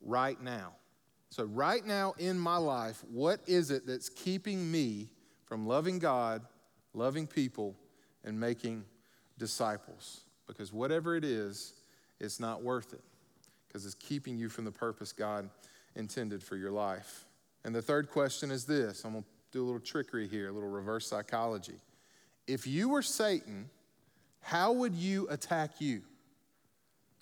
right 0.00 0.40
now? 0.40 0.72
So, 1.30 1.44
right 1.44 1.84
now 1.84 2.14
in 2.18 2.38
my 2.38 2.56
life, 2.56 3.02
what 3.10 3.40
is 3.46 3.70
it 3.70 3.86
that's 3.86 4.08
keeping 4.08 4.70
me 4.70 5.08
from 5.44 5.66
loving 5.66 5.98
God, 5.98 6.42
loving 6.94 7.26
people, 7.26 7.76
and 8.24 8.38
making 8.38 8.84
disciples? 9.38 10.20
Because 10.46 10.72
whatever 10.72 11.16
it 11.16 11.24
is, 11.24 11.74
it's 12.20 12.40
not 12.40 12.62
worth 12.62 12.92
it 12.92 13.02
because 13.66 13.84
it's 13.84 13.94
keeping 13.94 14.38
you 14.38 14.48
from 14.48 14.64
the 14.64 14.70
purpose 14.70 15.12
God 15.12 15.50
intended 15.96 16.42
for 16.42 16.56
your 16.56 16.70
life. 16.70 17.26
And 17.64 17.74
the 17.74 17.82
third 17.82 18.10
question 18.10 18.50
is 18.50 18.64
this 18.64 19.04
I'm 19.04 19.12
going 19.12 19.22
to 19.24 19.28
do 19.52 19.62
a 19.62 19.66
little 19.66 19.80
trickery 19.80 20.28
here, 20.28 20.48
a 20.48 20.52
little 20.52 20.70
reverse 20.70 21.06
psychology. 21.06 21.74
If 22.46 22.66
you 22.66 22.88
were 22.88 23.02
Satan, 23.02 23.68
how 24.46 24.70
would 24.70 24.94
you 24.94 25.26
attack 25.28 25.80
you? 25.80 26.02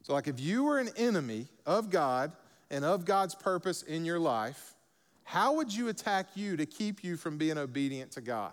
So, 0.02 0.12
like 0.12 0.28
if 0.28 0.38
you 0.38 0.64
were 0.64 0.78
an 0.78 0.90
enemy 0.94 1.46
of 1.64 1.88
God 1.88 2.32
and 2.70 2.84
of 2.84 3.06
God's 3.06 3.34
purpose 3.34 3.80
in 3.80 4.04
your 4.04 4.18
life, 4.18 4.74
how 5.22 5.54
would 5.54 5.74
you 5.74 5.88
attack 5.88 6.26
you 6.34 6.58
to 6.58 6.66
keep 6.66 7.02
you 7.02 7.16
from 7.16 7.38
being 7.38 7.56
obedient 7.56 8.10
to 8.12 8.20
God? 8.20 8.52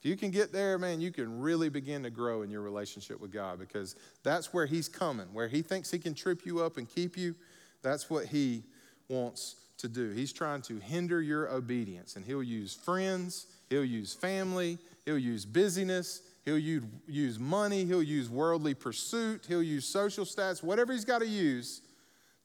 If 0.00 0.04
you 0.04 0.18
can 0.18 0.30
get 0.30 0.52
there, 0.52 0.76
man, 0.76 1.00
you 1.00 1.10
can 1.10 1.40
really 1.40 1.70
begin 1.70 2.02
to 2.02 2.10
grow 2.10 2.42
in 2.42 2.50
your 2.50 2.60
relationship 2.60 3.18
with 3.22 3.32
God 3.32 3.58
because 3.58 3.96
that's 4.22 4.52
where 4.52 4.66
He's 4.66 4.86
coming. 4.86 5.28
Where 5.32 5.48
He 5.48 5.62
thinks 5.62 5.90
He 5.90 5.98
can 5.98 6.12
trip 6.12 6.44
you 6.44 6.62
up 6.62 6.76
and 6.76 6.86
keep 6.86 7.16
you, 7.16 7.34
that's 7.80 8.10
what 8.10 8.26
He 8.26 8.64
wants 9.08 9.56
to 9.78 9.88
do. 9.88 10.10
He's 10.10 10.34
trying 10.34 10.60
to 10.62 10.76
hinder 10.76 11.22
your 11.22 11.48
obedience, 11.48 12.16
and 12.16 12.24
He'll 12.26 12.42
use 12.42 12.74
friends, 12.74 13.46
He'll 13.70 13.82
use 13.82 14.12
family, 14.12 14.76
He'll 15.06 15.16
use 15.16 15.46
busyness, 15.46 16.20
He'll 16.44 16.58
use 16.58 17.38
money, 17.38 17.84
he'll 17.84 18.02
use 18.02 18.28
worldly 18.28 18.74
pursuit, 18.74 19.46
he'll 19.48 19.62
use 19.62 19.84
social 19.84 20.24
stats, 20.24 20.62
whatever 20.62 20.92
he's 20.92 21.04
got 21.04 21.20
to 21.20 21.26
use 21.26 21.82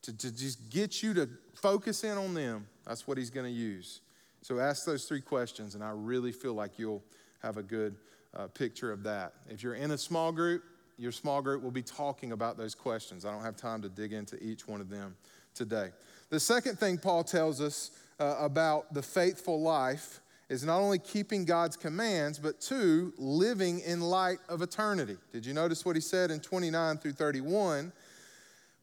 to, 0.04 0.16
to 0.16 0.32
just 0.32 0.70
get 0.70 1.02
you 1.02 1.14
to 1.16 1.28
focus 1.56 2.04
in 2.04 2.18
on 2.18 2.36
them. 2.36 2.68
That's 2.86 3.08
what 3.08 3.18
he's 3.18 3.32
going 3.32 3.48
to 3.48 3.52
use. 3.52 4.02
So 4.41 4.60
ask 4.60 4.86
those 4.86 5.06
three 5.06 5.22
questions, 5.22 5.74
and 5.74 5.84
I 5.84 5.91
really 5.93 6.32
feel 6.32 6.54
like 6.54 6.78
you'll 6.78 7.04
have 7.41 7.58
a 7.58 7.64
good 7.64 7.95
uh, 8.36 8.48
picture 8.48 8.91
of 8.91 9.04
that. 9.04 9.34
If 9.50 9.64
you're 9.64 9.74
in 9.74 9.91
a 9.91 9.98
small 9.98 10.32
group, 10.32 10.64
your 10.98 11.12
small 11.12 11.41
group 11.41 11.64
will 11.64 11.72
be 11.72 11.82
talking 11.82 12.32
about 12.32 12.58
those 12.58 12.76
questions. 12.76 13.26
I 13.26 13.32
don't 13.32 13.43
have 13.43 13.56
time 13.56 13.82
to 13.82 13.89
dig 13.89 14.14
into 14.14 14.41
each 14.43 14.68
one 14.68 14.80
of 14.80 14.89
them 14.89 15.16
today. 15.54 15.89
The 16.30 16.39
second 16.39 16.78
thing 16.78 16.98
Paul 16.98 17.24
tells 17.24 17.62
us 17.62 17.91
uh, 18.20 18.36
about 18.39 18.93
the 18.93 19.02
faithful 19.02 19.62
life 19.62 20.22
is 20.50 20.64
not 20.64 20.80
only 20.80 21.00
keeping 21.00 21.45
God's 21.45 21.76
commands, 21.76 22.39
but 22.39 22.62
two, 22.62 23.14
living 23.18 23.80
in 23.82 24.02
light 24.02 24.39
of 24.48 24.62
eternity. 24.62 25.18
Did 25.32 25.45
you 25.45 25.54
notice 25.54 25.86
what 25.86 25.95
he 25.95 26.02
said 26.02 26.32
in 26.32 26.39
29 26.39 26.98
through 26.98 27.14
31? 27.14 27.91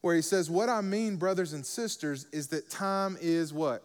where 0.04 0.14
he 0.14 0.20
says, 0.20 0.50
What 0.50 0.68
I 0.68 0.82
mean, 0.82 1.16
brothers 1.16 1.54
and 1.54 1.64
sisters, 1.64 2.26
is 2.30 2.48
that 2.48 2.68
time 2.68 3.16
is 3.22 3.54
what? 3.54 3.82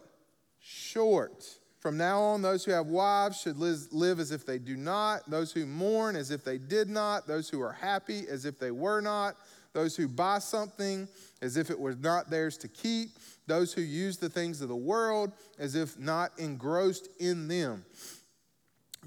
Short. 0.60 1.46
From 1.78 1.96
now 1.96 2.20
on, 2.20 2.42
those 2.42 2.62
who 2.62 2.72
have 2.72 2.88
wives 2.88 3.40
should 3.40 3.56
live 3.56 4.20
as 4.20 4.30
if 4.30 4.44
they 4.44 4.58
do 4.58 4.76
not, 4.76 5.22
those 5.30 5.50
who 5.50 5.64
mourn 5.64 6.16
as 6.16 6.30
if 6.30 6.44
they 6.44 6.58
did 6.58 6.90
not, 6.90 7.26
those 7.26 7.48
who 7.48 7.62
are 7.62 7.72
happy 7.72 8.24
as 8.28 8.44
if 8.44 8.58
they 8.58 8.70
were 8.70 9.00
not, 9.00 9.34
those 9.72 9.96
who 9.96 10.08
buy 10.08 10.40
something 10.40 11.08
as 11.40 11.56
if 11.56 11.70
it 11.70 11.80
was 11.80 11.96
not 11.96 12.28
theirs 12.28 12.58
to 12.58 12.68
keep, 12.68 13.12
those 13.50 13.72
who 13.72 13.82
use 13.82 14.16
the 14.16 14.28
things 14.28 14.60
of 14.60 14.68
the 14.68 14.76
world 14.76 15.32
as 15.58 15.74
if 15.74 15.98
not 15.98 16.32
engrossed 16.38 17.08
in 17.18 17.48
them. 17.48 17.84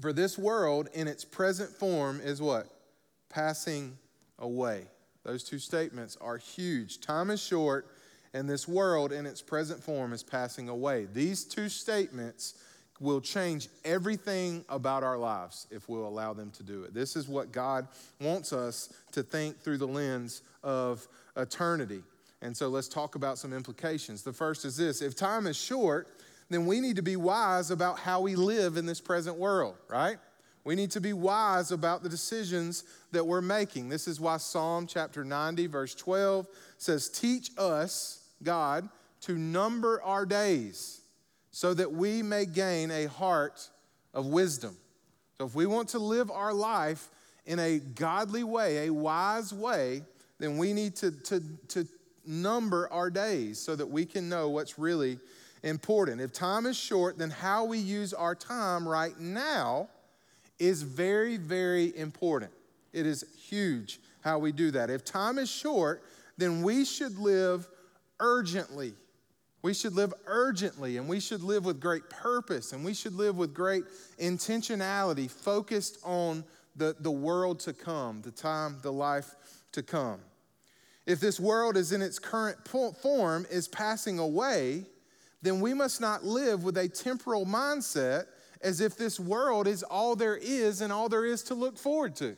For 0.00 0.12
this 0.12 0.38
world 0.38 0.88
in 0.92 1.08
its 1.08 1.24
present 1.24 1.70
form 1.70 2.20
is 2.22 2.42
what? 2.42 2.66
Passing 3.30 3.96
away. 4.38 4.86
Those 5.24 5.44
two 5.44 5.58
statements 5.58 6.18
are 6.20 6.36
huge. 6.36 7.00
Time 7.00 7.30
is 7.30 7.42
short, 7.42 7.86
and 8.34 8.48
this 8.48 8.68
world 8.68 9.12
in 9.12 9.24
its 9.24 9.40
present 9.40 9.82
form 9.82 10.12
is 10.12 10.22
passing 10.22 10.68
away. 10.68 11.06
These 11.12 11.44
two 11.44 11.70
statements 11.70 12.54
will 13.00 13.20
change 13.20 13.68
everything 13.84 14.64
about 14.68 15.02
our 15.02 15.16
lives 15.16 15.66
if 15.70 15.88
we'll 15.88 16.06
allow 16.06 16.34
them 16.34 16.50
to 16.52 16.62
do 16.62 16.84
it. 16.84 16.92
This 16.92 17.16
is 17.16 17.28
what 17.28 17.50
God 17.50 17.88
wants 18.20 18.52
us 18.52 18.92
to 19.12 19.22
think 19.22 19.58
through 19.60 19.78
the 19.78 19.88
lens 19.88 20.42
of 20.62 21.08
eternity. 21.36 22.02
And 22.44 22.54
so 22.54 22.68
let's 22.68 22.88
talk 22.88 23.14
about 23.14 23.38
some 23.38 23.54
implications. 23.54 24.22
The 24.22 24.32
first 24.34 24.66
is 24.66 24.76
this 24.76 25.00
if 25.00 25.16
time 25.16 25.46
is 25.46 25.56
short, 25.56 26.08
then 26.50 26.66
we 26.66 26.78
need 26.78 26.96
to 26.96 27.02
be 27.02 27.16
wise 27.16 27.70
about 27.70 27.98
how 27.98 28.20
we 28.20 28.36
live 28.36 28.76
in 28.76 28.84
this 28.84 29.00
present 29.00 29.38
world, 29.38 29.76
right? 29.88 30.18
We 30.62 30.74
need 30.74 30.90
to 30.90 31.00
be 31.00 31.14
wise 31.14 31.72
about 31.72 32.02
the 32.02 32.08
decisions 32.10 32.84
that 33.12 33.26
we're 33.26 33.40
making. 33.40 33.88
This 33.88 34.06
is 34.06 34.20
why 34.20 34.36
Psalm 34.36 34.86
chapter 34.86 35.24
90, 35.24 35.66
verse 35.68 35.94
12 35.94 36.46
says, 36.76 37.08
Teach 37.08 37.50
us, 37.56 38.28
God, 38.42 38.90
to 39.22 39.38
number 39.38 40.02
our 40.02 40.26
days 40.26 41.00
so 41.50 41.72
that 41.72 41.92
we 41.92 42.22
may 42.22 42.44
gain 42.44 42.90
a 42.90 43.06
heart 43.06 43.70
of 44.12 44.26
wisdom. 44.26 44.76
So, 45.38 45.46
if 45.46 45.54
we 45.54 45.64
want 45.64 45.88
to 45.90 45.98
live 45.98 46.30
our 46.30 46.52
life 46.52 47.08
in 47.46 47.58
a 47.58 47.78
godly 47.78 48.44
way, 48.44 48.86
a 48.86 48.92
wise 48.92 49.52
way, 49.52 50.02
then 50.38 50.58
we 50.58 50.74
need 50.74 50.96
to, 50.96 51.10
to, 51.10 51.42
to 51.68 51.86
number 52.26 52.90
our 52.92 53.10
days 53.10 53.58
so 53.58 53.76
that 53.76 53.86
we 53.86 54.04
can 54.04 54.28
know 54.28 54.50
what's 54.50 54.78
really 54.78 55.18
important. 55.62 56.20
If 56.20 56.32
time 56.32 56.66
is 56.66 56.76
short, 56.76 57.18
then 57.18 57.30
how 57.30 57.64
we 57.64 57.78
use 57.78 58.12
our 58.12 58.34
time 58.34 58.86
right 58.86 59.18
now 59.18 59.88
is 60.58 60.82
very, 60.82 61.36
very 61.36 61.96
important. 61.96 62.52
It 62.92 63.06
is 63.06 63.24
huge 63.48 64.00
how 64.20 64.38
we 64.38 64.52
do 64.52 64.70
that. 64.70 64.90
If 64.90 65.04
time 65.04 65.38
is 65.38 65.50
short, 65.50 66.02
then 66.36 66.62
we 66.62 66.84
should 66.84 67.18
live 67.18 67.68
urgently 68.20 68.94
we 69.64 69.72
should 69.72 69.94
live 69.94 70.12
urgently 70.26 70.98
and 70.98 71.08
we 71.08 71.18
should 71.18 71.42
live 71.42 71.64
with 71.64 71.80
great 71.80 72.10
purpose 72.10 72.74
and 72.74 72.84
we 72.84 72.92
should 72.92 73.14
live 73.14 73.38
with 73.38 73.54
great 73.54 73.84
intentionality, 74.20 75.30
focused 75.30 75.96
on 76.04 76.44
the, 76.76 76.94
the 77.00 77.10
world 77.10 77.60
to 77.60 77.72
come, 77.72 78.20
the 78.20 78.30
time, 78.30 78.76
the 78.82 78.92
life 78.92 79.34
to 79.72 79.82
come. 79.82 80.20
If 81.06 81.20
this 81.20 81.38
world 81.38 81.76
is 81.76 81.92
in 81.92 82.00
its 82.00 82.18
current 82.18 82.56
form 82.66 83.46
is 83.50 83.68
passing 83.68 84.18
away, 84.18 84.86
then 85.42 85.60
we 85.60 85.74
must 85.74 86.00
not 86.00 86.24
live 86.24 86.64
with 86.64 86.78
a 86.78 86.88
temporal 86.88 87.44
mindset 87.44 88.24
as 88.62 88.80
if 88.80 88.96
this 88.96 89.20
world 89.20 89.68
is 89.68 89.82
all 89.82 90.16
there 90.16 90.36
is 90.36 90.80
and 90.80 90.90
all 90.92 91.10
there 91.10 91.26
is 91.26 91.42
to 91.44 91.54
look 91.54 91.76
forward 91.76 92.16
to. 92.16 92.34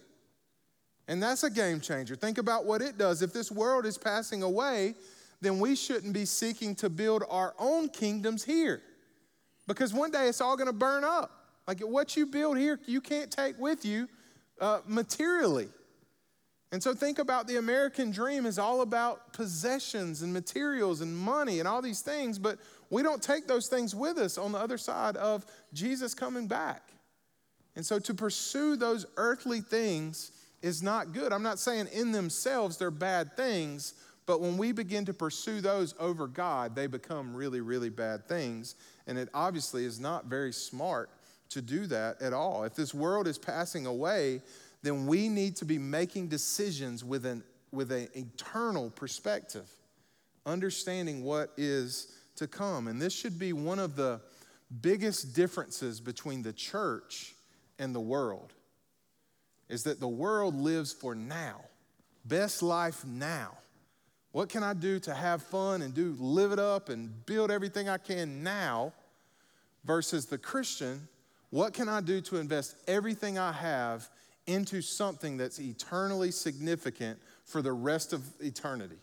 And 1.06 1.22
that's 1.22 1.44
a 1.44 1.50
game 1.50 1.80
changer. 1.80 2.16
Think 2.16 2.38
about 2.38 2.66
what 2.66 2.82
it 2.82 2.98
does. 2.98 3.22
If 3.22 3.32
this 3.32 3.52
world 3.52 3.86
is 3.86 3.96
passing 3.96 4.42
away, 4.42 4.96
then 5.40 5.60
we 5.60 5.76
shouldn't 5.76 6.12
be 6.12 6.24
seeking 6.24 6.74
to 6.76 6.90
build 6.90 7.22
our 7.30 7.54
own 7.60 7.88
kingdoms 7.88 8.42
here. 8.42 8.82
Because 9.68 9.94
one 9.94 10.10
day 10.10 10.28
it's 10.28 10.40
all 10.40 10.56
going 10.56 10.66
to 10.66 10.72
burn 10.72 11.04
up. 11.04 11.30
Like 11.68 11.80
what 11.80 12.16
you 12.16 12.26
build 12.26 12.58
here, 12.58 12.80
you 12.86 13.00
can't 13.00 13.30
take 13.30 13.58
with 13.58 13.84
you 13.84 14.08
uh, 14.60 14.80
materially. 14.86 15.68
And 16.72 16.82
so 16.82 16.94
think 16.94 17.18
about 17.18 17.46
the 17.46 17.56
American 17.56 18.10
dream 18.10 18.44
is 18.44 18.58
all 18.58 18.80
about 18.80 19.32
possessions 19.32 20.22
and 20.22 20.32
materials 20.32 21.00
and 21.00 21.16
money 21.16 21.60
and 21.60 21.68
all 21.68 21.80
these 21.80 22.00
things, 22.00 22.38
but 22.38 22.58
we 22.90 23.02
don't 23.02 23.22
take 23.22 23.46
those 23.46 23.68
things 23.68 23.94
with 23.94 24.18
us 24.18 24.36
on 24.36 24.52
the 24.52 24.58
other 24.58 24.78
side 24.78 25.16
of 25.16 25.46
Jesus 25.72 26.14
coming 26.14 26.48
back. 26.48 26.82
And 27.76 27.86
so 27.86 27.98
to 28.00 28.14
pursue 28.14 28.76
those 28.76 29.06
earthly 29.16 29.60
things 29.60 30.32
is 30.62 30.82
not 30.82 31.12
good. 31.12 31.32
I'm 31.32 31.42
not 31.42 31.58
saying 31.58 31.88
in 31.92 32.10
themselves 32.10 32.78
they're 32.78 32.90
bad 32.90 33.36
things, 33.36 33.94
but 34.24 34.40
when 34.40 34.56
we 34.56 34.72
begin 34.72 35.04
to 35.04 35.14
pursue 35.14 35.60
those 35.60 35.94
over 36.00 36.26
God, 36.26 36.74
they 36.74 36.88
become 36.88 37.34
really, 37.34 37.60
really 37.60 37.90
bad 37.90 38.26
things. 38.26 38.74
And 39.06 39.18
it 39.18 39.28
obviously 39.32 39.84
is 39.84 40.00
not 40.00 40.26
very 40.26 40.52
smart 40.52 41.10
to 41.50 41.62
do 41.62 41.86
that 41.86 42.20
at 42.20 42.32
all. 42.32 42.64
If 42.64 42.74
this 42.74 42.92
world 42.92 43.28
is 43.28 43.38
passing 43.38 43.86
away, 43.86 44.42
then 44.86 45.06
we 45.06 45.28
need 45.28 45.56
to 45.56 45.64
be 45.64 45.78
making 45.78 46.28
decisions 46.28 47.04
with 47.04 47.26
an 47.26 47.42
with 47.72 47.92
an 47.92 48.08
eternal 48.14 48.90
perspective, 48.90 49.68
understanding 50.44 51.22
what 51.22 51.52
is 51.56 52.12
to 52.36 52.46
come. 52.46 52.88
And 52.88 53.00
this 53.00 53.12
should 53.12 53.38
be 53.38 53.52
one 53.52 53.78
of 53.78 53.96
the 53.96 54.20
biggest 54.80 55.34
differences 55.34 56.00
between 56.00 56.42
the 56.42 56.52
church 56.52 57.34
and 57.78 57.94
the 57.94 58.00
world 58.00 58.52
is 59.68 59.84
that 59.84 60.00
the 60.00 60.08
world 60.08 60.54
lives 60.54 60.92
for 60.92 61.14
now. 61.14 61.60
Best 62.24 62.62
life 62.62 63.04
now. 63.04 63.52
What 64.32 64.48
can 64.48 64.62
I 64.62 64.74
do 64.74 64.98
to 65.00 65.14
have 65.14 65.42
fun 65.42 65.82
and 65.82 65.94
do 65.94 66.16
live 66.18 66.52
it 66.52 66.58
up 66.58 66.88
and 66.88 67.24
build 67.26 67.50
everything 67.50 67.88
I 67.88 67.98
can 67.98 68.42
now 68.42 68.92
versus 69.84 70.26
the 70.26 70.38
Christian? 70.38 71.08
What 71.50 71.72
can 71.72 71.88
I 71.88 72.00
do 72.00 72.20
to 72.22 72.36
invest 72.36 72.76
everything 72.86 73.38
I 73.38 73.52
have 73.52 74.08
into 74.46 74.82
something 74.82 75.36
that's 75.36 75.60
eternally 75.60 76.30
significant 76.30 77.18
for 77.44 77.62
the 77.62 77.72
rest 77.72 78.12
of 78.12 78.22
eternity? 78.40 78.98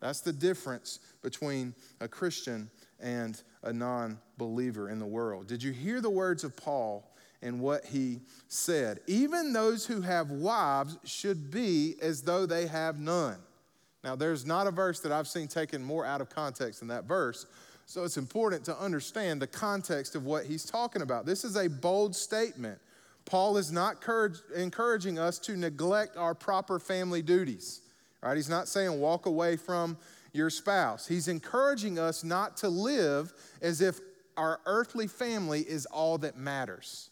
That's 0.00 0.20
the 0.20 0.32
difference 0.32 0.98
between 1.22 1.74
a 2.00 2.08
Christian 2.08 2.70
and 3.00 3.40
a 3.62 3.72
non 3.72 4.18
believer 4.36 4.90
in 4.90 4.98
the 4.98 5.06
world. 5.06 5.46
Did 5.46 5.62
you 5.62 5.72
hear 5.72 6.00
the 6.00 6.10
words 6.10 6.44
of 6.44 6.56
Paul 6.56 7.10
and 7.42 7.60
what 7.60 7.84
he 7.84 8.20
said? 8.48 9.00
Even 9.06 9.52
those 9.52 9.86
who 9.86 10.00
have 10.02 10.30
wives 10.30 10.98
should 11.04 11.50
be 11.50 11.96
as 12.02 12.22
though 12.22 12.46
they 12.46 12.66
have 12.66 12.98
none. 12.98 13.38
Now, 14.02 14.14
there's 14.14 14.44
not 14.44 14.66
a 14.66 14.70
verse 14.70 15.00
that 15.00 15.12
I've 15.12 15.28
seen 15.28 15.48
taken 15.48 15.82
more 15.82 16.04
out 16.04 16.20
of 16.20 16.28
context 16.28 16.80
than 16.80 16.88
that 16.88 17.04
verse. 17.04 17.46
So 17.86 18.04
it's 18.04 18.16
important 18.16 18.64
to 18.66 18.78
understand 18.78 19.40
the 19.40 19.46
context 19.46 20.14
of 20.14 20.24
what 20.24 20.44
he's 20.44 20.64
talking 20.64 21.02
about. 21.02 21.26
This 21.26 21.44
is 21.44 21.56
a 21.56 21.68
bold 21.68 22.14
statement. 22.14 22.78
Paul 23.26 23.56
is 23.56 23.72
not 23.72 24.04
encouraging 24.54 25.18
us 25.18 25.38
to 25.40 25.56
neglect 25.56 26.16
our 26.16 26.34
proper 26.34 26.78
family 26.78 27.22
duties. 27.22 27.80
Right? 28.22 28.36
He's 28.36 28.48
not 28.48 28.68
saying 28.68 28.98
walk 29.00 29.26
away 29.26 29.56
from 29.56 29.96
your 30.32 30.50
spouse. 30.50 31.06
He's 31.06 31.28
encouraging 31.28 31.98
us 31.98 32.24
not 32.24 32.56
to 32.58 32.68
live 32.68 33.32
as 33.62 33.80
if 33.80 34.00
our 34.36 34.60
earthly 34.66 35.06
family 35.06 35.60
is 35.60 35.86
all 35.86 36.18
that 36.18 36.36
matters. 36.36 37.10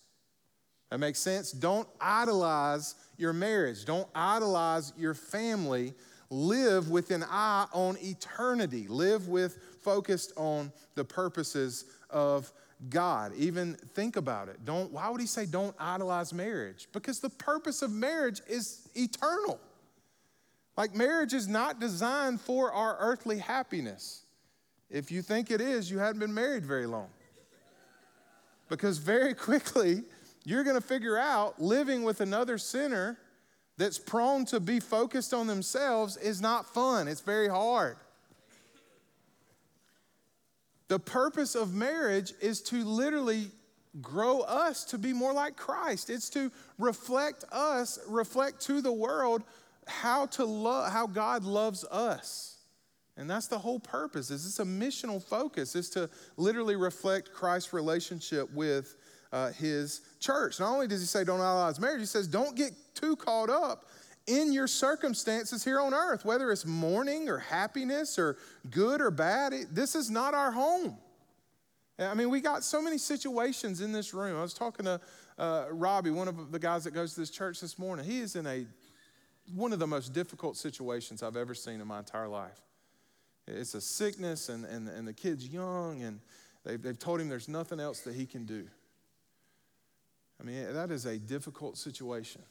That 0.91 0.99
makes 0.99 1.21
sense? 1.21 1.53
Don't 1.53 1.89
idolize 2.01 2.97
your 3.17 3.33
marriage. 3.33 3.85
Don't 3.85 4.09
idolize 4.15 4.93
your 4.99 5.15
family 5.15 5.95
live 6.33 6.91
with 6.91 7.11
an 7.11 7.25
eye 7.29 7.67
on 7.73 7.97
eternity, 8.03 8.89
live 8.89 9.29
with 9.29 9.59
focused 9.83 10.33
on 10.37 10.73
the 10.95 11.05
purposes 11.05 11.85
of 12.11 12.51
God. 12.89 13.33
Even 13.37 13.75
think 13.75 14.17
about 14.17 14.49
it. 14.49 14.65
Don't 14.65 14.93
why 14.93 15.09
would 15.09 15.21
he 15.21 15.27
say 15.27 15.47
don't 15.47 15.75
idolize 15.79 16.33
marriage? 16.33 16.89
Because 16.93 17.21
the 17.21 17.31
purpose 17.31 17.83
of 17.83 17.91
marriage 17.91 18.41
is 18.49 18.89
eternal. 18.95 19.61
Like 20.77 20.95
marriage 20.95 21.35
is 21.35 21.49
not 21.49 21.81
designed 21.81 22.41
for 22.41 22.73
our 22.73 22.97
earthly 22.99 23.39
happiness. 23.39 24.25
If 24.91 25.11
you 25.11 25.23
think 25.23 25.51
it 25.51 25.61
is, 25.61 25.91
you 25.91 25.99
haven't 25.99 26.19
been 26.19 26.35
married 26.35 26.67
very 26.67 26.87
long. 26.87 27.09
Because 28.69 28.99
very 28.99 29.35
quickly, 29.49 30.03
you're 30.45 30.65
going 30.65 30.77
to 30.77 30.87
figure 30.87 31.17
out 31.17 31.61
living 31.61 32.03
with 32.03 32.21
another 32.21 32.59
sinner 32.59 33.19
that's 33.79 33.99
prone 33.99 34.45
to 34.47 34.61
be 34.61 34.81
focused 34.81 35.33
on 35.33 35.47
themselves 35.47 36.17
is 36.17 36.41
not 36.41 36.73
fun, 36.73 37.09
it's 37.09 37.21
very 37.21 37.49
hard. 37.49 37.97
The 40.93 40.99
purpose 40.99 41.55
of 41.55 41.73
marriage 41.73 42.35
is 42.43 42.61
to 42.65 42.85
literally 42.85 43.47
grow 44.03 44.41
us 44.41 44.85
to 44.85 44.99
be 44.99 45.15
more 45.15 45.33
like 45.33 45.57
Christ. 45.57 46.11
It's 46.11 46.29
to 46.29 46.53
reflect 46.79 47.47
us, 47.51 47.99
reflect 48.07 48.61
to 48.67 48.83
the 48.83 48.93
world 48.93 49.43
how 49.87 50.27
to 50.27 50.45
love 50.45 50.93
how 50.93 51.07
God 51.07 51.45
loves 51.45 51.87
us. 51.87 52.59
And 53.17 53.31
that's 53.31 53.47
the 53.47 53.59
whole 53.59 53.81
purpose. 53.81 54.31
Is 54.31 54.45
it's 54.45 54.59
a 54.59 54.67
missional 54.67 55.23
focus 55.23 55.75
is 55.77 55.89
to 55.91 56.11
literally 56.37 56.77
reflect 56.77 57.33
Christ's 57.33 57.73
relationship 57.73 58.53
with 58.53 58.95
uh, 59.33 59.51
his 59.53 60.03
church. 60.21 60.61
Not 60.61 60.75
only 60.75 60.89
does 60.89 61.01
he 61.01 61.07
say 61.07 61.25
don't 61.25 61.41
idolize 61.41 61.81
marriage, 61.81 62.01
he 62.01 62.07
says 62.07 62.29
don't 62.29 62.55
get 62.55 62.73
too 62.95 63.17
caught 63.17 63.49
up 63.49 63.87
in 64.27 64.53
your 64.53 64.67
circumstances 64.67 65.65
here 65.65 65.81
on 65.81 65.95
earth, 65.95 66.25
whether 66.25 66.51
it's 66.53 66.67
mourning 66.67 67.29
or 67.29 67.39
happiness 67.39 68.19
or 68.19 68.37
good 68.71 69.01
or 69.01 69.11
bad. 69.11 69.53
It, 69.53 69.75
this 69.75 69.95
is 69.95 70.11
not 70.11 70.35
our 70.35 70.53
home. 70.53 70.97
I 71.99 72.15
mean, 72.15 72.31
we 72.31 72.41
got 72.41 72.65
so 72.65 72.81
many 72.81 72.99
situations 72.99 73.81
in 73.81 73.93
this 73.93 74.15
room. 74.15 74.37
I 74.37 74.43
was 74.43 74.55
talking 74.55 74.87
to 74.87 75.01
uh, 75.39 75.67
Robbie, 75.71 76.11
one 76.11 76.29
of 76.29 76.51
the 76.51 76.59
guys 76.59 76.85
that 76.85 76.93
goes 76.93 77.15
to 77.15 77.21
this 77.21 77.31
church 77.31 77.61
this 77.61 77.79
morning. 77.79 78.05
He 78.05 78.21
is 78.21 78.37
in 78.37 78.47
a 78.47 78.67
one 79.55 79.73
of 79.73 79.79
the 79.79 79.87
most 79.87 80.13
difficult 80.13 80.57
situations 80.57 81.23
I've 81.23 81.37
ever 81.37 81.55
seen 81.55 81.81
in 81.81 81.87
my 81.87 81.99
entire 81.99 82.29
life. 82.29 82.61
It's 83.47 83.75
a 83.75 83.81
sickness, 83.81 84.49
and, 84.49 84.65
and, 84.65 84.89
and 84.89 85.07
the 85.07 85.13
kid's 85.13 85.49
young, 85.49 86.03
and 86.03 86.21
they've, 86.65 86.81
they've 86.81 86.99
told 86.99 87.21
him 87.21 87.29
there's 87.29 87.49
nothing 87.49 87.81
else 87.81 88.01
that 88.01 88.15
he 88.15 88.25
can 88.25 88.45
do. 88.45 88.67
I 90.41 90.45
mean, 90.45 90.73
that 90.73 90.91
is 90.91 91.07
a 91.07 91.19
difficult 91.19 91.77
situation. 91.77 92.43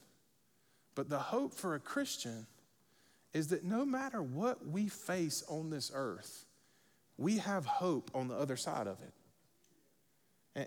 But 0.96 1.10
the 1.10 1.20
hope 1.20 1.54
for 1.54 1.76
a 1.76 1.80
Christian 1.80 2.46
is 3.34 3.48
that 3.48 3.64
no 3.64 3.86
matter 3.86 4.22
what 4.22 4.68
we 4.68 4.88
face 4.88 5.44
on 5.48 5.70
this 5.70 5.92
earth, 5.94 6.46
we 7.18 7.38
have 7.38 7.66
hope 7.66 8.12
on 8.14 8.28
the 8.28 8.36
other 8.36 8.58
side 8.58 8.88
of 8.88 8.98
it. 9.02 9.14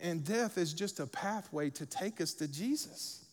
And 0.02 0.24
death 0.24 0.56
is 0.56 0.72
just 0.72 0.98
a 0.98 1.06
pathway 1.06 1.68
to 1.70 1.84
take 1.84 2.20
us 2.20 2.32
to 2.34 2.48
Jesus. 2.48 3.26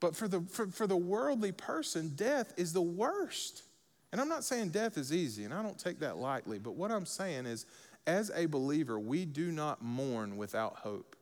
But 0.00 0.16
for 0.16 0.26
the, 0.26 0.40
for, 0.40 0.68
for 0.68 0.86
the 0.86 0.96
worldly 0.96 1.52
person, 1.52 2.12
death 2.14 2.54
is 2.56 2.72
the 2.72 2.80
worst. 2.80 3.64
And 4.10 4.20
I'm 4.20 4.28
not 4.28 4.44
saying 4.44 4.70
death 4.70 4.96
is 4.96 5.12
easy, 5.12 5.44
and 5.44 5.52
I 5.52 5.62
don't 5.62 5.78
take 5.78 6.00
that 6.00 6.16
lightly, 6.16 6.58
but 6.58 6.76
what 6.76 6.90
I'm 6.90 7.04
saying 7.04 7.44
is, 7.44 7.66
as 8.06 8.30
a 8.34 8.46
believer, 8.46 8.98
we 8.98 9.26
do 9.26 9.52
not 9.52 9.82
mourn 9.82 10.38
without 10.38 10.76
hope. 10.76 11.14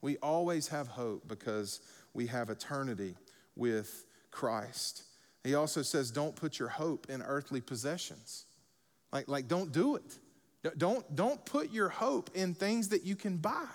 We 0.00 0.16
always 0.16 0.66
have 0.68 0.88
hope 0.88 1.28
because 1.28 1.80
we 2.14 2.26
have 2.26 2.50
eternity 2.50 3.14
with 3.56 4.04
Christ. 4.30 5.02
He 5.42 5.54
also 5.54 5.82
says, 5.82 6.10
don't 6.10 6.36
put 6.36 6.58
your 6.58 6.68
hope 6.68 7.06
in 7.08 7.22
earthly 7.22 7.60
possessions. 7.60 8.44
Like, 9.12 9.28
like 9.28 9.48
don't 9.48 9.72
do 9.72 9.96
it. 9.96 10.18
Don't, 10.76 11.14
don't 11.14 11.44
put 11.44 11.72
your 11.72 11.88
hope 11.88 12.30
in 12.34 12.54
things 12.54 12.88
that 12.88 13.04
you 13.04 13.14
can 13.14 13.36
buy. 13.36 13.66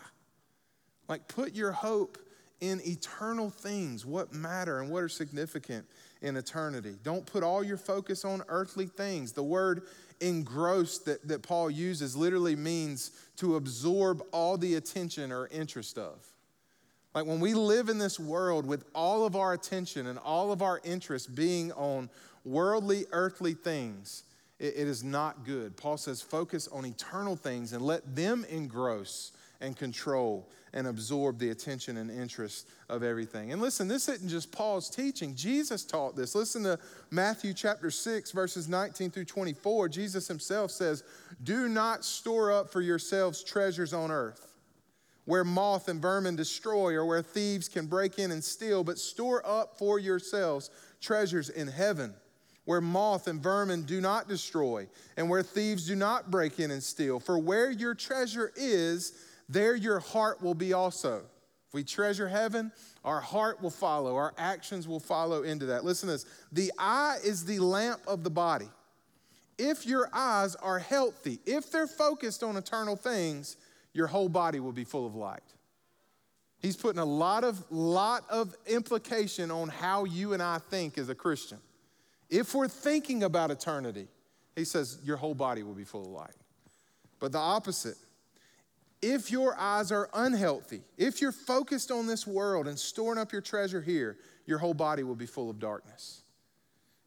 Like, 1.08 1.28
put 1.28 1.56
your 1.56 1.72
hope 1.72 2.18
in 2.60 2.80
eternal 2.86 3.50
things, 3.50 4.06
what 4.06 4.34
matter 4.34 4.80
and 4.80 4.90
what 4.92 5.04
are 5.04 5.10
significant 5.10 5.86
in 6.22 6.38
eternity. 6.38 6.96
Don't 7.04 7.26
put 7.26 7.44
all 7.44 7.64
your 7.64 7.78
focus 7.78 8.24
on 8.24 8.44
earthly 8.48 8.86
things. 8.86 9.32
The 9.32 9.44
word 9.44 9.84
engrossed 10.20 11.06
that, 11.06 11.28
that 11.28 11.42
Paul 11.42 11.72
uses 11.72 12.16
literally 12.16 12.56
means 12.56 13.12
to 13.38 13.56
absorb 13.56 14.22
all 14.32 14.58
the 14.58 14.76
attention 14.76 15.32
or 15.32 15.48
interest 15.48 15.98
of. 15.98 16.31
Like 17.14 17.26
when 17.26 17.40
we 17.40 17.54
live 17.54 17.90
in 17.90 17.98
this 17.98 18.20
world 18.20 18.66
with 18.66 18.86
all 18.96 19.26
of 19.26 19.36
our 19.36 19.54
attention 19.54 20.08
and 20.08 20.18
all 20.20 20.52
of 20.52 20.62
our 20.62 20.80
interest 20.84 21.36
being 21.36 21.72
on 21.74 22.10
worldly, 22.46 23.06
earthly 23.12 23.54
things, 23.54 24.24
it, 24.60 24.74
it 24.78 24.88
is 24.88 25.04
not 25.04 25.46
good. 25.46 25.76
Paul 25.76 25.98
says, 25.98 26.22
focus 26.22 26.68
on 26.70 26.86
eternal 26.86 27.36
things 27.36 27.74
and 27.74 27.82
let 27.82 28.16
them 28.16 28.46
engross 28.50 29.32
and 29.60 29.76
control 29.76 30.50
and 30.74 30.88
absorb 30.88 31.38
the 31.38 31.50
attention 31.50 31.98
and 31.98 32.10
interest 32.10 32.70
of 32.88 33.04
everything. 33.04 33.52
And 33.52 33.62
listen, 33.62 33.90
this 33.90 34.08
isn't 34.08 34.30
just 34.30 34.54
Paul's 34.54 34.90
teaching. 34.90 35.36
Jesus 35.36 35.84
taught 35.84 36.16
this. 36.16 36.34
Listen 36.34 36.64
to 36.64 36.80
Matthew 37.12 37.54
chapter 37.54 37.92
6, 37.92 38.32
verses 38.32 38.70
19 38.70 39.12
through 39.12 39.26
24. 39.26 39.90
Jesus 39.90 40.30
himself 40.30 40.72
says, 40.72 41.04
Do 41.44 41.68
not 41.68 42.06
store 42.06 42.54
up 42.54 42.72
for 42.72 42.80
yourselves 42.80 43.44
treasures 43.44 43.92
on 43.92 44.12
earth 44.12 44.51
where 45.26 45.44
moth 45.44 45.88
and 45.88 46.02
vermin 46.02 46.36
destroy 46.36 46.94
or 46.94 47.06
where 47.06 47.22
thieves 47.22 47.68
can 47.68 47.86
break 47.86 48.20
in 48.20 48.32
and 48.32 48.44
steal, 48.44 48.84
but 48.84 48.98
store 48.98 49.46
up 49.46 49.78
for 49.78 50.00
yourselves 50.00 50.70
treasures 51.00 51.50
in 51.50 51.68
heaven 51.68 52.14
where 52.66 52.82
moth 52.82 53.28
and 53.28 53.42
vermin 53.42 53.84
do 53.84 54.00
not 54.00 54.28
destroy, 54.28 54.88
and 55.18 55.30
where 55.30 55.44
thieves 55.44 55.88
do 55.88 55.96
not 55.96 56.30
break 56.30 56.60
in 56.60 56.72
and 56.72 56.84
steal. 56.84 57.20
For 57.20 57.38
where 57.38 57.72
your 57.72 57.96
treasure 57.96 58.52
is, 58.56 59.14
there 59.50 59.76
your 59.76 60.00
heart 60.00 60.42
will 60.42 60.54
be 60.54 60.74
also. 60.74 61.24
If 61.68 61.74
we 61.74 61.84
treasure 61.84 62.28
heaven, 62.28 62.72
our 63.04 63.22
heart 63.22 63.62
will 63.62 63.72
follow, 63.72 64.16
our 64.16 64.34
actions 64.38 64.88
will 64.88 65.00
follow 65.00 65.44
into 65.44 65.66
that. 65.68 65.84
Listen 65.84 66.08
to 66.08 66.14
this 66.14 66.26
the 66.52 66.72
eye 66.78 67.18
is 67.24 67.46
the 67.46 67.60
lamp 67.60 68.02
of 68.08 68.24
the 68.24 68.30
body. 68.30 68.70
If 69.58 69.86
your 69.86 70.10
eyes 70.14 70.56
are 70.56 70.80
healthy, 70.80 71.40
if 71.46 71.72
they're 71.72 71.88
focused 71.88 72.44
on 72.44 72.58
eternal 72.58 72.96
things, 72.96 73.58
your 73.94 74.08
whole 74.08 74.30
body 74.30 74.60
will 74.60 74.72
be 74.72 74.84
full 74.84 75.06
of 75.06 75.16
light. 75.16 75.44
He's 76.60 76.76
putting 76.76 77.00
a 77.00 77.06
lot 77.06 77.44
of, 77.44 77.64
lot 77.72 78.24
of 78.30 78.56
implication 78.68 79.50
on 79.50 79.70
how 79.70 80.06
you 80.06 80.34
and 80.34 80.44
I 80.44 80.60
think 80.60 80.98
as 80.98 81.10
a 81.10 81.16
Christian. 81.16 81.58
If 82.30 82.54
we're 82.54 82.68
thinking 82.68 83.24
about 83.24 83.52
eternity, 83.52 84.08
he 84.56 84.64
says 84.64 85.00
your 85.04 85.18
whole 85.18 85.34
body 85.34 85.64
will 85.64 85.74
be 85.74 85.84
full 85.84 86.02
of 86.02 86.12
light. 86.12 86.36
But 87.20 87.32
the 87.32 87.40
opposite, 87.40 87.98
if 89.02 89.32
your 89.32 89.58
eyes 89.58 89.92
are 89.92 90.10
unhealthy, 90.14 90.82
if 90.98 91.20
you're 91.20 91.32
focused 91.32 91.90
on 91.90 92.06
this 92.06 92.28
world 92.28 92.68
and 92.68 92.78
storing 92.78 93.20
up 93.20 93.32
your 93.32 93.42
treasure 93.42 93.82
here, 93.82 94.18
your 94.46 94.60
whole 94.60 94.74
body 94.74 95.04
will 95.04 95.16
be 95.16 95.26
full 95.26 95.50
of 95.50 95.60
darkness. 95.60 96.22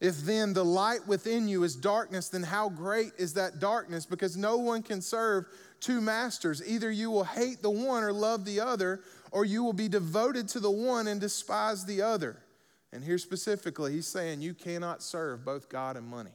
If 0.01 0.22
then 0.22 0.53
the 0.53 0.64
light 0.64 1.07
within 1.07 1.49
you 1.49 1.62
is 1.62 1.76
darkness, 1.76 2.28
then 2.28 2.43
how 2.43 2.68
great 2.68 3.12
is 3.16 3.35
that 3.35 3.61
darkness? 3.61 4.05
Because 4.05 4.37
no 4.37 4.59
one 4.59 4.82
can 4.82 5.01
serve 5.01 5.47
two 5.85 6.01
masters. 6.01 6.66
Either 6.66 6.91
you 6.91 7.11
will 7.11 7.24
hate 7.24 7.61
the 7.61 7.70
one 7.70 8.03
or 8.03 8.12
love 8.12 8.45
the 8.45 8.61
other, 8.61 9.01
or 9.30 9.45
you 9.45 9.62
will 9.62 9.74
be 9.74 9.89
devoted 9.89 10.49
to 10.49 10.61
the 10.61 10.70
one 10.70 11.07
and 11.09 11.20
despise 11.20 11.85
the 11.85 12.01
other. 12.01 12.39
And 12.93 13.05
here 13.05 13.18
specifically, 13.18 13.93
he's 13.93 14.07
saying 14.07 14.41
you 14.41 14.55
cannot 14.55 15.03
serve 15.03 15.45
both 15.45 15.68
God 15.68 15.97
and 15.97 16.07
money. 16.07 16.30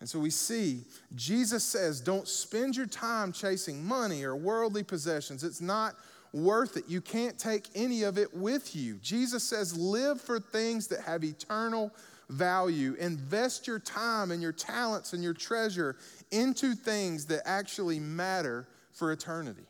And 0.00 0.08
so 0.08 0.18
we 0.18 0.30
see 0.30 0.84
Jesus 1.14 1.62
says, 1.62 2.00
don't 2.00 2.26
spend 2.26 2.76
your 2.76 2.86
time 2.86 3.32
chasing 3.32 3.84
money 3.84 4.24
or 4.24 4.34
worldly 4.34 4.82
possessions. 4.82 5.44
It's 5.44 5.60
not 5.60 5.94
worth 6.32 6.76
it. 6.76 6.84
You 6.88 7.00
can't 7.00 7.38
take 7.38 7.68
any 7.74 8.02
of 8.02 8.18
it 8.18 8.34
with 8.34 8.74
you. 8.74 8.98
Jesus 9.02 9.42
says, 9.42 9.76
live 9.76 10.20
for 10.20 10.40
things 10.40 10.88
that 10.88 11.00
have 11.00 11.24
eternal 11.24 11.92
value. 12.28 12.96
Invest 12.98 13.66
your 13.66 13.78
time 13.78 14.30
and 14.30 14.42
your 14.42 14.52
talents 14.52 15.12
and 15.12 15.22
your 15.22 15.34
treasure 15.34 15.96
into 16.30 16.74
things 16.74 17.26
that 17.26 17.42
actually 17.44 18.00
matter 18.00 18.68
for 18.92 19.12
eternity. 19.12 19.66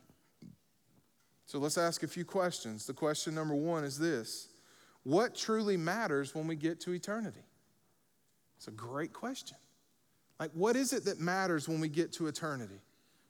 So 1.46 1.58
let's 1.58 1.78
ask 1.78 2.02
a 2.02 2.08
few 2.08 2.24
questions. 2.24 2.86
The 2.86 2.92
question 2.92 3.34
number 3.34 3.54
one 3.54 3.84
is 3.84 3.98
this 3.98 4.48
what 5.04 5.36
truly 5.36 5.76
matters 5.76 6.34
when 6.34 6.46
we 6.48 6.56
get 6.56 6.80
to 6.80 6.92
eternity? 6.92 7.44
It's 8.56 8.68
a 8.68 8.72
great 8.72 9.12
question. 9.12 9.56
Like, 10.40 10.50
what 10.52 10.76
is 10.76 10.92
it 10.92 11.04
that 11.04 11.20
matters 11.20 11.68
when 11.68 11.80
we 11.80 11.88
get 11.88 12.12
to 12.14 12.26
eternity? 12.26 12.80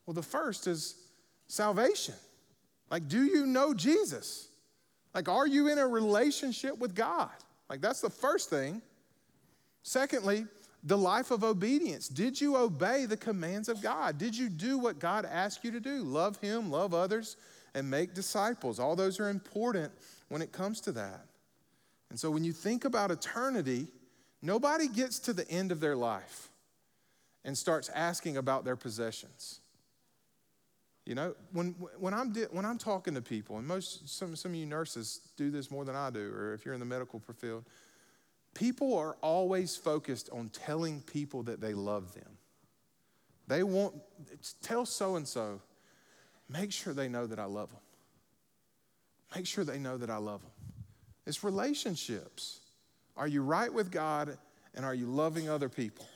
Well, 0.07 0.15
the 0.15 0.23
first 0.23 0.67
is 0.67 0.97
salvation. 1.49 2.15
Like, 2.91 3.09
do 3.09 3.25
you 3.25 3.47
know 3.47 3.75
Jesus? 3.75 4.49
Like, 5.15 5.29
are 5.29 5.47
you 5.47 5.69
in 5.69 5.79
a 5.79 5.87
relationship 5.87 6.79
with 6.79 6.95
God? 6.95 7.31
Like, 7.69 7.81
that's 7.81 8.01
the 8.01 8.11
first 8.11 8.51
thing. 8.51 8.81
Secondly, 9.87 10.47
the 10.83 10.99
life 10.99 11.31
of 11.31 11.45
obedience. 11.45 12.09
Did 12.09 12.41
you 12.41 12.57
obey 12.57 13.07
the 13.07 13.17
commands 13.17 13.69
of 13.69 13.81
God? 13.81 14.19
Did 14.19 14.37
you 14.37 14.49
do 14.49 14.79
what 14.79 14.99
God 14.99 15.25
asked 15.25 15.63
you 15.63 15.71
to 15.71 15.79
do? 15.79 16.03
Love 16.03 16.39
Him, 16.39 16.73
love 16.73 16.93
others, 16.93 17.37
and 17.73 17.89
make 17.89 18.13
disciples. 18.13 18.81
All 18.81 18.97
those 18.97 19.21
are 19.21 19.29
important 19.29 19.93
when 20.29 20.43
it 20.43 20.51
comes 20.51 20.81
to 20.83 20.93
that. 20.93 21.27
And 22.11 22.19
so 22.19 22.33
when 22.33 22.43
you 22.43 22.53
think 22.53 22.85
about 22.85 23.13
eternity, 23.13 23.87
nobody 24.43 24.89
gets 24.89 25.21
to 25.21 25.33
the 25.33 25.49
end 25.49 25.71
of 25.71 25.79
their 25.79 25.95
life 25.95 26.49
and 27.45 27.57
starts 27.57 27.89
asking 27.95 28.39
about 28.39 28.65
their 28.65 28.75
possessions. 28.75 29.61
You 31.05 31.15
know, 31.15 31.37
when, 31.53 31.77
when, 32.01 32.13
I'm, 32.13 32.35
when 32.51 32.65
I'm 32.65 32.79
talking 32.79 33.15
to 33.15 33.23
people, 33.23 33.59
and 33.59 33.69
most, 33.69 34.09
some, 34.09 34.35
some 34.35 34.51
of 34.51 34.57
you 34.57 34.67
nurses 34.67 35.21
do 35.37 35.53
this 35.53 35.71
more 35.71 35.85
than 35.85 35.95
I 35.95 36.11
do, 36.11 36.33
or 36.35 36.55
if 36.55 36.65
you're 36.65 36.75
in 36.75 36.81
the 36.81 36.87
medical 36.87 37.23
field, 37.39 37.65
people 38.57 38.97
are 38.97 39.17
always 39.21 39.77
focused 39.77 40.31
on 40.33 40.49
telling 40.49 41.03
people 41.03 41.43
that 41.45 41.61
they 41.61 41.75
love 41.75 42.15
them. 42.15 42.39
They 43.49 43.63
want, 43.63 43.95
tell 44.63 44.87
so 44.87 45.17
and 45.17 45.29
so, 45.29 45.61
make 46.49 46.73
sure 46.73 46.95
they 46.95 47.09
know 47.09 47.27
that 47.27 47.39
I 47.39 47.45
love 47.45 47.71
them. 47.71 47.81
Make 49.35 49.47
sure 49.47 49.63
they 49.63 49.79
know 49.79 49.99
that 49.99 50.09
I 50.09 50.17
love 50.17 50.41
them. 50.41 50.51
It's 51.27 51.45
relationships. 51.45 52.61
Are 53.17 53.29
you 53.29 53.43
right 53.43 53.73
with 53.73 53.91
God 53.91 54.39
and 54.75 54.85
are 54.85 54.95
you 54.95 55.07
loving 55.07 55.51
other 55.51 55.69
people? 55.69 56.07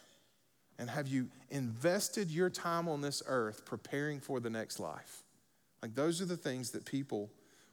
And 0.79 0.89
have 0.89 1.09
you 1.09 1.29
invested 1.51 2.31
your 2.31 2.49
time 2.49 2.89
on 2.89 3.03
this 3.03 3.23
earth 3.27 3.67
preparing 3.67 4.19
for 4.19 4.41
the 4.41 4.49
next 4.49 4.81
life? 4.81 5.25
Like, 5.83 5.95
those 5.95 6.23
are 6.23 6.27
the 6.27 6.39
things 6.39 6.71
that 6.71 6.87
people 6.87 7.31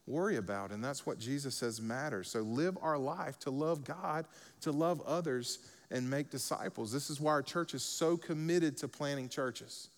worry 0.08 0.38
about, 0.38 0.72
and 0.72 0.84
that's 0.84 1.06
what 1.06 1.20
Jesus 1.20 1.56
says 1.56 1.82
matters. 1.82 2.30
So, 2.30 2.40
live 2.42 2.78
our 2.82 2.98
life 2.98 3.38
to 3.40 3.52
love 3.52 3.84
God, 3.84 4.26
to 4.62 4.72
love 4.72 5.02
others, 5.02 5.60
and 5.92 6.10
make 6.10 6.30
disciples. 6.30 6.92
This 6.92 7.10
is 7.10 7.20
why 7.20 7.32
our 7.32 7.44
church 7.44 7.74
is 7.74 7.84
so 7.84 8.18
committed 8.18 8.78
to 8.78 8.88
planting 8.88 9.30
churches, 9.30 9.90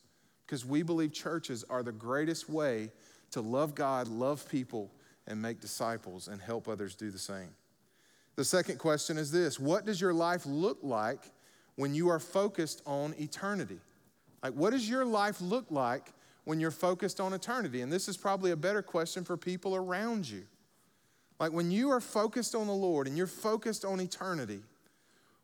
because 0.45 0.65
we 0.65 0.83
believe 0.83 1.13
churches 1.13 1.63
are 1.69 1.83
the 1.83 1.91
greatest 1.91 2.49
way 2.49 2.91
to 3.31 3.41
love 3.41 3.75
God, 3.75 4.07
love 4.07 4.47
people, 4.49 4.91
and 5.27 5.41
make 5.41 5.59
disciples 5.59 6.27
and 6.27 6.41
help 6.41 6.67
others 6.67 6.95
do 6.95 7.11
the 7.11 7.19
same. 7.19 7.49
The 8.35 8.45
second 8.45 8.79
question 8.79 9.17
is 9.17 9.31
this 9.31 9.59
What 9.59 9.85
does 9.85 9.99
your 9.99 10.13
life 10.13 10.45
look 10.45 10.79
like 10.81 11.19
when 11.75 11.93
you 11.93 12.09
are 12.09 12.19
focused 12.19 12.81
on 12.85 13.13
eternity? 13.19 13.79
Like, 14.41 14.53
what 14.53 14.71
does 14.71 14.89
your 14.89 15.05
life 15.05 15.41
look 15.41 15.65
like 15.69 16.13
when 16.49 16.59
you're 16.59 16.71
focused 16.71 17.19
on 17.19 17.31
eternity? 17.33 17.81
And 17.81 17.93
this 17.93 18.07
is 18.07 18.17
probably 18.17 18.49
a 18.49 18.55
better 18.55 18.81
question 18.81 19.23
for 19.23 19.37
people 19.37 19.75
around 19.75 20.27
you. 20.27 20.47
Like, 21.39 21.53
when 21.53 21.69
you 21.69 21.91
are 21.91 22.01
focused 22.01 22.55
on 22.55 22.65
the 22.65 22.73
Lord 22.73 23.05
and 23.05 23.15
you're 23.15 23.27
focused 23.27 23.85
on 23.85 24.01
eternity, 24.01 24.61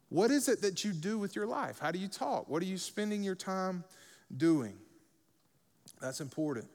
what 0.09 0.31
is 0.31 0.49
it 0.49 0.63
that 0.63 0.83
you 0.83 0.93
do 0.93 1.19
with 1.19 1.35
your 1.35 1.45
life? 1.45 1.77
How 1.77 1.91
do 1.91 1.99
you 1.99 2.07
talk? 2.07 2.49
What 2.49 2.63
are 2.63 2.65
you 2.65 2.79
spending 2.79 3.21
your 3.21 3.35
time 3.35 3.83
doing? 4.35 4.73
That's 6.01 6.21
important. 6.21 6.65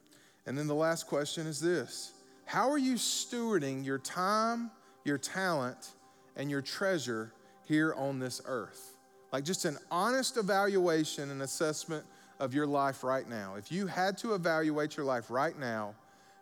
And 0.47 0.57
then 0.57 0.69
the 0.69 0.77
last 0.77 1.09
question 1.09 1.49
is 1.49 1.61
this 1.61 2.13
How 2.45 2.71
are 2.71 2.79
you 2.79 2.95
stewarding 2.95 3.85
your 3.85 3.99
time, 3.99 4.71
your 5.05 5.19
talent, 5.19 5.89
and 6.37 6.49
your 6.49 6.63
treasure 6.63 7.33
here 7.67 7.95
on 7.95 8.21
this 8.21 8.41
earth? 8.45 8.95
Like 9.33 9.43
just 9.43 9.65
an 9.65 9.77
honest 9.91 10.37
evaluation 10.37 11.33
and 11.33 11.43
assessment 11.43 12.07
of 12.41 12.55
your 12.55 12.67
life 12.67 13.05
right 13.05 13.29
now. 13.29 13.55
If 13.57 13.71
you 13.71 13.87
had 13.87 14.19
to 14.19 14.35
evaluate 14.35 14.97
your 14.97 15.07
life 15.07 15.31
right 15.31 15.57
now, 15.59 15.95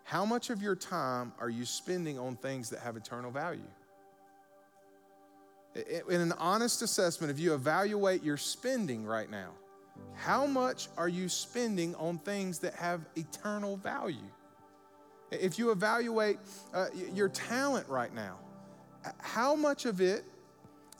how 0.05 0.25
much 0.25 0.49
of 0.49 0.61
your 0.61 0.75
time 0.75 1.33
are 1.39 1.49
you 1.49 1.65
spending 1.65 2.17
on 2.17 2.35
things 2.37 2.69
that 2.71 2.79
have 2.79 2.97
eternal 2.97 3.29
value? 3.29 3.61
In 5.75 6.21
an 6.21 6.31
honest 6.39 6.81
assessment, 6.81 7.29
if 7.29 7.37
you 7.37 7.53
evaluate 7.53 8.23
your 8.23 8.37
spending 8.37 9.05
right 9.05 9.29
now, 9.29 9.51
how 10.15 10.45
much 10.47 10.87
are 10.97 11.09
you 11.09 11.29
spending 11.29 11.93
on 11.95 12.17
things 12.17 12.59
that 12.59 12.73
have 12.73 13.01
eternal 13.15 13.77
value? 13.77 14.17
If 15.31 15.59
you 15.59 15.69
evaluate 15.71 16.39
uh, 16.73 16.87
your 17.13 17.29
talent 17.29 17.87
right 17.87 18.13
now, 18.13 18.37
how 19.19 19.55
much 19.55 19.85
of 19.85 20.01
it, 20.01 20.23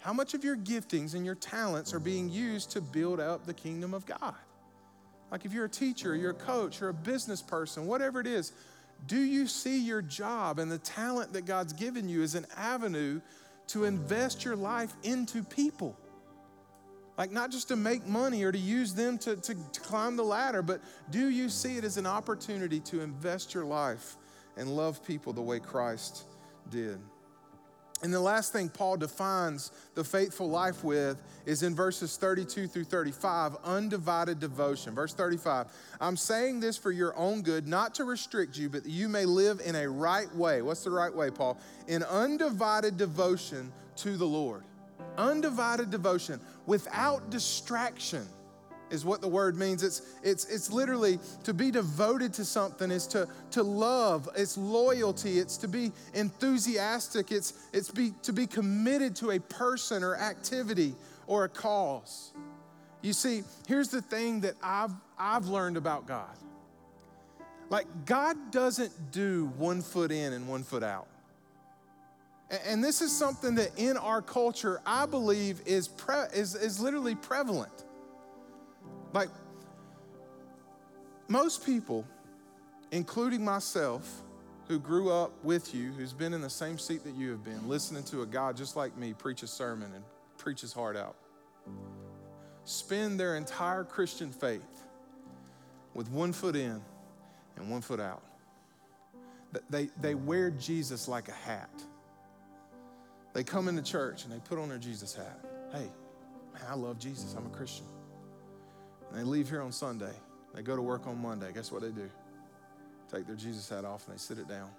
how 0.02 0.14
much 0.14 0.34
of 0.34 0.43
your 0.43 0.56
giftings 0.56 1.16
and 1.16 1.26
your 1.26 1.36
talents 1.36 1.93
are 1.93 2.00
being 2.00 2.30
used 2.30 2.70
to 2.72 2.82
build 2.82 3.20
up 3.20 3.45
the 3.45 3.54
kingdom 3.54 3.93
of 3.93 4.06
God? 4.06 4.36
Like 5.32 5.46
if 5.46 5.54
you're 5.54 5.66
a 5.66 5.70
teacher, 5.70 6.16
you're 6.16 6.32
a 6.32 6.36
coach, 6.36 6.80
you're 6.80 6.90
a 6.90 6.94
business 6.94 7.42
person, 7.42 7.86
whatever 7.86 8.20
it 8.20 8.28
is, 8.28 8.54
do 9.08 9.20
you 9.20 9.48
see 9.48 9.80
your 9.80 10.02
job 10.02 10.60
and 10.60 10.72
the 10.72 10.78
talent 10.78 11.34
that 11.34 11.46
God's 11.46 11.74
given 11.74 12.10
you 12.10 12.22
as 12.22 12.36
an 12.36 12.46
avenue 12.58 13.22
to 13.68 13.86
invest 13.86 14.44
your 14.44 14.56
life 14.56 14.94
into 15.04 15.44
people? 15.44 15.98
Like, 17.18 17.32
not 17.32 17.52
just 17.52 17.68
to 17.68 17.76
make 17.76 18.08
money 18.08 18.44
or 18.44 18.52
to 18.52 18.58
use 18.58 18.94
them 18.94 19.18
to, 19.20 19.36
to, 19.36 19.54
to, 19.54 19.80
climb 19.82 20.16
the 20.16 20.24
ladder, 20.24 20.62
but 20.62 20.82
do 21.10 21.28
you 21.28 21.50
see 21.50 21.76
it 21.76 21.84
as 21.84 21.98
an 21.98 22.06
opportunity 22.06 22.80
to 22.82 23.02
invest 23.02 23.54
your 23.54 23.66
life 23.66 24.16
and 24.56 24.74
love 24.74 25.06
people 25.06 25.34
the 25.34 25.42
way 25.42 25.60
Christ 25.60 26.24
did? 26.70 26.98
And 28.02 28.14
the 28.14 28.20
last 28.20 28.54
thing 28.54 28.70
Paul 28.70 28.97
defines 28.97 29.72
the 29.93 30.04
faithful 30.04 30.50
life 30.50 30.84
with 30.84 31.22
is 31.45 31.64
in 31.64 31.76
verses 31.76 32.16
32 32.16 32.68
through 32.68 32.86
35 32.86 33.58
undivided 33.64 34.39
devotion. 34.39 34.95
Verse 34.95 35.14
35 35.14 35.68
I'm 36.00 36.16
saying 36.16 36.62
this 36.62 36.78
for 36.78 36.91
your 36.91 37.16
own 37.18 37.41
good, 37.41 37.68
not 37.68 37.95
to 37.95 38.06
restrict 38.06 38.58
you, 38.58 38.70
but 38.70 38.84
that 38.84 38.89
you 38.89 39.10
may 39.10 39.26
live 39.26 39.62
in 39.66 39.76
a 39.76 39.89
right 39.89 40.34
way. 40.36 40.62
What's 40.62 40.84
the 40.84 40.91
right 40.91 41.14
way, 41.14 41.30
Paul? 41.30 41.58
In 41.88 42.04
undivided 42.04 42.97
devotion 42.97 43.72
to 43.97 44.16
the 44.16 44.26
Lord 44.26 44.64
undivided 45.18 45.89
devotion 45.89 46.39
without 46.66 47.30
distraction 47.30 48.26
is 48.90 49.06
what 49.06 49.22
the 49.22 49.28
word 49.28 49.58
means. 49.58 49.84
It's, 49.84 50.02
it's, 50.24 50.46
it's 50.46 50.72
literally 50.72 51.20
to 51.44 51.54
be 51.54 51.72
devoted 51.72 52.34
to 52.36 52.46
something, 52.46 52.92
is 52.92 53.08
to, 53.08 53.28
to 53.52 53.64
love, 53.64 54.28
it's 54.36 54.58
loyalty, 54.58 55.40
it's 55.40 55.58
to 55.58 55.68
be 55.68 55.92
enthusiastic, 56.14 57.32
it's, 57.32 57.54
it's 57.74 57.90
be, 57.90 58.14
to 58.24 58.34
be 58.34 58.48
committed 58.48 59.16
to 59.18 59.32
a 59.32 59.40
person 59.40 60.04
or 60.04 60.16
activity 60.16 60.96
or 61.28 61.46
a 61.46 61.50
cause. 61.50 62.34
You 63.02 63.14
see, 63.14 63.44
here's 63.68 63.90
the 63.90 64.02
thing 64.02 64.42
that 64.42 64.56
I've, 64.62 64.92
I've 65.18 65.48
learned 65.48 65.78
about 65.78 66.06
God. 66.06 66.36
Like, 67.70 67.86
God 68.06 68.52
doesn't 68.52 69.12
do 69.12 69.52
one 69.58 69.82
foot 69.82 70.12
in 70.12 70.34
and 70.34 70.48
one 70.48 70.64
foot 70.64 70.84
out. 70.84 71.08
And 72.66 72.84
this 72.84 73.02
is 73.02 73.16
something 73.16 73.56
that 73.56 73.70
in 73.78 73.96
our 73.96 74.24
culture, 74.24 74.82
I 74.86 75.06
believe, 75.06 75.62
is, 75.68 75.88
pre- 75.88 76.26
is, 76.34 76.56
is 76.56 76.80
literally 76.80 77.14
prevalent. 77.14 77.86
Like, 79.14 79.30
most 81.28 81.66
people, 81.66 82.05
including 82.91 83.43
myself, 83.43 84.24
who 84.70 84.80
grew 84.80 85.12
up 85.12 85.32
with 85.43 85.74
you, 85.74 85.91
who's 85.93 86.14
been 86.14 86.32
in 86.32 86.41
the 86.41 86.49
same 86.49 86.78
seat 86.78 87.03
that 87.03 87.16
you 87.16 87.32
have 87.32 87.43
been, 87.43 87.68
listening 87.68 88.03
to 88.03 88.22
a 88.22 88.26
God 88.26 88.55
just 88.55 88.76
like 88.76 88.95
me 88.95 89.14
preach 89.14 89.41
a 89.41 89.47
sermon 89.47 89.91
and 89.95 90.03
preach 90.38 90.62
his 90.62 90.72
heart 90.72 90.95
out, 90.95 91.16
spend 92.66 93.20
their 93.20 93.36
entire 93.36 93.84
Christian 93.84 94.32
faith 94.32 94.84
with 95.95 96.10
one 96.12 96.32
foot 96.32 96.55
in 96.55 96.80
and 97.57 97.70
one 97.70 97.82
foot 97.82 97.99
out. 97.99 98.22
They, 99.72 99.89
they 99.99 100.14
wear 100.14 100.51
Jesus 100.51 101.07
like 101.07 101.30
a 101.30 101.34
hat. 101.34 101.72
They 103.34 103.43
come 103.43 103.68
into 103.68 103.82
church 103.82 104.24
and 104.24 104.32
they 104.32 104.39
put 104.39 104.60
on 104.60 104.70
their 104.70 104.78
Jesus 104.78 105.16
hat. 105.16 105.43
Hey, 105.72 105.89
man, 106.53 106.64
I 106.70 106.76
love 106.76 106.99
Jesus. 106.99 107.34
I'm 107.36 107.47
a 107.47 107.49
Christian. 107.49 107.86
And 109.10 109.20
they 109.20 109.24
leave 109.24 109.49
here 109.49 109.62
on 109.62 109.72
Sunday. 109.72 110.14
They 110.53 110.62
go 110.62 110.76
to 110.76 110.82
work 110.82 111.07
on 111.07 111.22
Monday. 111.22 111.51
Guess 111.53 111.72
what 111.72 111.82
they 111.82 111.89
do? 111.89 112.10
Take 113.12 113.26
their 113.26 113.36
Jesus 113.36 113.68
hat 113.70 113.86
off 113.86 114.07
and 114.07 114.16
they 114.16 114.20
sit 114.20 114.38
it 114.38 114.47
down. 114.47 114.70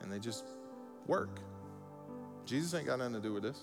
And 0.00 0.12
they 0.12 0.18
just 0.18 0.44
work. 1.06 1.40
Jesus 2.44 2.74
ain't 2.74 2.86
got 2.86 2.98
nothing 2.98 3.14
to 3.14 3.20
do 3.20 3.32
with 3.32 3.42
this. 3.42 3.60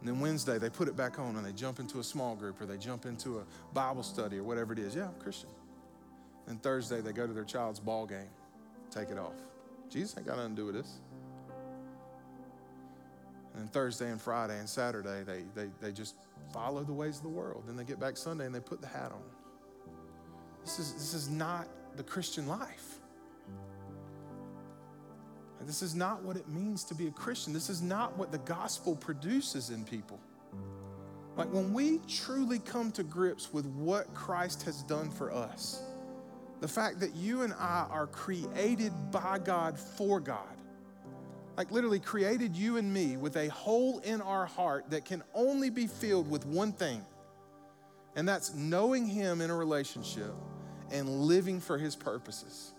And 0.00 0.08
then 0.08 0.18
Wednesday, 0.18 0.58
they 0.58 0.70
put 0.70 0.88
it 0.88 0.96
back 0.96 1.18
on 1.18 1.36
and 1.36 1.44
they 1.44 1.52
jump 1.52 1.78
into 1.78 2.00
a 2.00 2.04
small 2.04 2.34
group 2.34 2.60
or 2.60 2.66
they 2.66 2.78
jump 2.78 3.04
into 3.04 3.38
a 3.38 3.44
Bible 3.74 4.02
study 4.02 4.38
or 4.38 4.44
whatever 4.44 4.72
it 4.72 4.78
is. 4.78 4.94
Yeah, 4.94 5.08
I'm 5.08 5.20
Christian. 5.20 5.50
And 6.46 6.62
Thursday, 6.62 7.00
they 7.00 7.12
go 7.12 7.26
to 7.26 7.32
their 7.32 7.44
child's 7.44 7.78
ball 7.80 8.06
game, 8.06 8.30
take 8.90 9.10
it 9.10 9.18
off. 9.18 9.34
Jesus 9.90 10.16
ain't 10.16 10.26
got 10.26 10.38
nothing 10.38 10.56
to 10.56 10.62
do 10.62 10.66
with 10.66 10.74
this. 10.74 11.00
And 13.56 13.72
Thursday 13.72 14.10
and 14.10 14.20
Friday 14.20 14.58
and 14.58 14.68
Saturday, 14.68 15.22
they, 15.24 15.42
they, 15.54 15.70
they 15.80 15.92
just 15.92 16.14
follow 16.52 16.82
the 16.82 16.92
ways 16.92 17.16
of 17.16 17.22
the 17.22 17.28
world. 17.28 17.64
Then 17.66 17.76
they 17.76 17.84
get 17.84 17.98
back 17.98 18.16
Sunday 18.16 18.46
and 18.46 18.54
they 18.54 18.60
put 18.60 18.80
the 18.80 18.86
hat 18.86 19.12
on. 19.12 19.22
This 20.64 20.78
is, 20.78 20.94
this 20.94 21.14
is 21.14 21.28
not 21.28 21.68
the 21.96 22.02
Christian 22.02 22.46
life. 22.46 23.00
This 25.62 25.82
is 25.82 25.94
not 25.94 26.22
what 26.22 26.36
it 26.36 26.48
means 26.48 26.84
to 26.84 26.94
be 26.94 27.06
a 27.06 27.10
Christian. 27.10 27.52
This 27.52 27.68
is 27.68 27.82
not 27.82 28.16
what 28.16 28.32
the 28.32 28.38
gospel 28.38 28.96
produces 28.96 29.70
in 29.70 29.84
people. 29.84 30.18
Like 31.36 31.52
when 31.52 31.72
we 31.72 32.00
truly 32.08 32.58
come 32.58 32.90
to 32.92 33.02
grips 33.02 33.52
with 33.52 33.66
what 33.66 34.12
Christ 34.14 34.62
has 34.64 34.82
done 34.82 35.10
for 35.10 35.32
us, 35.32 35.82
the 36.60 36.68
fact 36.68 37.00
that 37.00 37.14
you 37.14 37.42
and 37.42 37.52
I 37.54 37.86
are 37.90 38.06
created 38.06 38.92
by 39.10 39.38
God 39.38 39.78
for 39.78 40.20
God, 40.20 40.59
like 41.60 41.70
literally 41.70 42.00
created 42.00 42.56
you 42.56 42.78
and 42.78 42.90
me 42.90 43.18
with 43.18 43.36
a 43.36 43.46
hole 43.48 43.98
in 43.98 44.22
our 44.22 44.46
heart 44.46 44.88
that 44.88 45.04
can 45.04 45.22
only 45.34 45.68
be 45.68 45.86
filled 45.86 46.30
with 46.30 46.46
one 46.46 46.72
thing, 46.72 47.04
and 48.16 48.26
that's 48.26 48.54
knowing 48.54 49.06
Him 49.06 49.42
in 49.42 49.50
a 49.50 49.54
relationship 49.54 50.32
and 50.90 51.06
living 51.06 51.60
for 51.60 51.76
His 51.76 51.94
purposes. 51.94 52.72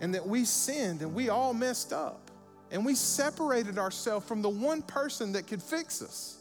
And 0.00 0.14
that 0.14 0.24
we 0.24 0.44
sinned 0.44 1.02
and 1.02 1.12
we 1.12 1.30
all 1.30 1.52
messed 1.52 1.92
up, 1.92 2.30
and 2.70 2.86
we 2.86 2.94
separated 2.94 3.76
ourselves 3.76 4.24
from 4.24 4.40
the 4.40 4.48
one 4.48 4.80
person 4.80 5.32
that 5.32 5.48
could 5.48 5.60
fix 5.60 6.02
us. 6.02 6.38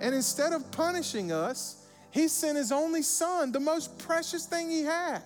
And 0.00 0.12
instead 0.12 0.52
of 0.52 0.68
punishing 0.72 1.30
us, 1.30 1.86
He 2.10 2.26
sent 2.26 2.58
His 2.58 2.72
only 2.72 3.02
Son, 3.02 3.52
the 3.52 3.60
most 3.60 3.96
precious 3.96 4.46
thing 4.46 4.68
He 4.70 4.82
had 4.82 5.22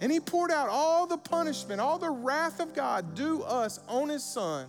and 0.00 0.10
he 0.10 0.20
poured 0.20 0.50
out 0.50 0.68
all 0.68 1.06
the 1.06 1.16
punishment, 1.16 1.80
all 1.80 1.98
the 1.98 2.10
wrath 2.10 2.60
of 2.60 2.74
God 2.74 3.14
due 3.14 3.42
us 3.42 3.80
on 3.88 4.08
his 4.08 4.24
son 4.24 4.66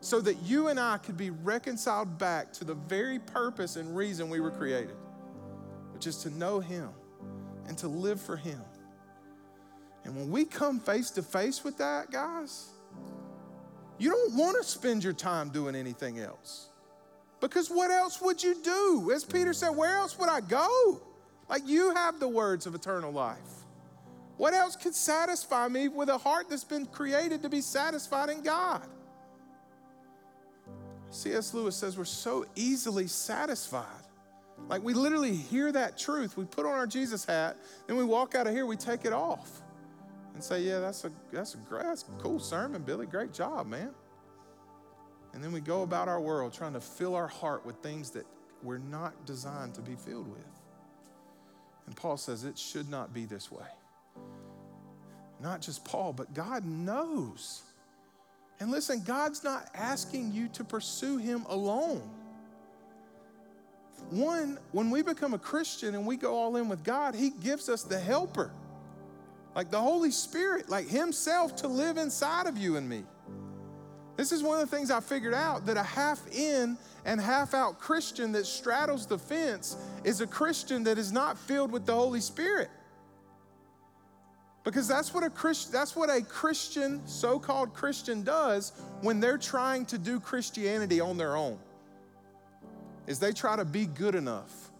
so 0.00 0.20
that 0.20 0.36
you 0.42 0.68
and 0.68 0.78
I 0.78 0.98
could 0.98 1.16
be 1.16 1.30
reconciled 1.30 2.18
back 2.18 2.52
to 2.54 2.64
the 2.64 2.74
very 2.74 3.18
purpose 3.18 3.76
and 3.76 3.96
reason 3.96 4.28
we 4.28 4.40
were 4.40 4.50
created, 4.50 4.96
which 5.92 6.06
is 6.06 6.18
to 6.18 6.30
know 6.30 6.60
him 6.60 6.90
and 7.66 7.76
to 7.78 7.88
live 7.88 8.20
for 8.20 8.36
him. 8.36 8.60
And 10.04 10.14
when 10.14 10.30
we 10.30 10.44
come 10.44 10.78
face 10.78 11.10
to 11.12 11.22
face 11.22 11.64
with 11.64 11.78
that, 11.78 12.10
guys, 12.10 12.68
you 13.98 14.10
don't 14.10 14.36
want 14.36 14.56
to 14.58 14.68
spend 14.68 15.02
your 15.02 15.12
time 15.12 15.48
doing 15.48 15.74
anything 15.74 16.20
else. 16.20 16.68
Because 17.40 17.68
what 17.68 17.90
else 17.90 18.20
would 18.20 18.42
you 18.42 18.54
do? 18.62 19.10
As 19.12 19.24
Peter 19.24 19.52
said, 19.52 19.70
where 19.70 19.96
else 19.96 20.18
would 20.18 20.28
I 20.28 20.40
go? 20.40 21.00
Like 21.48 21.62
you 21.66 21.94
have 21.94 22.20
the 22.20 22.28
words 22.28 22.66
of 22.66 22.74
eternal 22.74 23.12
life. 23.12 23.55
What 24.36 24.52
else 24.52 24.76
could 24.76 24.94
satisfy 24.94 25.68
me 25.68 25.88
with 25.88 26.08
a 26.08 26.18
heart 26.18 26.50
that's 26.50 26.64
been 26.64 26.86
created 26.86 27.42
to 27.42 27.48
be 27.48 27.60
satisfied 27.60 28.28
in 28.28 28.42
God? 28.42 28.86
C.S. 31.10 31.54
Lewis 31.54 31.76
says 31.76 31.96
we're 31.96 32.04
so 32.04 32.44
easily 32.54 33.06
satisfied. 33.06 33.86
Like 34.68 34.82
we 34.82 34.92
literally 34.94 35.34
hear 35.34 35.72
that 35.72 35.96
truth, 35.96 36.36
we 36.36 36.44
put 36.44 36.66
on 36.66 36.72
our 36.72 36.86
Jesus 36.86 37.24
hat, 37.24 37.56
then 37.86 37.96
we 37.96 38.04
walk 38.04 38.34
out 38.34 38.46
of 38.46 38.52
here, 38.52 38.66
we 38.66 38.76
take 38.76 39.04
it 39.04 39.12
off. 39.12 39.62
and 40.34 40.42
say, 40.42 40.60
Yeah, 40.62 40.80
that's 40.80 41.04
a, 41.04 41.12
that's 41.32 41.54
a, 41.54 41.58
that's 41.70 42.02
a 42.02 42.22
cool 42.22 42.38
sermon, 42.38 42.82
Billy. 42.82 43.06
Great 43.06 43.32
job, 43.32 43.66
man. 43.66 43.90
And 45.32 45.42
then 45.42 45.52
we 45.52 45.60
go 45.60 45.82
about 45.82 46.08
our 46.08 46.20
world 46.20 46.52
trying 46.52 46.72
to 46.72 46.80
fill 46.80 47.14
our 47.14 47.28
heart 47.28 47.64
with 47.64 47.76
things 47.76 48.10
that 48.10 48.26
we're 48.62 48.78
not 48.78 49.26
designed 49.26 49.74
to 49.74 49.82
be 49.82 49.94
filled 49.94 50.28
with. 50.28 50.40
And 51.86 51.94
Paul 51.94 52.16
says 52.16 52.44
it 52.44 52.58
should 52.58 52.88
not 52.90 53.14
be 53.14 53.26
this 53.26 53.52
way. 53.52 53.66
Not 55.40 55.60
just 55.60 55.84
Paul, 55.84 56.12
but 56.12 56.32
God 56.34 56.64
knows. 56.64 57.62
And 58.60 58.70
listen, 58.70 59.02
God's 59.02 59.44
not 59.44 59.68
asking 59.74 60.32
you 60.32 60.48
to 60.48 60.64
pursue 60.64 61.18
Him 61.18 61.44
alone. 61.48 62.02
One, 64.10 64.58
when 64.72 64.90
we 64.90 65.02
become 65.02 65.34
a 65.34 65.38
Christian 65.38 65.94
and 65.94 66.06
we 66.06 66.16
go 66.16 66.34
all 66.34 66.56
in 66.56 66.68
with 66.68 66.84
God, 66.84 67.14
He 67.14 67.30
gives 67.30 67.68
us 67.68 67.82
the 67.82 67.98
helper, 67.98 68.50
like 69.54 69.70
the 69.70 69.80
Holy 69.80 70.10
Spirit, 70.10 70.68
like 70.68 70.88
Himself 70.88 71.56
to 71.56 71.68
live 71.68 71.96
inside 71.96 72.46
of 72.46 72.56
you 72.56 72.76
and 72.76 72.88
me. 72.88 73.04
This 74.16 74.32
is 74.32 74.42
one 74.42 74.58
of 74.60 74.70
the 74.70 74.74
things 74.74 74.90
I 74.90 75.00
figured 75.00 75.34
out 75.34 75.66
that 75.66 75.76
a 75.76 75.82
half 75.82 76.26
in 76.32 76.78
and 77.04 77.20
half 77.20 77.52
out 77.52 77.78
Christian 77.78 78.32
that 78.32 78.46
straddles 78.46 79.06
the 79.06 79.18
fence 79.18 79.76
is 80.04 80.22
a 80.22 80.26
Christian 80.26 80.84
that 80.84 80.96
is 80.96 81.12
not 81.12 81.38
filled 81.38 81.70
with 81.70 81.84
the 81.84 81.94
Holy 81.94 82.20
Spirit. 82.20 82.70
Because 84.66 84.88
that's 84.88 85.14
what 85.14 85.22
a 85.22 85.30
Christ, 85.30 85.70
that's 85.70 85.94
what 85.94 86.10
a 86.10 86.20
Christian, 86.20 87.00
so-called 87.06 87.72
Christian 87.72 88.24
does 88.24 88.72
when 89.00 89.20
they're 89.20 89.38
trying 89.38 89.86
to 89.86 89.96
do 89.96 90.18
Christianity 90.18 91.00
on 91.00 91.16
their 91.16 91.36
own. 91.36 91.56
Is 93.06 93.20
they 93.20 93.30
try 93.30 93.54
to 93.54 93.64
be 93.64 93.86
good 93.86 94.16
enough. 94.16 94.72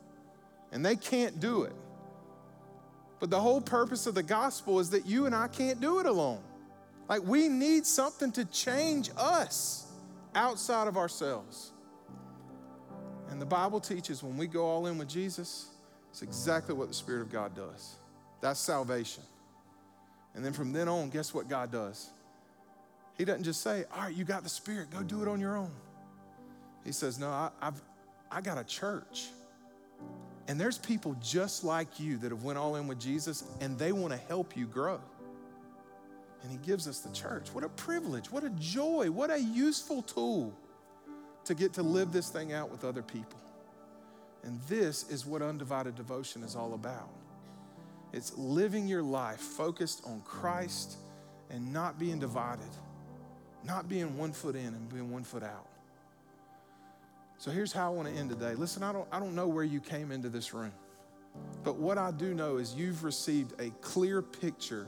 And 0.72 0.84
they 0.84 0.97
can't 0.97 1.39
do 1.39 1.62
it. 1.62 1.72
But 3.20 3.30
the 3.30 3.39
whole 3.39 3.61
purpose 3.61 4.09
of 4.09 4.16
the 4.16 4.24
gospel 4.24 4.80
is 4.80 4.91
that 4.91 5.07
you 5.07 5.26
and 5.26 5.34
I 5.37 5.47
can't 5.47 5.80
do 5.80 6.01
it 6.01 6.07
alone. 6.07 6.43
Like 7.09 7.22
we 7.22 7.49
need 7.49 7.87
something 7.87 8.32
to 8.32 8.45
change 8.47 9.11
us 9.16 9.87
outside 10.34 10.89
of 10.89 10.97
ourselves. 10.97 11.70
And 13.30 13.41
the 13.41 13.47
Bible 13.47 13.78
teaches 13.78 14.20
when 14.20 14.37
we 14.37 14.49
go 14.49 14.64
all 14.66 14.89
in 14.89 14.99
with 14.99 15.09
Jesus, 15.09 15.66
it's 16.11 16.22
exactly 16.22 16.74
what 16.74 16.89
the 16.89 16.95
Spirit 16.95 17.22
of 17.22 17.30
God 17.30 17.55
does. 17.55 17.95
That's 18.41 18.59
salvation. 18.59 19.22
And 20.37 20.45
then 20.45 20.53
from 20.53 20.72
then 20.72 20.87
on, 20.87 21.09
guess 21.09 21.32
what 21.34 21.49
God 21.49 21.72
does? 21.72 22.11
He 23.16 23.24
doesn't 23.24 23.45
just 23.45 23.62
say, 23.62 23.84
All 23.95 24.03
right, 24.03 24.14
you 24.14 24.24
got 24.24 24.43
the 24.43 24.49
Spirit, 24.49 24.91
go 24.91 25.03
do 25.03 25.22
it 25.22 25.28
on 25.28 25.41
your 25.41 25.57
own. 25.57 25.70
He 26.84 26.93
says, 26.93 27.18
No, 27.18 27.28
I, 27.28 27.51
have 27.61 27.82
I 28.30 28.43
got 28.43 28.59
a 28.59 28.64
church. 28.64 29.28
And 30.49 30.61
there's 30.61 30.78
people 30.78 31.16
just 31.20 31.64
like 31.64 31.99
you 31.99 32.18
that 32.18 32.30
have 32.30 32.45
went 32.45 32.59
all 32.59 32.76
in 32.76 32.87
with 32.87 33.01
Jesus 33.01 33.45
and 33.61 33.76
they 33.78 33.91
want 33.91 34.12
to 34.12 34.20
help 34.28 34.57
you 34.57 34.66
grow. 34.66 35.01
And 36.43 36.53
he 36.53 36.59
gives 36.59 36.87
us 36.87 37.01
the 37.01 37.12
church. 37.12 37.49
What 37.53 37.64
a 37.64 37.68
privilege, 37.70 38.30
what 38.30 38.45
a 38.45 38.51
joy, 38.51 39.11
what 39.11 39.30
a 39.30 39.41
useful 39.41 40.03
tool 40.03 40.55
to 41.45 41.55
get 41.55 41.72
to 41.72 41.82
live 41.82 42.12
this 42.12 42.28
thing 42.28 42.53
out 42.53 42.70
with 42.70 42.84
other 42.84 43.03
people. 43.03 43.41
And 44.45 44.61
this 44.62 45.11
is 45.11 45.26
what 45.26 45.43
undivided 45.43 45.97
devotion 45.97 46.45
is 46.45 46.55
all 46.55 46.74
about. 46.74 47.09
It's 48.12 48.36
living 48.36 48.86
your 48.86 49.02
life 49.02 49.40
focused 49.40 50.02
on 50.07 50.22
Christ 50.22 50.96
and 51.50 51.72
not 51.72 51.98
being 51.98 52.18
divided, 52.18 52.68
not 53.64 53.88
being 53.88 54.16
one 54.16 54.32
foot 54.32 54.57
in 54.57 54.66
and 54.66 54.88
being 54.88 55.11
one 55.11 55.24
foot 55.24 55.42
out. 55.42 55.68
So 57.38 57.50
here's 57.50 57.72
how 57.72 57.86
I 57.86 57.94
want 57.94 58.09
to 58.09 58.14
end 58.14 58.30
today. 58.30 58.54
Listen, 58.54 58.82
I 58.82 58.92
don't, 58.92 59.07
I 59.12 59.20
don't 59.20 59.34
know 59.34 59.46
where 59.46 59.64
you 59.64 59.80
came 59.80 60.11
into 60.11 60.28
this 60.28 60.54
room, 60.54 60.72
but 61.64 61.76
what 61.76 61.98
I 61.98 62.11
do 62.11 62.34
know 62.34 62.57
is 62.57 62.74
you've 62.74 63.04
received 63.04 63.61
a 63.61 63.70
clear 63.82 64.22
picture 64.22 64.86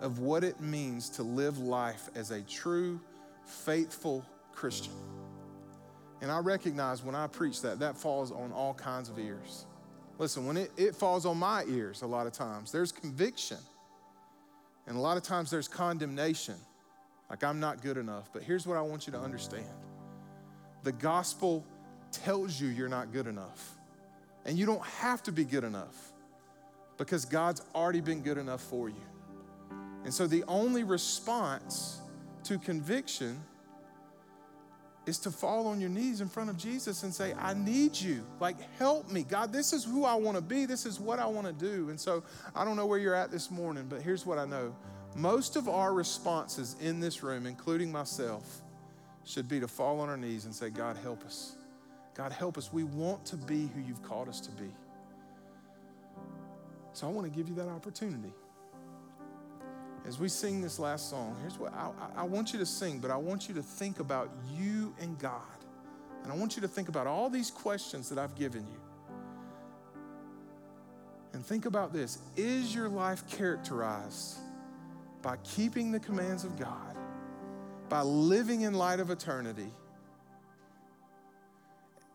of 0.00 0.20
what 0.20 0.44
it 0.44 0.60
means 0.60 1.08
to 1.10 1.22
live 1.22 1.58
life 1.58 2.08
as 2.14 2.30
a 2.30 2.40
true, 2.42 3.00
faithful 3.44 4.24
Christian. 4.52 4.92
And 6.20 6.30
I 6.30 6.38
recognize 6.38 7.02
when 7.02 7.16
I 7.16 7.26
preach 7.26 7.62
that, 7.62 7.80
that 7.80 7.96
falls 7.96 8.30
on 8.30 8.52
all 8.52 8.74
kinds 8.74 9.08
of 9.08 9.18
ears. 9.18 9.66
Listen, 10.22 10.46
when 10.46 10.56
it, 10.56 10.70
it 10.76 10.94
falls 10.94 11.26
on 11.26 11.36
my 11.36 11.64
ears 11.64 12.02
a 12.02 12.06
lot 12.06 12.28
of 12.28 12.32
times, 12.32 12.70
there's 12.70 12.92
conviction. 12.92 13.56
And 14.86 14.96
a 14.96 15.00
lot 15.00 15.16
of 15.16 15.24
times 15.24 15.50
there's 15.50 15.66
condemnation, 15.66 16.54
like 17.28 17.42
I'm 17.42 17.58
not 17.58 17.82
good 17.82 17.96
enough. 17.96 18.30
But 18.32 18.44
here's 18.44 18.64
what 18.64 18.76
I 18.78 18.82
want 18.82 19.08
you 19.08 19.12
to 19.14 19.18
understand 19.18 19.66
the 20.84 20.92
gospel 20.92 21.66
tells 22.12 22.60
you 22.60 22.68
you're 22.68 22.88
not 22.88 23.12
good 23.12 23.26
enough. 23.26 23.74
And 24.44 24.56
you 24.56 24.64
don't 24.64 24.84
have 24.84 25.24
to 25.24 25.32
be 25.32 25.42
good 25.42 25.64
enough 25.64 26.12
because 26.98 27.24
God's 27.24 27.62
already 27.74 28.00
been 28.00 28.22
good 28.22 28.38
enough 28.38 28.60
for 28.60 28.88
you. 28.88 29.04
And 30.04 30.14
so 30.14 30.28
the 30.28 30.44
only 30.46 30.84
response 30.84 32.00
to 32.44 32.58
conviction 32.58 33.40
is 35.04 35.18
to 35.18 35.30
fall 35.30 35.66
on 35.66 35.80
your 35.80 35.90
knees 35.90 36.20
in 36.20 36.28
front 36.28 36.48
of 36.48 36.56
Jesus 36.56 37.02
and 37.02 37.12
say, 37.12 37.34
I 37.34 37.54
need 37.54 37.96
you. 37.96 38.24
Like, 38.38 38.56
help 38.78 39.10
me. 39.10 39.24
God, 39.24 39.52
this 39.52 39.72
is 39.72 39.84
who 39.84 40.04
I 40.04 40.14
want 40.14 40.36
to 40.36 40.42
be. 40.42 40.64
This 40.64 40.86
is 40.86 41.00
what 41.00 41.18
I 41.18 41.26
want 41.26 41.46
to 41.46 41.52
do. 41.52 41.90
And 41.90 41.98
so 41.98 42.22
I 42.54 42.64
don't 42.64 42.76
know 42.76 42.86
where 42.86 42.98
you're 42.98 43.14
at 43.14 43.30
this 43.30 43.50
morning, 43.50 43.86
but 43.88 44.00
here's 44.00 44.24
what 44.24 44.38
I 44.38 44.44
know. 44.44 44.74
Most 45.16 45.56
of 45.56 45.68
our 45.68 45.92
responses 45.92 46.76
in 46.80 47.00
this 47.00 47.22
room, 47.22 47.46
including 47.46 47.90
myself, 47.90 48.62
should 49.24 49.48
be 49.48 49.60
to 49.60 49.68
fall 49.68 50.00
on 50.00 50.08
our 50.08 50.16
knees 50.16 50.44
and 50.44 50.54
say, 50.54 50.70
God, 50.70 50.96
help 50.96 51.24
us. 51.24 51.56
God, 52.14 52.32
help 52.32 52.56
us. 52.56 52.72
We 52.72 52.84
want 52.84 53.24
to 53.26 53.36
be 53.36 53.68
who 53.74 53.80
you've 53.80 54.02
called 54.02 54.28
us 54.28 54.40
to 54.40 54.50
be. 54.52 54.70
So 56.92 57.06
I 57.06 57.10
want 57.10 57.30
to 57.30 57.36
give 57.36 57.48
you 57.48 57.54
that 57.56 57.68
opportunity 57.68 58.32
as 60.06 60.18
we 60.18 60.28
sing 60.28 60.60
this 60.60 60.78
last 60.78 61.10
song, 61.10 61.36
here's 61.40 61.58
what 61.58 61.72
I, 61.74 61.90
I, 62.16 62.22
want 62.24 62.52
you 62.52 62.58
to 62.58 62.66
sing, 62.66 62.98
but 62.98 63.10
I 63.10 63.16
want 63.16 63.48
you 63.48 63.54
to 63.54 63.62
think 63.62 64.00
about 64.00 64.30
you 64.52 64.92
and 65.00 65.18
God. 65.18 65.40
And 66.22 66.32
I 66.32 66.36
want 66.36 66.56
you 66.56 66.62
to 66.62 66.68
think 66.68 66.88
about 66.88 67.06
all 67.06 67.30
these 67.30 67.50
questions 67.50 68.08
that 68.08 68.18
I've 68.18 68.34
given 68.34 68.62
you. 68.62 68.80
And 71.32 71.44
think 71.44 71.66
about 71.66 71.92
this 71.92 72.18
Is 72.36 72.74
your 72.74 72.88
life 72.88 73.28
characterized 73.28 74.38
by 75.22 75.36
keeping 75.44 75.92
the 75.92 76.00
commands 76.00 76.44
of 76.44 76.58
God, 76.58 76.96
by 77.88 78.02
living 78.02 78.62
in 78.62 78.74
light 78.74 78.98
of 78.98 79.10
eternity, 79.10 79.70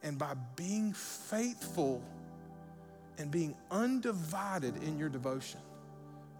and 0.03 0.17
by 0.17 0.33
being 0.55 0.93
faithful 0.93 2.03
and 3.17 3.31
being 3.31 3.55
undivided 3.71 4.83
in 4.83 4.99
your 4.99 5.09
devotion? 5.09 5.61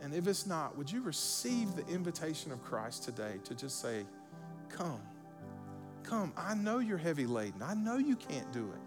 And 0.01 0.13
if 0.13 0.27
it's 0.27 0.45
not, 0.45 0.77
would 0.77 0.91
you 0.91 1.01
receive 1.01 1.75
the 1.75 1.85
invitation 1.87 2.51
of 2.51 2.63
Christ 2.63 3.03
today 3.03 3.35
to 3.45 3.55
just 3.55 3.81
say, 3.81 4.05
Come, 4.69 5.01
come. 6.03 6.33
I 6.37 6.53
know 6.53 6.79
you're 6.79 6.97
heavy 6.97 7.25
laden. 7.25 7.61
I 7.61 7.73
know 7.73 7.97
you 7.97 8.15
can't 8.15 8.51
do 8.51 8.69
it, 8.71 8.81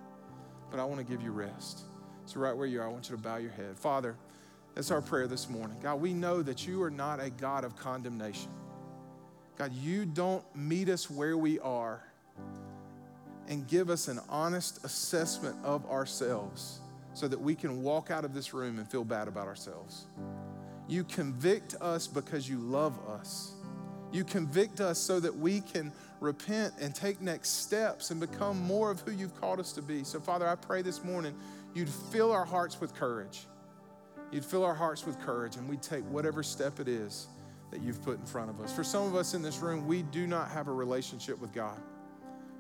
but 0.71 0.79
I 0.79 0.85
want 0.85 0.99
to 0.99 1.05
give 1.05 1.23
you 1.23 1.33
rest. 1.33 1.83
So, 2.27 2.39
right 2.39 2.57
where 2.57 2.67
you 2.67 2.81
are, 2.81 2.87
I 2.87 2.89
want 2.89 3.09
you 3.09 3.17
to 3.17 3.23
bow 3.23 3.39
your 3.39 3.51
head. 3.51 3.77
Father, 3.77 4.15
that's 4.75 4.91
our 4.91 5.01
prayer 5.01 5.27
this 5.27 5.49
morning. 5.49 5.77
God, 5.83 6.01
we 6.01 6.13
know 6.13 6.43
that 6.43 6.67
you 6.67 6.83
are 6.83 6.91
not 6.91 7.21
a 7.21 7.31
God 7.31 7.65
of 7.65 7.77
condemnation. 7.77 8.51
God, 9.59 9.73
you 9.75 10.07
don't 10.07 10.45
meet 10.55 10.89
us 10.89 11.11
where 11.11 11.37
we 11.37 11.59
are 11.61 12.03
and 13.49 13.67
give 13.67 13.91
us 13.91 14.09
an 14.09 14.21
honest 14.29 14.85
assessment 14.85 15.57
of 15.65 15.85
ourselves 15.91 16.81
so 17.15 17.27
that 17.27 17.39
we 17.39 17.55
can 17.55 17.83
walk 17.83 18.11
out 18.11 18.25
of 18.25 18.33
this 18.33 18.55
room 18.55 18.79
and 18.79 18.89
feel 18.89 19.05
bad 19.05 19.29
about 19.29 19.49
ourselves. 19.49 20.07
You 20.91 21.05
convict 21.05 21.77
us 21.81 22.09
because 22.09 22.49
you 22.49 22.59
love 22.59 22.99
us. 23.09 23.53
You 24.11 24.25
convict 24.25 24.81
us 24.81 24.99
so 24.99 25.21
that 25.21 25.35
we 25.35 25.61
can 25.61 25.93
repent 26.19 26.75
and 26.81 26.93
take 26.93 27.21
next 27.21 27.63
steps 27.65 28.11
and 28.11 28.19
become 28.19 28.61
more 28.61 28.91
of 28.91 29.01
who 29.03 29.13
you've 29.13 29.41
called 29.41 29.61
us 29.61 29.71
to 29.75 29.83
be. 29.83 30.03
So, 30.03 30.19
Father, 30.19 30.49
I 30.49 30.57
pray 30.57 30.83
this 30.83 31.05
morning 31.05 31.33
you'd 31.75 31.89
fill 31.89 32.33
our 32.33 32.45
hearts 32.45 32.81
with 32.81 32.93
courage. 32.93 33.47
You'd 34.33 34.45
fill 34.45 34.65
our 34.65 34.75
hearts 34.75 35.07
with 35.07 35.19
courage, 35.21 35.55
and 35.55 35.69
we'd 35.69 35.81
take 35.81 36.03
whatever 36.07 36.43
step 36.43 36.81
it 36.81 36.89
is 36.89 37.29
that 37.71 37.83
you've 37.83 38.03
put 38.03 38.19
in 38.19 38.27
front 38.27 38.51
of 38.51 38.61
us. 38.61 38.75
For 38.75 38.83
some 38.83 39.07
of 39.07 39.15
us 39.15 39.35
in 39.35 39.43
this 39.43 39.59
room, 39.61 39.87
we 39.87 40.03
do 40.03 40.27
not 40.27 40.51
have 40.51 40.67
a 40.67 40.73
relationship 40.73 41.41
with 41.41 41.53
God. 41.53 41.81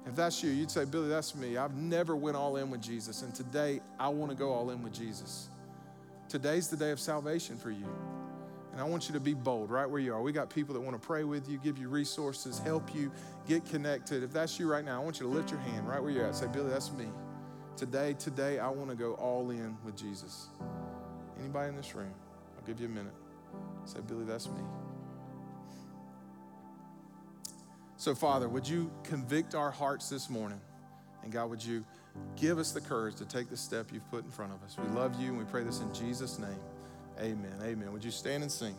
If 0.06 0.14
that's 0.14 0.40
you, 0.40 0.50
you'd 0.50 0.70
say, 0.70 0.84
Billy, 0.84 1.08
that's 1.08 1.34
me. 1.34 1.56
I've 1.56 1.74
never 1.74 2.14
went 2.14 2.36
all 2.36 2.58
in 2.58 2.70
with 2.70 2.80
Jesus, 2.80 3.22
and 3.22 3.34
today 3.34 3.80
I 3.98 4.08
want 4.08 4.30
to 4.30 4.36
go 4.36 4.52
all 4.52 4.70
in 4.70 4.84
with 4.84 4.94
Jesus. 4.94 5.48
Today's 6.28 6.68
the 6.68 6.76
day 6.76 6.92
of 6.92 7.00
salvation 7.00 7.56
for 7.56 7.72
you. 7.72 7.88
And 8.72 8.80
I 8.80 8.84
want 8.84 9.08
you 9.08 9.14
to 9.14 9.20
be 9.20 9.34
bold 9.34 9.70
right 9.70 9.88
where 9.88 10.00
you 10.00 10.14
are. 10.14 10.22
We 10.22 10.32
got 10.32 10.48
people 10.48 10.74
that 10.74 10.80
want 10.80 11.00
to 11.00 11.04
pray 11.04 11.24
with 11.24 11.48
you, 11.48 11.58
give 11.58 11.76
you 11.76 11.88
resources, 11.88 12.58
help 12.60 12.94
you 12.94 13.10
get 13.48 13.64
connected. 13.64 14.22
If 14.22 14.32
that's 14.32 14.58
you 14.58 14.70
right 14.70 14.84
now, 14.84 15.00
I 15.00 15.04
want 15.04 15.18
you 15.18 15.26
to 15.26 15.32
lift 15.32 15.50
your 15.50 15.60
hand 15.60 15.88
right 15.88 16.00
where 16.00 16.12
you're 16.12 16.26
at. 16.26 16.36
Say, 16.36 16.46
Billy, 16.46 16.70
that's 16.70 16.92
me. 16.92 17.06
Today, 17.76 18.14
today, 18.18 18.58
I 18.58 18.68
want 18.68 18.90
to 18.90 18.96
go 18.96 19.14
all 19.14 19.50
in 19.50 19.76
with 19.84 19.96
Jesus. 19.96 20.48
Anybody 21.38 21.70
in 21.70 21.76
this 21.76 21.94
room? 21.94 22.12
I'll 22.56 22.66
give 22.66 22.80
you 22.80 22.86
a 22.86 22.90
minute. 22.90 23.14
Say, 23.86 24.00
Billy, 24.06 24.24
that's 24.24 24.46
me. 24.46 24.62
So, 27.96 28.14
Father, 28.14 28.48
would 28.48 28.66
you 28.68 28.90
convict 29.02 29.54
our 29.54 29.70
hearts 29.70 30.08
this 30.08 30.30
morning? 30.30 30.60
And 31.22 31.32
God, 31.32 31.50
would 31.50 31.62
you 31.64 31.84
give 32.36 32.58
us 32.58 32.72
the 32.72 32.80
courage 32.80 33.16
to 33.16 33.26
take 33.26 33.50
the 33.50 33.56
step 33.56 33.88
you've 33.92 34.08
put 34.10 34.24
in 34.24 34.30
front 34.30 34.52
of 34.52 34.62
us? 34.62 34.76
We 34.78 34.88
love 34.94 35.20
you 35.20 35.28
and 35.28 35.38
we 35.38 35.44
pray 35.44 35.64
this 35.64 35.80
in 35.80 35.92
Jesus' 35.92 36.38
name. 36.38 36.58
Amen. 37.20 37.52
Amen. 37.62 37.92
Would 37.92 38.04
you 38.04 38.10
stand 38.10 38.42
and 38.42 38.50
sing? 38.50 38.74